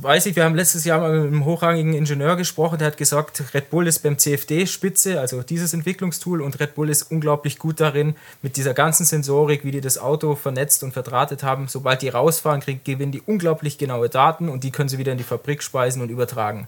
Weiß 0.00 0.26
ich, 0.26 0.36
wir 0.36 0.44
haben 0.44 0.54
letztes 0.54 0.84
Jahr 0.84 1.00
mal 1.00 1.12
mit 1.12 1.26
einem 1.26 1.44
hochrangigen 1.44 1.94
Ingenieur 1.94 2.36
gesprochen, 2.36 2.78
der 2.78 2.88
hat 2.88 2.96
gesagt, 2.96 3.42
Red 3.54 3.70
Bull 3.70 3.86
ist 3.86 4.00
beim 4.00 4.18
CFD 4.18 4.66
Spitze, 4.66 5.20
also 5.20 5.42
dieses 5.42 5.74
Entwicklungstool, 5.74 6.42
und 6.42 6.60
Red 6.60 6.74
Bull 6.74 6.90
ist 6.90 7.10
unglaublich 7.10 7.58
gut 7.58 7.80
darin, 7.80 8.16
mit 8.42 8.56
dieser 8.56 8.74
ganzen 8.74 9.04
Sensorik, 9.04 9.64
wie 9.64 9.70
die 9.70 9.80
das 9.80 9.98
Auto 9.98 10.34
vernetzt 10.34 10.82
und 10.82 10.92
verdrahtet 10.92 11.42
haben. 11.42 11.68
Sobald 11.68 12.02
die 12.02 12.08
rausfahren, 12.08 12.60
kriegen, 12.60 12.80
gewinnen 12.84 13.12
die 13.12 13.22
unglaublich 13.22 13.78
genaue 13.78 14.08
Daten 14.08 14.48
und 14.48 14.64
die 14.64 14.70
können 14.70 14.88
sie 14.88 14.98
wieder 14.98 15.12
in 15.12 15.18
die 15.18 15.24
Fabrik 15.24 15.62
speisen 15.62 16.02
und 16.02 16.10
übertragen. 16.10 16.66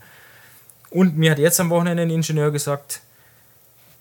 Und 0.90 1.16
mir 1.16 1.31
hat 1.31 1.38
jetzt 1.38 1.61
am 1.61 1.70
Wochenende 1.70 2.02
ein 2.02 2.11
Ingenieur 2.11 2.50
gesagt, 2.50 3.00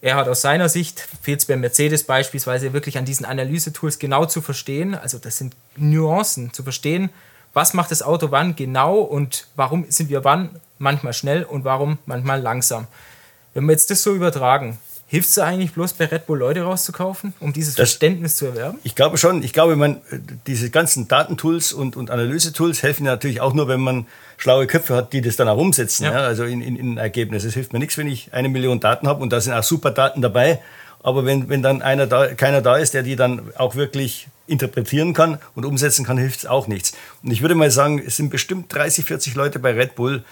er 0.02 0.16
hat 0.16 0.28
aus 0.28 0.42
seiner 0.42 0.70
Sicht, 0.70 1.08
fehlt 1.22 1.40
es 1.40 1.46
bei 1.46 1.56
Mercedes 1.56 2.04
beispielsweise 2.04 2.74
wirklich 2.74 2.98
an 2.98 3.06
diesen 3.06 3.26
Analysetools 3.26 3.98
genau 3.98 4.26
zu 4.26 4.42
verstehen, 4.42 4.94
also 4.94 5.18
das 5.18 5.38
sind 5.38 5.56
Nuancen 5.78 6.54
zu 6.54 6.62
verstehen, 6.62 7.10
was 7.56 7.74
macht 7.74 7.90
das 7.90 8.04
Auto 8.04 8.30
wann 8.30 8.56
genau 8.56 9.00
und 9.00 9.48
warum 9.56 9.86
sind 9.90 10.10
wir 10.10 10.24
wann 10.24 10.50
manchmal 10.78 11.14
schnell 11.14 11.44
und 11.44 11.64
warum 11.64 11.98
manchmal 12.06 12.42
langsam. 12.42 12.86
Wenn 13.54 13.66
wir 13.66 13.72
jetzt 13.72 13.90
das 13.90 14.04
so 14.04 14.14
übertragen, 14.14 14.78
hilft 15.08 15.30
es 15.30 15.40
eigentlich 15.40 15.72
bloß 15.72 15.94
bei 15.94 16.06
Red 16.06 16.26
Bull 16.26 16.40
Leute 16.40 16.64
rauszukaufen, 16.64 17.34
um 17.40 17.54
dieses 17.54 17.76
das, 17.76 17.92
Verständnis 17.92 18.36
zu 18.36 18.48
erwerben? 18.48 18.80
Ich 18.84 18.94
glaube 18.94 19.18
schon. 19.18 19.42
Ich 19.42 19.54
glaube, 19.54 19.78
man, 19.78 20.02
diese 20.48 20.70
ganzen 20.70 21.08
Datentools 21.08 21.72
und, 21.72 21.96
und 21.96 22.12
Analysetools 22.12 22.84
helfen 22.84 23.06
natürlich 23.06 23.40
auch 23.40 23.54
nur, 23.54 23.70
wenn 23.70 23.80
man 23.80 24.06
schlaue 24.36 24.68
Köpfe 24.68 24.94
hat, 24.94 25.14
die 25.14 25.22
das 25.22 25.38
dann 25.38 25.48
auch 25.48 25.58
umsetzen, 25.58 26.04
ja. 26.04 26.12
Ja, 26.12 26.20
also 26.20 26.44
in, 26.44 26.60
in, 26.60 26.76
in 26.76 26.98
Ergebnis. 26.98 27.46
Es 27.46 27.54
hilft 27.54 27.72
mir 27.72 27.80
nichts, 27.80 27.98
wenn 27.98 28.08
ich 28.08 28.34
eine 28.34 28.50
Million 28.50 28.82
Daten 28.82 29.08
habe 29.08 29.24
und 29.24 29.32
da 29.32 29.40
sind 29.40 29.54
auch 29.54 29.64
super 29.64 29.92
Daten 29.92 30.22
dabei. 30.22 30.62
Aber 31.02 31.24
wenn, 31.26 31.48
wenn 31.48 31.62
dann 31.62 31.82
einer 31.82 32.06
da, 32.06 32.34
keiner 32.34 32.62
da 32.62 32.76
ist, 32.76 32.94
der 32.94 33.04
die 33.04 33.16
dann 33.16 33.54
auch 33.56 33.76
wirklich 33.76 34.28
interpretieren 34.48 35.14
kann 35.14 35.40
und 35.56 35.66
umsetzen 35.66 36.06
kann, 36.06 36.18
hilft 36.18 36.40
es 36.40 36.46
auch 36.46 36.68
nichts. 36.68 36.94
Und 37.24 37.32
ich 37.32 37.42
würde 37.42 37.56
mal 37.56 37.72
sagen, 37.72 38.02
es 38.06 38.18
sind 38.18 38.30
bestimmt 38.30 38.74
30, 38.74 39.06
40 39.06 39.36
Leute 39.36 39.60
bei 39.60 39.72
Red 39.74 39.96
Bull 39.96 40.24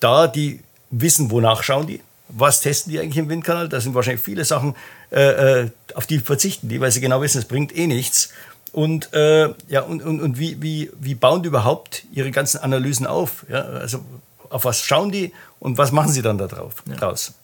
da, 0.00 0.26
die 0.26 0.60
wissen, 0.90 1.30
wonach 1.30 1.62
schauen 1.62 1.86
die, 1.86 2.00
was 2.28 2.60
testen 2.60 2.92
die 2.92 2.98
eigentlich 2.98 3.18
im 3.18 3.28
Windkanal. 3.28 3.68
Da 3.68 3.80
sind 3.80 3.94
wahrscheinlich 3.94 4.22
viele 4.22 4.44
Sachen, 4.44 4.74
äh, 5.10 5.62
äh, 5.62 5.70
auf 5.94 6.06
die 6.06 6.18
verzichten 6.18 6.68
die, 6.68 6.80
weil 6.80 6.90
sie 6.90 7.00
genau 7.00 7.20
wissen, 7.20 7.38
es 7.38 7.44
bringt 7.44 7.76
eh 7.76 7.86
nichts. 7.86 8.30
Und, 8.72 9.12
äh, 9.12 9.50
ja, 9.68 9.82
und, 9.82 10.02
und, 10.02 10.20
und 10.20 10.38
wie, 10.38 10.62
wie, 10.62 10.90
wie 10.98 11.14
bauen 11.14 11.42
die 11.42 11.48
überhaupt 11.48 12.04
ihre 12.12 12.30
ganzen 12.30 12.58
Analysen 12.58 13.06
auf? 13.06 13.44
Ja, 13.48 13.60
also 13.60 14.00
auf 14.48 14.64
was 14.64 14.82
schauen 14.82 15.12
die 15.12 15.32
und 15.60 15.78
was 15.78 15.92
machen 15.92 16.10
sie 16.10 16.22
dann 16.22 16.38
da 16.38 16.46
drauf, 16.46 16.82
ja. 16.86 16.96
draus? 16.96 17.34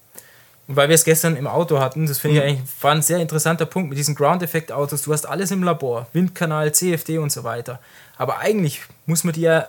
Und 0.68 0.76
weil 0.76 0.88
wir 0.88 0.94
es 0.94 1.04
gestern 1.04 1.34
im 1.34 1.46
Auto 1.46 1.80
hatten, 1.80 2.06
das 2.06 2.18
finde 2.18 2.36
ich 2.36 2.42
mhm. 2.42 2.48
eigentlich 2.48 2.82
war 2.82 2.92
ein 2.92 3.02
sehr 3.02 3.18
interessanter 3.18 3.64
Punkt 3.64 3.88
mit 3.88 3.98
diesen 3.98 4.14
Ground-Effekt-Autos. 4.14 5.02
Du 5.02 5.12
hast 5.12 5.26
alles 5.26 5.50
im 5.50 5.62
Labor, 5.62 6.06
Windkanal, 6.12 6.72
CFD 6.72 7.18
und 7.18 7.32
so 7.32 7.42
weiter. 7.42 7.80
Aber 8.18 8.38
eigentlich 8.38 8.82
muss 9.06 9.24
man 9.24 9.32
die 9.32 9.40
ja 9.40 9.68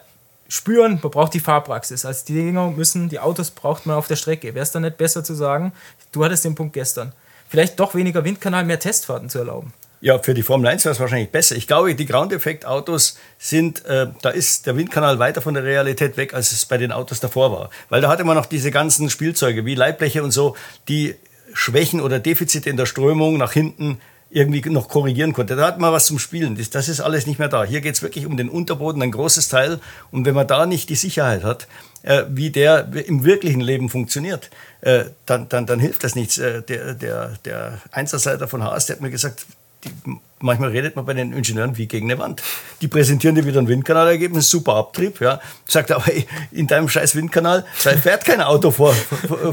spüren, 0.49 0.99
man 1.01 1.11
braucht 1.11 1.33
die 1.33 1.39
Fahrpraxis. 1.39 2.03
Also 2.03 2.25
die 2.25 2.33
Dinger 2.33 2.69
müssen, 2.71 3.07
die 3.07 3.19
Autos 3.19 3.51
braucht 3.51 3.85
man 3.85 3.95
auf 3.95 4.07
der 4.07 4.17
Strecke. 4.17 4.53
Wäre 4.53 4.63
es 4.63 4.71
dann 4.71 4.81
nicht 4.81 4.97
besser 4.97 5.23
zu 5.23 5.35
sagen, 5.35 5.71
du 6.11 6.25
hattest 6.25 6.43
den 6.43 6.55
Punkt 6.55 6.73
gestern, 6.73 7.13
vielleicht 7.47 7.79
doch 7.79 7.95
weniger 7.95 8.25
Windkanal, 8.25 8.65
mehr 8.65 8.79
Testfahrten 8.79 9.29
zu 9.29 9.39
erlauben? 9.39 9.73
Ja, 10.01 10.17
für 10.17 10.33
die 10.33 10.43
Formel 10.43 10.67
1 10.67 10.85
wäre 10.85 10.93
es 10.93 10.99
wahrscheinlich 10.99 11.29
besser. 11.29 11.57
Ich 11.57 11.67
glaube, 11.67 11.93
die 11.93 12.05
Ground-Effekt-Autos 12.05 13.17
sind, 13.37 13.85
äh, 13.85 14.07
da 14.21 14.29
ist 14.29 14.65
der 14.65 14.77
Windkanal 14.77 15.19
weiter 15.19 15.41
von 15.41 15.53
der 15.53 15.63
Realität 15.63 16.15
weg, 16.15 16.33
als 16.33 16.53
es 16.53 16.65
bei 16.65 16.77
den 16.77 16.93
Autos 16.93 17.19
davor 17.19 17.51
war. 17.51 17.69
Weil 17.89 17.99
da 17.99 18.07
hatte 18.07 18.23
man 18.23 18.37
noch 18.37 18.45
diese 18.45 18.71
ganzen 18.71 19.09
Spielzeuge 19.09 19.65
wie 19.65 19.75
Leitbleche 19.75 20.23
und 20.23 20.31
so, 20.31 20.55
die 20.87 21.15
Schwächen 21.53 21.99
oder 21.99 22.19
Defizite 22.19 22.69
in 22.69 22.77
der 22.77 22.85
Strömung 22.85 23.37
nach 23.37 23.51
hinten 23.51 23.99
irgendwie 24.29 24.61
noch 24.69 24.87
korrigieren 24.87 25.33
konnte. 25.33 25.55
Da 25.55 25.65
hat 25.65 25.79
man 25.79 25.91
was 25.91 26.05
zum 26.05 26.19
Spielen. 26.19 26.55
Das, 26.55 26.69
das 26.69 26.87
ist 26.87 27.01
alles 27.01 27.25
nicht 27.25 27.39
mehr 27.39 27.47
da. 27.47 27.63
Hier 27.63 27.81
geht 27.81 27.95
es 27.95 28.01
wirklich 28.01 28.25
um 28.25 28.37
den 28.37 28.47
Unterboden, 28.47 29.01
ein 29.01 29.11
großes 29.11 29.49
Teil. 29.49 29.79
Und 30.11 30.25
wenn 30.25 30.35
man 30.35 30.47
da 30.47 30.65
nicht 30.65 30.89
die 30.89 30.95
Sicherheit 30.95 31.43
hat, 31.43 31.67
äh, 32.03 32.23
wie 32.29 32.51
der 32.51 32.87
im 33.05 33.23
wirklichen 33.23 33.61
Leben 33.61 33.89
funktioniert, 33.89 34.49
äh, 34.81 35.05
dann, 35.25 35.49
dann, 35.49 35.65
dann 35.65 35.79
hilft 35.79 36.03
das 36.03 36.15
nichts. 36.15 36.37
Äh, 36.37 36.61
der, 36.61 36.93
der, 36.93 37.37
der 37.43 37.81
Einzelseiter 37.91 38.47
von 38.47 38.63
Haas, 38.63 38.85
der 38.85 38.97
hat 38.97 39.01
mir 39.01 39.09
gesagt, 39.09 39.45
die, 39.83 40.19
manchmal 40.41 40.69
redet 40.69 40.95
man 40.95 41.05
bei 41.05 41.13
den 41.13 41.33
Ingenieuren 41.33 41.77
wie 41.77 41.87
gegen 41.87 42.09
eine 42.09 42.19
Wand. 42.19 42.41
Die 42.81 42.87
präsentieren 42.87 43.35
dir 43.35 43.45
wieder 43.45 43.59
ein 43.59 43.67
Windkanalergebnis, 43.67 44.49
super 44.49 44.75
Abtrieb, 44.75 45.19
ja. 45.21 45.39
Sagt 45.65 45.91
aber, 45.91 46.07
ey, 46.11 46.25
in 46.51 46.67
deinem 46.67 46.89
scheiß 46.89 47.15
Windkanal, 47.15 47.65
fährt 47.75 48.25
kein 48.25 48.41
Auto 48.41 48.71
vor, 48.71 48.93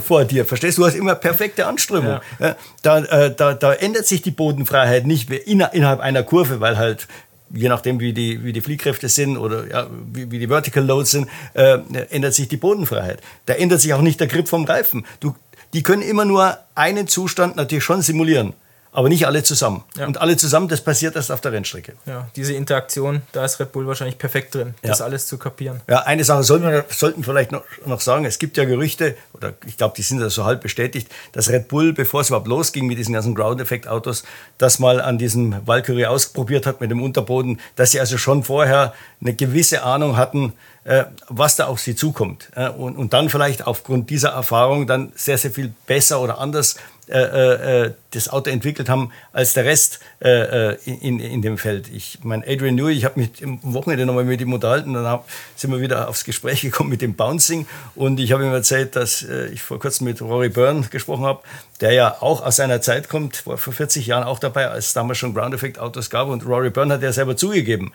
vor, 0.05 0.25
dir. 0.25 0.45
Verstehst 0.45 0.79
du? 0.79 0.83
Du 0.83 0.89
hast 0.89 0.95
immer 0.95 1.15
perfekte 1.15 1.67
Anströmung. 1.67 2.21
Ja. 2.39 2.47
Ja, 2.47 2.57
da, 2.83 2.99
äh, 2.99 3.35
da, 3.35 3.55
da 3.55 3.73
ändert 3.73 4.07
sich 4.07 4.23
die 4.23 4.31
Bodenfreiheit 4.31 5.07
nicht 5.07 5.31
innerhalb 5.31 6.01
einer 6.01 6.23
Kurve, 6.23 6.61
weil 6.61 6.77
halt 6.77 7.09
je 7.51 7.69
nachdem, 7.69 8.01
wie 8.01 8.13
die, 8.13 8.43
wie 8.43 8.53
die 8.53 8.61
Fliehkräfte 8.61 9.09
sind 9.09 9.37
oder 9.37 9.69
ja, 9.69 9.87
wie, 10.13 10.31
wie 10.33 10.41
die 10.41 10.49
Vertical 10.49 10.85
Loads 10.85 11.13
sind, 11.13 11.29
äh, 11.55 11.79
ändert 12.11 12.35
sich 12.35 12.49
die 12.49 12.57
Bodenfreiheit. 12.57 13.21
Da 13.47 13.55
ändert 13.55 13.81
sich 13.81 13.95
auch 13.95 14.01
nicht 14.01 14.19
der 14.19 14.27
Grip 14.27 14.49
vom 14.49 14.65
Reifen. 14.65 15.07
Du, 15.21 15.37
die 15.73 15.85
können 15.85 16.03
immer 16.03 16.25
nur 16.25 16.59
einen 16.75 17.07
Zustand 17.07 17.55
natürlich 17.55 17.85
schon 17.85 18.03
simulieren 18.03 18.55
aber 18.97 19.11
nicht 19.11 19.27
alle 19.27 19.43
zusammen. 19.43 19.85
Ja. 19.99 20.07
Und 20.07 20.23
alle 20.23 20.39
zusammen, 20.39 20.69
das 20.69 20.81
passiert 20.81 21.17
erst 21.17 21.31
auf 21.31 21.43
der 21.43 21.53
Rennstrecke. 21.53 21.93
Ja, 22.07 22.29
diese 22.35 22.55
Interaktion, 22.55 23.21
da 23.33 23.45
ist 23.45 23.61
Red 23.61 23.71
Bull 23.71 23.87
wahrscheinlich 23.87 24.17
perfekt 24.17 24.55
drin, 24.55 24.75
ja. 24.83 24.89
das 24.89 25.03
alles 25.03 25.27
zu 25.27 25.37
kapieren. 25.37 25.83
Ja, 25.87 26.05
eine 26.05 26.25
Sache 26.25 26.43
sollten 26.45 26.67
wir 26.67 26.87
sollten 26.89 27.23
vielleicht 27.23 27.53
noch, 27.53 27.63
noch 27.85 28.01
sagen, 28.01 28.25
es 28.25 28.39
gibt 28.39 28.57
ja 28.57 28.65
Gerüchte, 28.65 29.15
oder 29.35 29.53
ich 29.67 29.77
glaube, 29.77 29.93
die 29.99 30.03
sind 30.03 30.23
ja 30.23 30.31
so 30.31 30.47
halb 30.47 30.63
bestätigt, 30.63 31.13
dass 31.33 31.51
Red 31.51 31.69
Bull, 31.69 31.93
bevor 31.93 32.23
es 32.23 32.29
überhaupt 32.29 32.49
losging 32.49 32.87
mit 32.87 32.97
diesen 32.97 33.13
ganzen 33.13 33.35
Ground-Effekt-Autos, 33.35 34.25
das 34.57 34.79
mal 34.79 35.03
an 35.03 35.19
diesem 35.19 35.55
Valkyrie 35.67 36.07
ausprobiert 36.07 36.65
hat 36.65 36.81
mit 36.81 36.91
dem 36.91 37.03
Unterboden, 37.03 37.61
dass 37.77 37.91
sie 37.91 38.01
also 38.01 38.17
schon 38.17 38.45
vorher 38.45 38.95
eine 39.21 39.35
gewisse 39.35 39.83
Ahnung 39.83 40.17
hatten, 40.17 40.55
äh, 40.85 41.05
was 41.29 41.57
da 41.57 41.67
auf 41.67 41.81
sie 41.81 41.97
zukommt. 41.97 42.49
und, 42.79 42.97
und 42.97 43.13
dann 43.13 43.29
vielleicht 43.29 43.67
aufgrund 43.67 44.09
dieser 44.09 44.31
Erfahrung 44.31 44.87
dann 44.87 45.13
sehr, 45.17 45.37
sehr 45.37 45.51
viel 45.51 45.75
besser 45.87 46.21
oder 46.21 46.39
anders 46.39 46.77
äh, 47.09 47.21
äh, 47.21 47.85
äh, 47.85 47.93
das 48.11 48.29
Auto 48.29 48.51
entwickelt 48.51 48.89
haben 48.89 49.13
als 49.33 49.55
der 49.55 49.65
Rest 49.65 50.01
äh, 50.21 50.73
äh 50.73 50.77
in, 50.85 51.21
in 51.21 51.41
dem 51.41 51.57
Feld. 51.57 51.89
Ich 51.89 52.19
meine, 52.25 52.45
Adrian 52.49 52.75
Newey, 52.75 52.95
ich 52.95 53.05
habe 53.05 53.21
mich 53.21 53.45
am 53.45 53.61
Wochenende 53.63 54.07
nochmal 54.07 54.25
mit 54.25 54.41
ihm 54.41 54.53
unterhalten, 54.53 54.93
dann 54.93 55.21
sind 55.55 55.71
wir 55.71 55.81
wieder 55.81 56.09
aufs 56.09 56.25
Gespräch 56.25 56.61
gekommen 56.63 56.91
mit 56.91 57.03
dem 57.03 57.15
Bouncing 57.15 57.67
und 57.95 58.19
ich 58.19 58.33
habe 58.33 58.45
ihm 58.45 58.53
erzählt, 58.53 58.97
dass 58.97 59.23
ich 59.53 59.63
vor 59.63 59.79
kurzem 59.79 60.07
mit 60.07 60.21
Rory 60.21 60.49
Byrne 60.49 60.89
gesprochen 60.91 61.25
habe, 61.25 61.43
der 61.81 61.93
ja 61.93 62.17
auch 62.21 62.45
aus 62.45 62.57
seiner 62.57 62.81
Zeit 62.81 63.09
kommt, 63.09 63.47
war 63.47 63.57
vor 63.57 63.73
40 63.73 64.07
Jahren 64.07 64.25
auch 64.25 64.41
dabei, 64.41 64.69
als 64.69 64.87
es 64.87 64.93
damals 64.93 65.19
schon 65.19 65.33
Ground 65.33 65.55
Effect 65.55 65.79
Autos 65.79 66.11
gab 66.11 66.29
und 66.29 66.45
Rory 66.45 66.71
Byrne 66.71 66.95
hat 66.95 67.03
ja 67.03 67.13
selber 67.13 67.37
zugegeben, 67.37 67.93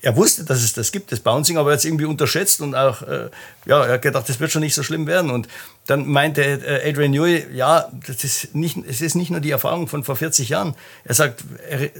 er 0.00 0.16
wusste, 0.16 0.44
dass 0.44 0.62
es 0.62 0.72
das 0.74 0.92
gibt, 0.92 1.10
das 1.10 1.20
Bouncing, 1.20 1.56
aber 1.56 1.70
er 1.70 1.72
hat 1.72 1.80
es 1.80 1.84
irgendwie 1.84 2.04
unterschätzt 2.04 2.60
und 2.60 2.76
auch, 2.76 3.02
äh, 3.02 3.30
ja, 3.66 3.84
er 3.84 3.94
hat 3.94 4.02
gedacht, 4.02 4.28
das 4.28 4.38
wird 4.38 4.52
schon 4.52 4.62
nicht 4.62 4.74
so 4.74 4.84
schlimm 4.84 5.08
werden. 5.08 5.30
Und 5.30 5.48
dann 5.86 6.06
meinte 6.06 6.42
äh, 6.42 6.88
Adrian 6.88 7.10
Newey, 7.10 7.46
ja, 7.52 7.90
das 8.06 8.22
ist 8.22 8.54
nicht, 8.54 8.78
es 8.88 9.00
ist 9.00 9.16
nicht 9.16 9.30
nur 9.30 9.40
die 9.40 9.50
Erfahrung 9.50 9.88
von 9.88 10.04
vor 10.04 10.14
40 10.14 10.50
Jahren. 10.50 10.76
Er 11.02 11.14
sagt, 11.14 11.42
er, 11.68 11.90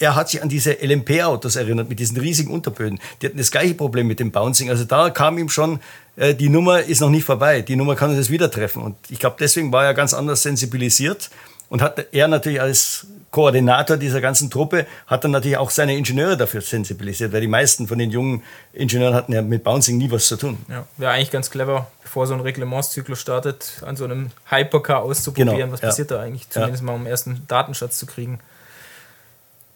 er 0.00 0.14
hat 0.16 0.28
sich 0.30 0.42
an 0.42 0.48
diese 0.48 0.72
LMP-Autos 0.72 1.54
erinnert, 1.54 1.88
mit 1.88 2.00
diesen 2.00 2.16
riesigen 2.16 2.52
Unterböden. 2.52 2.98
Die 3.22 3.26
hatten 3.26 3.38
das 3.38 3.52
gleiche 3.52 3.74
Problem 3.74 4.08
mit 4.08 4.18
dem 4.18 4.32
Bouncing. 4.32 4.68
Also 4.68 4.84
da 4.84 5.10
kam 5.10 5.38
ihm 5.38 5.50
schon, 5.50 5.78
äh, 6.16 6.34
die 6.34 6.48
Nummer 6.48 6.82
ist 6.82 7.00
noch 7.00 7.10
nicht 7.10 7.24
vorbei, 7.24 7.62
die 7.62 7.76
Nummer 7.76 7.94
kann 7.94 8.10
uns 8.10 8.28
wieder 8.28 8.50
treffen. 8.50 8.82
Und 8.82 8.96
ich 9.08 9.20
glaube, 9.20 9.36
deswegen 9.38 9.70
war 9.70 9.84
er 9.84 9.94
ganz 9.94 10.14
anders 10.14 10.42
sensibilisiert 10.42 11.30
und 11.68 11.80
hat 11.80 12.08
er 12.10 12.26
natürlich 12.26 12.60
als 12.60 13.06
Koordinator 13.30 13.98
dieser 13.98 14.20
ganzen 14.20 14.50
Truppe 14.50 14.86
hat 15.06 15.24
dann 15.24 15.32
natürlich 15.32 15.58
auch 15.58 15.70
seine 15.70 15.96
Ingenieure 15.96 16.36
dafür 16.36 16.62
sensibilisiert, 16.62 17.32
weil 17.32 17.42
die 17.42 17.46
meisten 17.48 17.86
von 17.86 17.98
den 17.98 18.10
jungen 18.10 18.42
Ingenieuren 18.72 19.14
hatten 19.14 19.32
ja 19.32 19.42
mit 19.42 19.64
Bouncing 19.64 19.98
nie 19.98 20.10
was 20.10 20.28
zu 20.28 20.36
tun. 20.36 20.58
Ja, 20.68 20.86
wäre 20.96 21.12
eigentlich 21.12 21.30
ganz 21.30 21.50
clever, 21.50 21.90
bevor 22.02 22.26
so 22.26 22.34
ein 22.34 22.40
Reglementszyklus 22.40 23.20
startet, 23.20 23.82
an 23.84 23.96
so 23.96 24.04
einem 24.04 24.30
Hypercar 24.48 25.02
auszuprobieren, 25.02 25.56
genau, 25.58 25.72
was 25.72 25.82
ja. 25.82 25.88
passiert 25.88 26.10
da 26.10 26.20
eigentlich, 26.20 26.48
zumindest 26.48 26.82
ja. 26.82 26.86
mal 26.86 26.94
um 26.94 27.02
den 27.02 27.10
ersten 27.10 27.42
Datenschatz 27.48 27.98
zu 27.98 28.06
kriegen. 28.06 28.40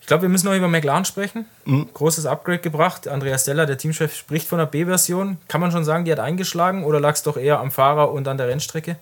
Ich 0.01 0.09
glaube, 0.09 0.23
wir 0.23 0.29
müssen 0.29 0.47
noch 0.47 0.57
über 0.57 0.67
McLaren 0.67 1.05
sprechen. 1.05 1.47
Mhm. 1.65 1.89
Großes 1.95 2.27
Upgrade 2.27 2.59
gebracht. 2.59 3.07
Andreas 3.07 3.43
Stella, 3.43 3.67
der 3.67 3.79
Teamchef, 3.79 4.17
spricht 4.17 4.49
von 4.49 4.59
der 4.59 4.67
B-Version. 4.67 5.39
Kann 5.47 5.61
man 5.61 5.71
schon 5.71 5.85
sagen, 5.85 6.05
die 6.05 6.11
hat 6.11 6.19
eingeschlagen 6.19 6.83
oder 6.85 6.99
lag 6.99 7.15
es 7.15 7.23
doch 7.23 7.37
eher 7.37 7.61
am 7.61 7.71
Fahrer 7.71 8.11
und 8.11 8.27
an 8.27 8.37
der 8.37 8.49
Rennstrecke? 8.49 8.97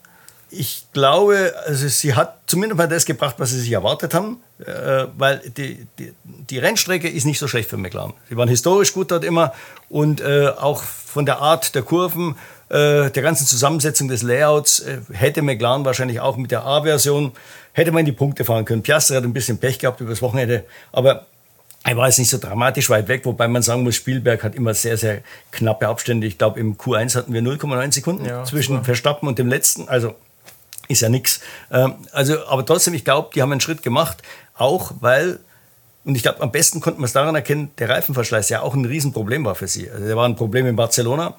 Ich 0.52 0.86
glaube, 0.92 1.54
also 1.66 1.86
sie 1.86 2.14
hat 2.14 2.38
zumindest 2.46 2.76
mal 2.76 2.88
das 2.88 3.06
gebracht, 3.06 3.36
was 3.38 3.50
sie 3.50 3.60
sich 3.60 3.72
erwartet 3.72 4.14
haben, 4.14 4.38
äh, 4.58 5.06
weil 5.16 5.38
die, 5.56 5.86
die, 5.98 6.12
die 6.24 6.58
Rennstrecke 6.58 7.08
ist 7.08 7.24
nicht 7.24 7.38
so 7.38 7.46
schlecht 7.46 7.70
für 7.70 7.76
McLaren. 7.76 8.14
Sie 8.28 8.36
waren 8.36 8.48
historisch 8.48 8.92
gut 8.92 9.12
dort 9.12 9.24
immer 9.24 9.52
und 9.88 10.20
äh, 10.20 10.48
auch 10.48 10.82
von 10.82 11.24
der 11.24 11.38
Art 11.38 11.74
der 11.74 11.82
Kurven, 11.82 12.36
äh, 12.68 13.10
der 13.10 13.22
ganzen 13.22 13.46
Zusammensetzung 13.46 14.08
des 14.08 14.22
Layouts 14.22 14.80
äh, 14.80 14.98
hätte 15.12 15.42
McLaren 15.42 15.84
wahrscheinlich 15.84 16.20
auch 16.20 16.36
mit 16.36 16.50
der 16.50 16.64
A-Version, 16.64 17.32
hätte 17.72 17.92
man 17.92 18.00
in 18.00 18.06
die 18.06 18.12
Punkte 18.12 18.44
fahren 18.44 18.64
können. 18.64 18.82
Piastri 18.82 19.14
hat 19.14 19.24
ein 19.24 19.32
bisschen 19.32 19.58
Pech 19.58 19.78
gehabt 19.78 20.00
übers 20.00 20.20
Wochenende, 20.22 20.64
aber 20.92 21.26
er 21.82 21.96
war 21.96 22.06
jetzt 22.06 22.18
nicht 22.18 22.30
so 22.30 22.38
dramatisch 22.38 22.90
weit 22.90 23.08
weg, 23.08 23.24
wobei 23.24 23.48
man 23.48 23.62
sagen 23.62 23.82
muss, 23.82 23.96
Spielberg 23.96 24.44
hat 24.44 24.54
immer 24.54 24.74
sehr, 24.74 24.96
sehr 24.96 25.22
knappe 25.50 25.88
Abstände. 25.88 26.26
Ich 26.26 26.36
glaube, 26.36 26.60
im 26.60 26.76
Q1 26.76 27.16
hatten 27.16 27.32
wir 27.32 27.40
0,9 27.40 27.92
Sekunden 27.92 28.24
ja, 28.26 28.44
zwischen 28.44 28.74
super. 28.74 28.84
Verstappen 28.84 29.28
und 29.28 29.38
dem 29.38 29.48
letzten. 29.48 29.88
Also 29.88 30.14
ist 30.90 31.00
ja 31.00 31.08
nichts. 31.08 31.40
Ähm, 31.70 31.94
also, 32.12 32.46
aber 32.46 32.64
trotzdem, 32.66 32.94
ich 32.94 33.04
glaube, 33.04 33.30
die 33.34 33.42
haben 33.42 33.52
einen 33.52 33.60
Schritt 33.60 33.82
gemacht, 33.82 34.22
auch 34.54 34.92
weil, 35.00 35.40
und 36.04 36.14
ich 36.14 36.22
glaube, 36.22 36.40
am 36.40 36.50
besten 36.50 36.80
konnte 36.80 37.00
man 37.00 37.06
es 37.06 37.12
daran 37.12 37.34
erkennen, 37.34 37.70
der 37.78 37.88
Reifenverschleiß 37.88 38.48
ja 38.48 38.62
auch 38.62 38.74
ein 38.74 38.84
Riesenproblem 38.84 39.44
war 39.44 39.54
für 39.54 39.68
sie. 39.68 39.90
Also, 39.90 40.06
der 40.06 40.16
war 40.16 40.28
ein 40.28 40.36
Problem 40.36 40.66
in 40.66 40.76
Barcelona. 40.76 41.36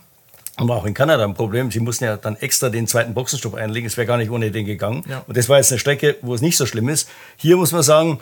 Und 0.60 0.68
war 0.68 0.78
auch 0.78 0.86
in 0.86 0.94
Kanada 0.94 1.24
ein 1.24 1.34
Problem. 1.34 1.72
Sie 1.72 1.80
mussten 1.80 2.04
ja 2.04 2.18
dann 2.18 2.36
extra 2.36 2.70
den 2.70 2.86
zweiten 2.86 3.14
Boxenstopp 3.14 3.56
einlegen. 3.56 3.88
Es 3.88 3.96
wäre 3.96 4.06
gar 4.06 4.18
nicht 4.18 4.30
ohne 4.30 4.52
den 4.52 4.66
gegangen. 4.66 5.04
Ja. 5.10 5.24
Und 5.26 5.38
das 5.38 5.48
war 5.48 5.58
jetzt 5.58 5.72
eine 5.72 5.80
Strecke, 5.80 6.18
wo 6.22 6.36
es 6.36 6.42
nicht 6.42 6.58
so 6.58 6.66
schlimm 6.66 6.90
ist. 6.90 7.10
Hier 7.38 7.56
muss 7.56 7.72
man 7.72 7.84
sagen, 7.84 8.20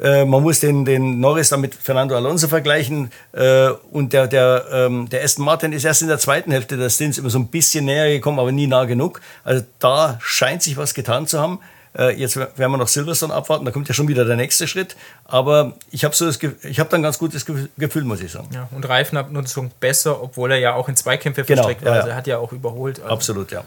äh, 0.00 0.24
man 0.24 0.42
muss 0.42 0.60
den, 0.60 0.84
den 0.84 1.20
Norris 1.20 1.50
dann 1.50 1.60
mit 1.60 1.74
Fernando 1.74 2.16
Alonso 2.16 2.48
vergleichen. 2.48 3.10
Äh, 3.32 3.68
und 3.92 4.12
der, 4.12 4.26
der, 4.26 4.64
ähm, 4.72 5.08
der 5.08 5.22
Aston 5.22 5.44
Martin 5.44 5.72
ist 5.72 5.84
erst 5.84 6.02
in 6.02 6.08
der 6.08 6.18
zweiten 6.18 6.50
Hälfte 6.50 6.76
des 6.76 6.96
Stints 6.96 7.18
immer 7.18 7.30
so 7.30 7.38
ein 7.38 7.48
bisschen 7.48 7.84
näher 7.84 8.08
gekommen, 8.08 8.38
aber 8.38 8.52
nie 8.52 8.66
nah 8.66 8.84
genug. 8.84 9.20
Also 9.44 9.64
da 9.78 10.18
scheint 10.20 10.62
sich 10.62 10.76
was 10.76 10.94
getan 10.94 11.26
zu 11.26 11.40
haben. 11.40 11.60
Äh, 11.96 12.18
jetzt 12.18 12.36
werden 12.36 12.56
wir 12.56 12.76
noch 12.76 12.88
Silverstone 12.88 13.32
abwarten, 13.32 13.64
da 13.64 13.70
kommt 13.70 13.86
ja 13.86 13.94
schon 13.94 14.08
wieder 14.08 14.24
der 14.24 14.34
nächste 14.34 14.66
Schritt. 14.66 14.96
Aber 15.24 15.74
ich 15.92 16.04
habe 16.04 16.14
so 16.14 16.28
ich 16.28 16.80
habe 16.80 16.90
dann 16.90 17.02
ganz 17.02 17.18
gutes 17.18 17.46
Gefühl, 17.46 18.04
muss 18.04 18.20
ich 18.20 18.32
sagen. 18.32 18.48
Ja, 18.52 18.68
und 18.72 18.88
Reifenabnutzung 18.88 19.70
besser, 19.78 20.20
obwohl 20.20 20.50
er 20.50 20.58
ja 20.58 20.74
auch 20.74 20.88
in 20.88 20.96
Zweikämpfe 20.96 21.44
genau, 21.44 21.62
verstrickt 21.62 21.84
war. 21.84 21.92
Ja, 21.92 21.94
ja. 21.94 22.00
Also 22.00 22.10
er 22.10 22.16
hat 22.16 22.26
ja 22.26 22.38
auch 22.38 22.52
überholt. 22.52 23.00
Also. 23.00 23.12
Absolut, 23.12 23.52
ja. 23.52 23.62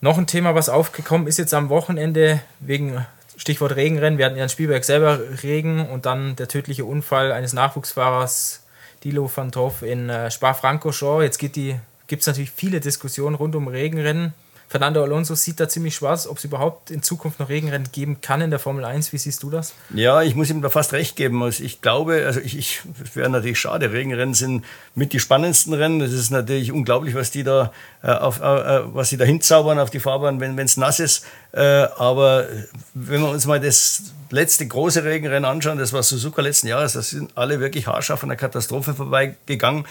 Noch 0.00 0.16
ein 0.18 0.28
Thema, 0.28 0.54
was 0.54 0.68
aufgekommen 0.68 1.26
ist 1.26 1.38
jetzt 1.38 1.54
am 1.54 1.68
Wochenende 1.68 2.40
wegen 2.60 3.04
Stichwort 3.36 3.76
Regenrennen. 3.76 4.18
Wir 4.18 4.26
hatten 4.26 4.36
ja 4.36 4.44
in 4.44 4.48
Spielberg 4.48 4.84
selber 4.84 5.18
Regen 5.42 5.86
und 5.88 6.06
dann 6.06 6.36
der 6.36 6.48
tödliche 6.48 6.84
Unfall 6.84 7.32
eines 7.32 7.52
Nachwuchsfahrers 7.52 8.64
Dilo 9.04 9.30
van 9.34 9.50
Toff 9.50 9.82
in 9.82 10.08
äh, 10.08 10.30
Spa-Francorchamps. 10.30 11.24
Jetzt 11.24 11.38
gibt 11.38 12.20
es 12.20 12.26
natürlich 12.26 12.50
viele 12.50 12.80
Diskussionen 12.80 13.34
rund 13.34 13.56
um 13.56 13.68
Regenrennen. 13.68 14.34
Fernando 14.72 15.02
Alonso 15.02 15.34
sieht 15.34 15.60
da 15.60 15.68
ziemlich 15.68 15.94
schwarz, 15.94 16.26
ob 16.26 16.38
es 16.38 16.44
überhaupt 16.44 16.90
in 16.90 17.02
Zukunft 17.02 17.38
noch 17.38 17.50
Regenrennen 17.50 17.92
geben 17.92 18.22
kann 18.22 18.40
in 18.40 18.48
der 18.48 18.58
Formel 18.58 18.86
1. 18.86 19.12
Wie 19.12 19.18
siehst 19.18 19.42
du 19.42 19.50
das? 19.50 19.74
Ja, 19.92 20.22
ich 20.22 20.34
muss 20.34 20.48
ihm 20.48 20.62
da 20.62 20.70
fast 20.70 20.94
recht 20.94 21.14
geben. 21.14 21.42
Also 21.42 21.62
ich 21.62 21.82
glaube, 21.82 22.24
also 22.24 22.40
ich, 22.40 22.56
ich 22.56 22.80
wäre 23.12 23.28
natürlich 23.28 23.60
schade. 23.60 23.92
Regenrennen 23.92 24.32
sind 24.32 24.64
mit 24.94 25.12
die 25.12 25.20
spannendsten 25.20 25.74
Rennen. 25.74 26.00
Es 26.00 26.14
ist 26.14 26.30
natürlich 26.30 26.72
unglaublich, 26.72 27.14
was 27.14 27.30
die 27.30 27.44
da 27.44 27.70
äh, 28.02 28.12
auf, 28.12 28.40
äh, 28.40 28.44
äh 28.44 28.82
was 28.94 29.10
sie 29.10 29.18
da 29.18 29.26
hinzaubern 29.26 29.78
auf 29.78 29.90
die 29.90 30.00
Fahrbahn, 30.00 30.40
wenn 30.40 30.58
es 30.58 30.78
nass 30.78 31.00
ist. 31.00 31.26
Äh, 31.52 31.60
aber 31.60 32.46
wenn 32.94 33.20
wir 33.20 33.28
uns 33.28 33.44
mal 33.44 33.60
das 33.60 34.04
letzte 34.30 34.66
große 34.66 35.04
Regenrennen 35.04 35.44
anschauen, 35.44 35.76
das 35.76 35.92
war 35.92 36.02
Suzuka 36.02 36.40
letzten 36.40 36.68
Jahres, 36.68 36.94
das 36.94 37.10
sind 37.10 37.36
alle 37.36 37.60
wirklich 37.60 37.88
haarscharf 37.88 38.22
an 38.22 38.30
der 38.30 38.38
Katastrophe 38.38 38.94
vorbeigegangen. 38.94 39.84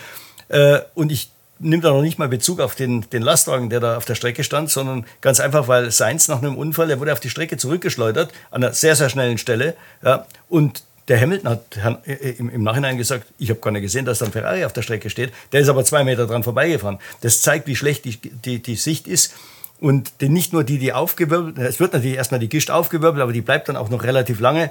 Äh, 0.49 0.79
und 0.95 1.11
ich 1.11 1.29
nimmt 1.61 1.83
er 1.83 1.91
noch 1.91 2.01
nicht 2.01 2.19
mal 2.19 2.27
Bezug 2.27 2.59
auf 2.59 2.75
den, 2.75 3.09
den 3.11 3.21
Lastwagen, 3.21 3.69
der 3.69 3.79
da 3.79 3.97
auf 3.97 4.05
der 4.05 4.15
Strecke 4.15 4.43
stand, 4.43 4.69
sondern 4.69 5.05
ganz 5.21 5.39
einfach, 5.39 5.67
weil 5.67 5.91
Seins 5.91 6.27
nach 6.27 6.41
einem 6.41 6.57
Unfall, 6.57 6.89
er 6.89 6.99
wurde 6.99 7.13
auf 7.13 7.19
die 7.19 7.29
Strecke 7.29 7.57
zurückgeschleudert, 7.57 8.31
an 8.51 8.63
einer 8.63 8.73
sehr, 8.73 8.95
sehr 8.95 9.09
schnellen 9.09 9.37
Stelle. 9.37 9.75
Ja, 10.03 10.25
und 10.49 10.83
der 11.07 11.19
Hamilton 11.19 11.49
hat 11.49 12.05
äh, 12.05 12.31
im, 12.31 12.49
im 12.49 12.63
Nachhinein 12.63 12.97
gesagt, 12.97 13.27
ich 13.37 13.49
habe 13.49 13.59
gar 13.59 13.71
nicht 13.71 13.81
gesehen, 13.81 14.05
dass 14.05 14.19
da 14.19 14.25
ein 14.25 14.31
Ferrari 14.31 14.65
auf 14.65 14.73
der 14.73 14.81
Strecke 14.81 15.09
steht. 15.09 15.33
Der 15.51 15.61
ist 15.61 15.69
aber 15.69 15.83
zwei 15.83 16.03
Meter 16.03 16.27
dran 16.27 16.43
vorbeigefahren. 16.43 16.99
Das 17.21 17.41
zeigt, 17.41 17.67
wie 17.67 17.75
schlecht 17.75 18.05
die, 18.05 18.17
die, 18.17 18.61
die 18.61 18.75
Sicht 18.75 19.07
ist. 19.07 19.33
Und 19.79 20.21
nicht 20.21 20.53
nur 20.53 20.63
die, 20.63 20.77
die 20.77 20.93
aufgewirbelt, 20.93 21.57
es 21.57 21.79
wird 21.79 21.93
natürlich 21.93 22.15
erstmal 22.15 22.39
die 22.39 22.49
Gischt 22.49 22.69
aufgewirbelt, 22.69 23.23
aber 23.23 23.33
die 23.33 23.41
bleibt 23.41 23.67
dann 23.67 23.75
auch 23.75 23.89
noch 23.89 24.03
relativ 24.03 24.39
lange. 24.39 24.69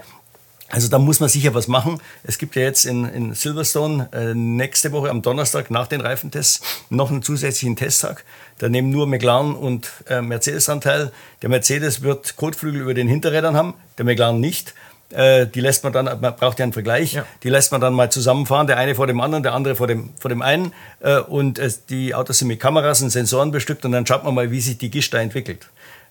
Also 0.71 0.89
da 0.89 0.99
muss 0.99 1.19
man 1.19 1.29
sicher 1.29 1.53
was 1.55 1.67
machen. 1.67 2.01
Es 2.23 2.39
gibt 2.39 2.55
ja 2.55 2.63
jetzt 2.63 2.87
in, 2.87 3.05
in 3.05 3.35
Silverstone 3.35 4.09
äh, 4.13 4.35
nächste 4.35 4.93
Woche 4.93 5.11
am 5.11 5.21
Donnerstag 5.21 5.71
nach 5.71 5.89
den 5.89 6.01
Reifentests 6.01 6.63
noch 6.91 7.11
einen 7.11 7.23
zusätzlichen 7.23 7.75
Testtag. 7.77 8.25
Da 8.59 8.69
nehmen 8.69 8.91
nur 8.91 9.07
McLaren 9.07 9.55
und 9.57 9.91
äh, 10.09 10.23
Mercedes 10.23 10.67
dran 10.67 10.81
teil. 10.81 11.11
Der 11.43 11.49
Mercedes 11.49 12.03
wird 12.03 12.37
Kotflügel 12.37 12.83
über 12.83 12.95
den 12.95 13.09
Hinterrädern 13.09 13.57
haben, 13.57 13.75
der 13.99 14.05
McLaren 14.05 14.39
nicht. 14.39 14.75
Äh, 15.11 15.49
die 15.49 15.61
lässt 15.61 15.83
man 15.83 15.93
dann, 15.93 16.05
man 16.05 16.37
braucht 16.37 16.61
ja 16.61 16.63
einen 16.63 16.73
Vergleich, 16.73 17.15
ja. 17.15 17.27
die 17.43 17.49
lässt 17.49 17.73
man 17.73 17.81
dann 17.81 17.93
mal 17.93 18.13
zusammenfahren, 18.13 18.69
der 18.69 18.77
eine 18.77 18.95
vor 18.95 19.09
dem 19.09 19.21
anderen, 19.21 19.43
der 19.43 19.55
andere 19.55 19.75
vor 19.75 19.89
dem, 19.89 20.11
vor 20.21 20.29
dem 20.29 20.41
einen. 20.41 20.73
Äh, 21.01 21.19
und 21.19 21.59
äh, 21.59 21.69
die 21.89 22.15
Autos 22.15 22.39
sind 22.39 22.49
mit 22.49 22.61
Kameras 22.61 23.03
und 23.03 23.11
Sensoren 23.11 23.51
bestückt 23.51 23.85
und 23.85 23.91
dann 23.91 24.07
schaut 24.07 24.23
man 24.23 24.35
mal, 24.35 24.53
wie 24.53 24.61
sich 24.61 24.79
die 24.79 24.91
Gischt 24.91 25.13
da 25.13 25.19
entwickelt. 25.19 25.67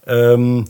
Ähm, 0.05 0.65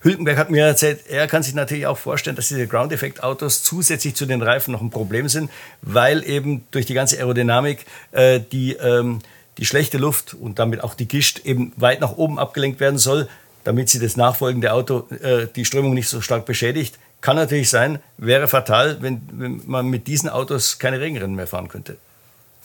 Hülkenberg 0.00 0.38
hat 0.38 0.50
mir 0.50 0.64
erzählt, 0.64 1.00
er 1.08 1.26
kann 1.26 1.42
sich 1.42 1.54
natürlich 1.54 1.86
auch 1.86 1.98
vorstellen, 1.98 2.36
dass 2.36 2.48
diese 2.48 2.66
Ground-Effekt-Autos 2.66 3.62
zusätzlich 3.62 4.14
zu 4.14 4.26
den 4.26 4.42
Reifen 4.42 4.70
noch 4.72 4.80
ein 4.80 4.90
Problem 4.90 5.28
sind, 5.28 5.50
weil 5.82 6.22
eben 6.28 6.64
durch 6.70 6.86
die 6.86 6.94
ganze 6.94 7.18
Aerodynamik 7.18 7.84
äh, 8.12 8.40
die, 8.40 8.74
ähm, 8.74 9.18
die 9.58 9.66
schlechte 9.66 9.98
Luft 9.98 10.34
und 10.34 10.60
damit 10.60 10.84
auch 10.84 10.94
die 10.94 11.08
Gischt 11.08 11.40
eben 11.44 11.72
weit 11.76 12.00
nach 12.00 12.16
oben 12.16 12.38
abgelenkt 12.38 12.78
werden 12.78 12.98
soll, 12.98 13.28
damit 13.64 13.88
sie 13.88 13.98
das 13.98 14.16
nachfolgende 14.16 14.72
Auto 14.72 15.08
äh, 15.20 15.48
die 15.54 15.64
Strömung 15.64 15.94
nicht 15.94 16.08
so 16.08 16.20
stark 16.20 16.46
beschädigt. 16.46 16.98
Kann 17.20 17.34
natürlich 17.34 17.68
sein, 17.68 17.98
wäre 18.16 18.46
fatal, 18.46 18.98
wenn, 19.00 19.20
wenn 19.32 19.62
man 19.66 19.88
mit 19.88 20.06
diesen 20.06 20.28
Autos 20.28 20.78
keine 20.78 21.00
Regenrennen 21.00 21.34
mehr 21.34 21.48
fahren 21.48 21.68
könnte. 21.68 21.96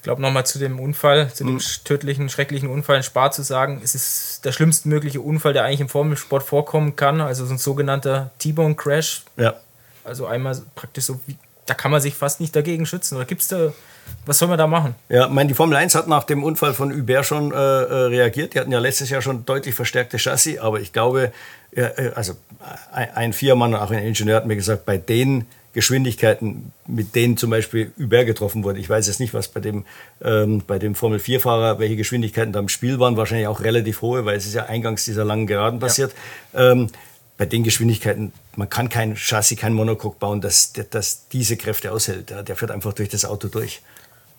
Ich 0.04 0.06
glaube, 0.06 0.22
nochmal 0.22 0.46
zu 0.46 0.60
dem 0.60 0.82
Unfall, 0.82 1.32
zu 1.32 1.46
dem 1.46 1.54
mhm. 1.54 1.62
tödlichen, 1.86 2.28
schrecklichen 2.28 2.70
Unfall 2.70 2.98
in 2.98 3.04
Spa 3.04 3.32
zu 3.32 3.42
sagen, 3.42 3.80
es 3.82 3.96
ist 3.96 4.42
der 4.44 4.52
schlimmste 4.52 4.90
mögliche 4.90 5.22
Unfall, 5.22 5.54
der 5.54 5.64
eigentlich 5.64 5.80
im 5.80 5.88
Formelsport 5.88 6.44
vorkommen 6.44 6.98
kann. 6.98 7.22
Also 7.22 7.46
so 7.46 7.54
ein 7.54 7.58
sogenannter 7.58 8.32
T-Bone-Crash. 8.40 9.22
Ja. 9.38 9.54
Also 10.04 10.26
einmal 10.26 10.62
praktisch 10.76 11.06
so, 11.06 11.22
da 11.66 11.74
kann 11.74 11.90
man 11.90 12.02
sich 12.02 12.16
fast 12.16 12.42
nicht 12.42 12.54
dagegen 12.54 12.86
schützen. 12.86 13.16
Oder 13.16 13.24
gibt 13.24 13.44
es 13.44 13.48
da, 13.48 13.72
was 14.26 14.40
soll 14.40 14.50
man 14.50 14.58
da 14.58 14.68
machen? 14.68 14.94
Ja, 15.08 15.28
ich 15.28 15.32
meine, 15.32 15.48
die 15.48 15.54
Formel 15.54 15.78
1 15.78 15.96
hat 15.96 16.10
nach 16.10 16.26
dem 16.26 16.44
Unfall 16.44 16.74
von 16.74 16.92
Hubert 16.92 17.26
schon 17.26 17.54
äh, 17.54 17.56
äh, 17.56 17.94
reagiert. 18.08 18.54
Die 18.54 18.60
hatten 18.60 18.74
ja 18.74 18.80
letztes 18.80 19.10
Jahr 19.10 19.22
schon 19.22 19.46
deutlich 19.46 19.74
verstärkte 19.74 20.18
Chassis, 20.18 20.60
aber 20.60 20.82
ich 20.82 20.92
glaube, 20.92 21.32
ja, 21.72 21.86
äh, 21.86 22.12
also 22.14 22.34
ein 22.92 23.32
Viermann 23.32 23.74
und 23.74 23.80
auch 23.80 23.92
ein 23.92 24.04
Ingenieur 24.04 24.36
hat 24.36 24.48
mir 24.48 24.58
gesagt, 24.58 24.86
bei 24.86 24.98
denen 24.98 25.48
Geschwindigkeiten, 25.74 26.72
mit 26.88 27.16
denen 27.16 27.36
zum 27.36 27.50
Beispiel 27.50 27.92
Uber 28.00 28.26
getroffen 28.26 28.64
wurde. 28.64 28.80
Ich 28.80 28.90
weiß 28.90 29.08
jetzt 29.08 29.20
nicht, 29.20 29.34
was 29.34 29.48
bei 29.48 29.60
dem, 29.60 29.86
ähm, 30.24 30.62
bei 30.66 30.78
dem 30.78 30.94
Formel-4-Fahrer, 30.94 31.80
welche 31.80 31.96
Geschwindigkeiten 31.96 32.54
da 32.54 32.60
im 32.60 32.70
Spiel 32.70 33.00
waren, 33.00 33.18
wahrscheinlich 33.18 33.48
auch 33.48 33.62
relativ 33.62 34.02
hohe, 34.02 34.26
weil 34.26 34.38
es 34.38 34.46
ist 34.46 34.54
ja 34.54 34.68
eingangs 34.68 35.06
dieser 35.06 35.26
langen 35.26 35.48
Geraden 35.48 35.80
passiert. 35.80 36.14
Ja. 36.54 36.72
Ähm, 36.72 36.90
bei 37.38 37.48
den 37.48 37.64
Geschwindigkeiten, 37.64 38.32
man 38.56 38.70
kann 38.70 38.90
kein 38.90 39.16
Chassis, 39.16 39.58
kein 39.58 39.74
Monocoque 39.74 40.20
bauen, 40.20 40.40
das, 40.40 40.74
das 40.92 41.28
diese 41.30 41.58
Kräfte 41.58 41.92
aushält. 41.92 42.30
Der 42.30 42.56
fährt 42.56 42.70
einfach 42.70 42.94
durch 42.94 43.10
das 43.10 43.26
Auto 43.26 43.48
durch. 43.48 43.82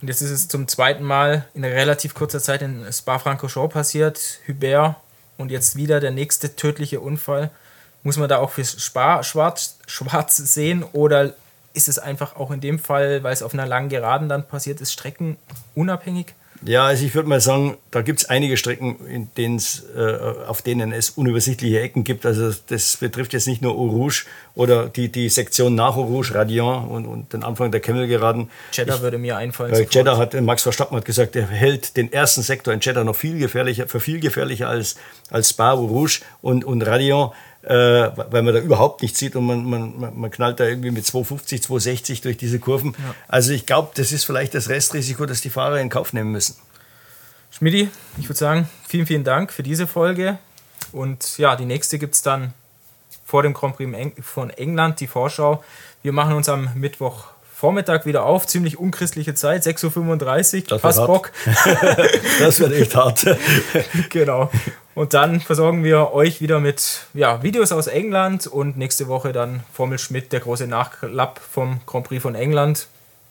Und 0.01 0.09
jetzt 0.09 0.21
ist 0.21 0.31
es 0.31 0.49
zum 0.49 0.69
zweiten 0.69 1.03
Mal 1.03 1.47
in 1.55 1.65
relativ 1.65 2.15
kurzer 2.15 2.41
Zeit 2.41 2.63
in 2.63 2.85
Spa-Francorchamps 2.93 3.75
passiert. 3.75 4.39
Hubert 4.47 4.97
und 5.37 5.51
jetzt 5.51 5.77
wieder 5.77 5.99
der 5.99 6.13
nächste 6.13 6.55
tödliche 6.55 7.01
Unfall. 7.01 7.51
Muss 8.05 8.17
man 8.17 8.29
da 8.29 8.39
auch 8.39 8.51
für 8.51 8.65
schwarz, 8.65 9.27
schwarz 9.87 10.37
sehen 10.37 10.85
oder 10.93 11.35
ist 11.73 11.89
es 11.89 11.99
einfach 11.99 12.37
auch 12.37 12.53
in 12.53 12.61
dem 12.61 12.79
Fall, 12.79 13.23
weil 13.25 13.33
es 13.33 13.43
auf 13.43 13.53
einer 13.53 13.67
langen 13.67 13.89
Geraden 13.89 14.29
dann 14.29 14.47
passiert 14.47 14.81
ist, 14.81 14.93
streckenunabhängig? 14.93 16.35
Ja, 16.67 16.87
also 16.87 17.05
ich 17.05 17.15
würde 17.15 17.29
mal 17.29 17.41
sagen, 17.41 17.77
da 17.91 18.01
gibt 18.01 18.21
es 18.21 18.31
einige 18.31 18.57
Strecken, 18.57 18.97
in 19.37 19.59
äh, 19.95 20.01
auf 20.47 20.63
denen 20.63 20.93
es 20.93 21.11
unübersichtliche 21.11 21.81
Ecken 21.81 22.05
gibt. 22.05 22.25
Also 22.25 22.55
das 22.69 22.97
betrifft 22.97 23.35
jetzt 23.35 23.47
nicht 23.47 23.61
nur 23.61 23.75
Eau 23.75 23.87
Rouge 23.87 24.25
oder 24.55 24.89
die, 24.89 25.11
die 25.13 25.29
Sektion 25.29 25.75
nach 25.75 25.97
Eau 25.97 26.05
Rouge, 26.05 26.35
Radion 26.35 26.89
und, 26.89 27.07
und 27.07 27.33
den 27.35 27.45
Anfang 27.45 27.71
der 27.71 27.81
Kemmelgeraden. 27.81 28.51
Jeddah 28.73 29.03
würde 29.03 29.19
mir 29.19 29.37
einfallen. 29.37 29.73
Weil 29.73 29.87
Jeddah 29.91 30.17
hat, 30.17 30.41
Max 30.41 30.63
Verstappen 30.63 30.97
hat 30.97 31.05
gesagt, 31.05 31.37
er 31.37 31.47
hält 31.47 31.99
den 31.99 32.11
ersten 32.11 32.41
Sektor 32.41 32.73
in 32.73 32.81
Jeddah 32.81 33.05
noch 33.05 33.17
viel 33.17 33.39
gefährlicher, 33.39 33.87
für 33.87 34.01
viel 34.01 34.21
gefährlicher 34.21 34.69
als, 34.69 34.97
als 35.31 35.51
Spa, 35.51 35.73
Eau 35.73 35.85
Rouge 35.85 36.21
und, 36.41 36.65
und 36.65 36.81
Radion 36.83 37.33
äh, 37.67 38.11
weil 38.17 38.43
man 38.43 38.55
da 38.55 38.61
überhaupt 38.61 39.03
nichts 39.03 39.19
sieht 39.19 39.37
und 39.37 39.47
man, 39.47 39.65
man, 39.65 40.21
man 40.21 40.31
knallt 40.31 40.61
da 40.61 40.65
irgendwie 40.65 40.91
mit 40.91 41.07
250, 41.07 41.63
260 41.63 42.21
durch 42.21 42.37
diese 42.37 42.59
Kurven. 42.59 42.95
Ja. 42.99 43.15
Also 43.29 43.53
ich 43.53 43.67
glaube, 43.67 43.91
das 43.95 44.13
ist 44.13 44.25
vielleicht 44.25 44.55
das 44.55 44.69
Restrisiko, 44.69 45.27
das 45.27 45.41
die 45.41 45.51
Fahrer 45.51 45.81
in 45.81 45.89
Kauf 45.89 46.13
nehmen 46.13 46.31
müssen. 46.31 46.57
Schmidti, 47.51 47.89
ich 48.19 48.29
würde 48.29 48.39
sagen, 48.39 48.69
vielen, 48.87 49.07
vielen 49.07 49.25
Dank 49.25 49.53
für 49.53 49.63
diese 49.63 49.87
Folge. 49.87 50.39
Und 50.93 51.39
ja, 51.39 51.57
die 51.57 51.65
nächste 51.65 51.99
gibt 51.99 52.15
es 52.15 52.23
dann 52.23 52.53
vor 53.25 53.43
dem 53.43 53.55
Grand 53.55 53.77
Prix 53.77 54.13
von 54.21 54.51
England, 54.51 55.01
die 55.01 55.07
Vorschau. 55.07 55.63
Wir 56.03 56.13
machen 56.13 56.35
uns 56.35 56.49
am 56.49 56.69
Mittwoch 56.75 57.29
Vormittag 57.55 58.05
wieder 58.05 58.25
auf, 58.25 58.47
ziemlich 58.47 58.79
unchristliche 58.79 59.35
Zeit, 59.35 59.65
6.35 59.65 60.71
Uhr, 60.71 60.79
fast 60.79 61.07
Bock. 61.07 61.33
das 62.39 62.61
wird 62.61 62.73
echt 62.73 62.95
hart. 62.95 63.25
genau. 64.11 64.51
Und 64.95 65.13
dann 65.13 65.41
versorgen 65.41 65.83
wir 65.83 66.13
euch 66.13 66.41
wieder 66.41 66.61
mit 66.61 67.07
ja, 67.15 67.43
Videos 67.43 67.73
aus 67.73 67.89
England 67.89 68.47
und 68.47 68.77
nächste 68.77 69.09
Woche 69.09 69.33
dann 69.33 69.65
Formel 69.73 69.99
Schmidt, 69.99 70.33
der 70.33 70.41
große 70.41 70.67
Nachklapp 70.69 71.41
vom 71.41 71.81
Grand 71.87 72.07
Prix 72.07 72.23
von 72.23 72.35
England. 72.35 72.87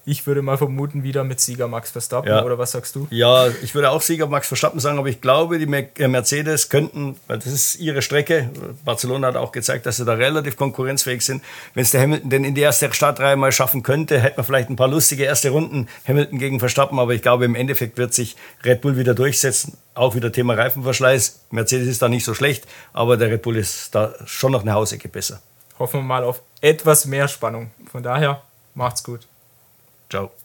Ich 0.05 0.27
würde 0.27 0.41
mal 0.41 0.57
vermuten, 0.57 1.03
wieder 1.03 1.23
mit 1.23 1.39
Sieger 1.39 1.69
Max 1.69 1.91
Verstappen, 1.91 2.29
ja. 2.29 2.43
oder 2.43 2.57
was 2.57 2.71
sagst 2.71 2.93
du? 2.95 3.07
Ja, 3.09 3.47
ich 3.47 3.73
würde 3.73 3.89
auch 3.89 4.01
Sieger 4.01 4.27
Max 4.27 4.47
Verstappen 4.47 4.81
sagen, 4.81 4.97
aber 4.99 5.07
ich 5.07 5.21
glaube, 5.21 5.59
die 5.59 6.01
äh, 6.01 6.07
Mercedes 6.09 6.67
könnten, 6.67 7.15
weil 7.27 7.37
das 7.37 7.47
ist 7.47 7.75
ihre 7.75 8.01
Strecke, 8.01 8.49
Barcelona 8.83 9.27
hat 9.27 9.37
auch 9.37 9.53
gezeigt, 9.53 9.85
dass 9.85 9.97
sie 9.97 10.03
da 10.03 10.13
relativ 10.13 10.57
konkurrenzfähig 10.57 11.21
sind. 11.21 11.41
Wenn 11.73 11.83
es 11.83 11.91
der 11.91 12.01
Hamilton 12.01 12.29
denn 12.29 12.43
in 12.43 12.53
die 12.53 12.61
erste 12.61 12.91
Startreihe 12.93 13.37
mal 13.37 13.53
schaffen 13.53 13.81
könnte, 13.81 14.19
hätte 14.19 14.37
man 14.37 14.45
vielleicht 14.45 14.69
ein 14.69 14.75
paar 14.75 14.89
lustige 14.89 15.23
erste 15.23 15.51
Runden 15.51 15.87
Hamilton 16.05 16.37
gegen 16.37 16.59
Verstappen, 16.59 16.99
aber 16.99 17.13
ich 17.13 17.21
glaube, 17.21 17.45
im 17.45 17.55
Endeffekt 17.55 17.97
wird 17.97 18.13
sich 18.13 18.35
Red 18.65 18.81
Bull 18.81 18.97
wieder 18.97 19.13
durchsetzen. 19.13 19.77
Auch 19.93 20.15
wieder 20.15 20.33
Thema 20.33 20.55
Reifenverschleiß. 20.55 21.45
Mercedes 21.51 21.87
ist 21.87 22.01
da 22.01 22.09
nicht 22.09 22.25
so 22.25 22.33
schlecht, 22.33 22.67
aber 22.91 23.15
der 23.15 23.29
Red 23.29 23.43
Bull 23.43 23.55
ist 23.55 23.95
da 23.95 24.13
schon 24.25 24.51
noch 24.51 24.63
eine 24.63 24.73
Hausecke 24.73 25.07
besser. 25.07 25.41
Hoffen 25.79 26.01
wir 26.01 26.05
mal 26.05 26.23
auf 26.25 26.41
etwas 26.59 27.05
mehr 27.05 27.29
Spannung. 27.29 27.71
Von 27.89 28.03
daher, 28.03 28.41
macht's 28.75 29.03
gut. 29.03 29.27
Ciao. 30.13 30.42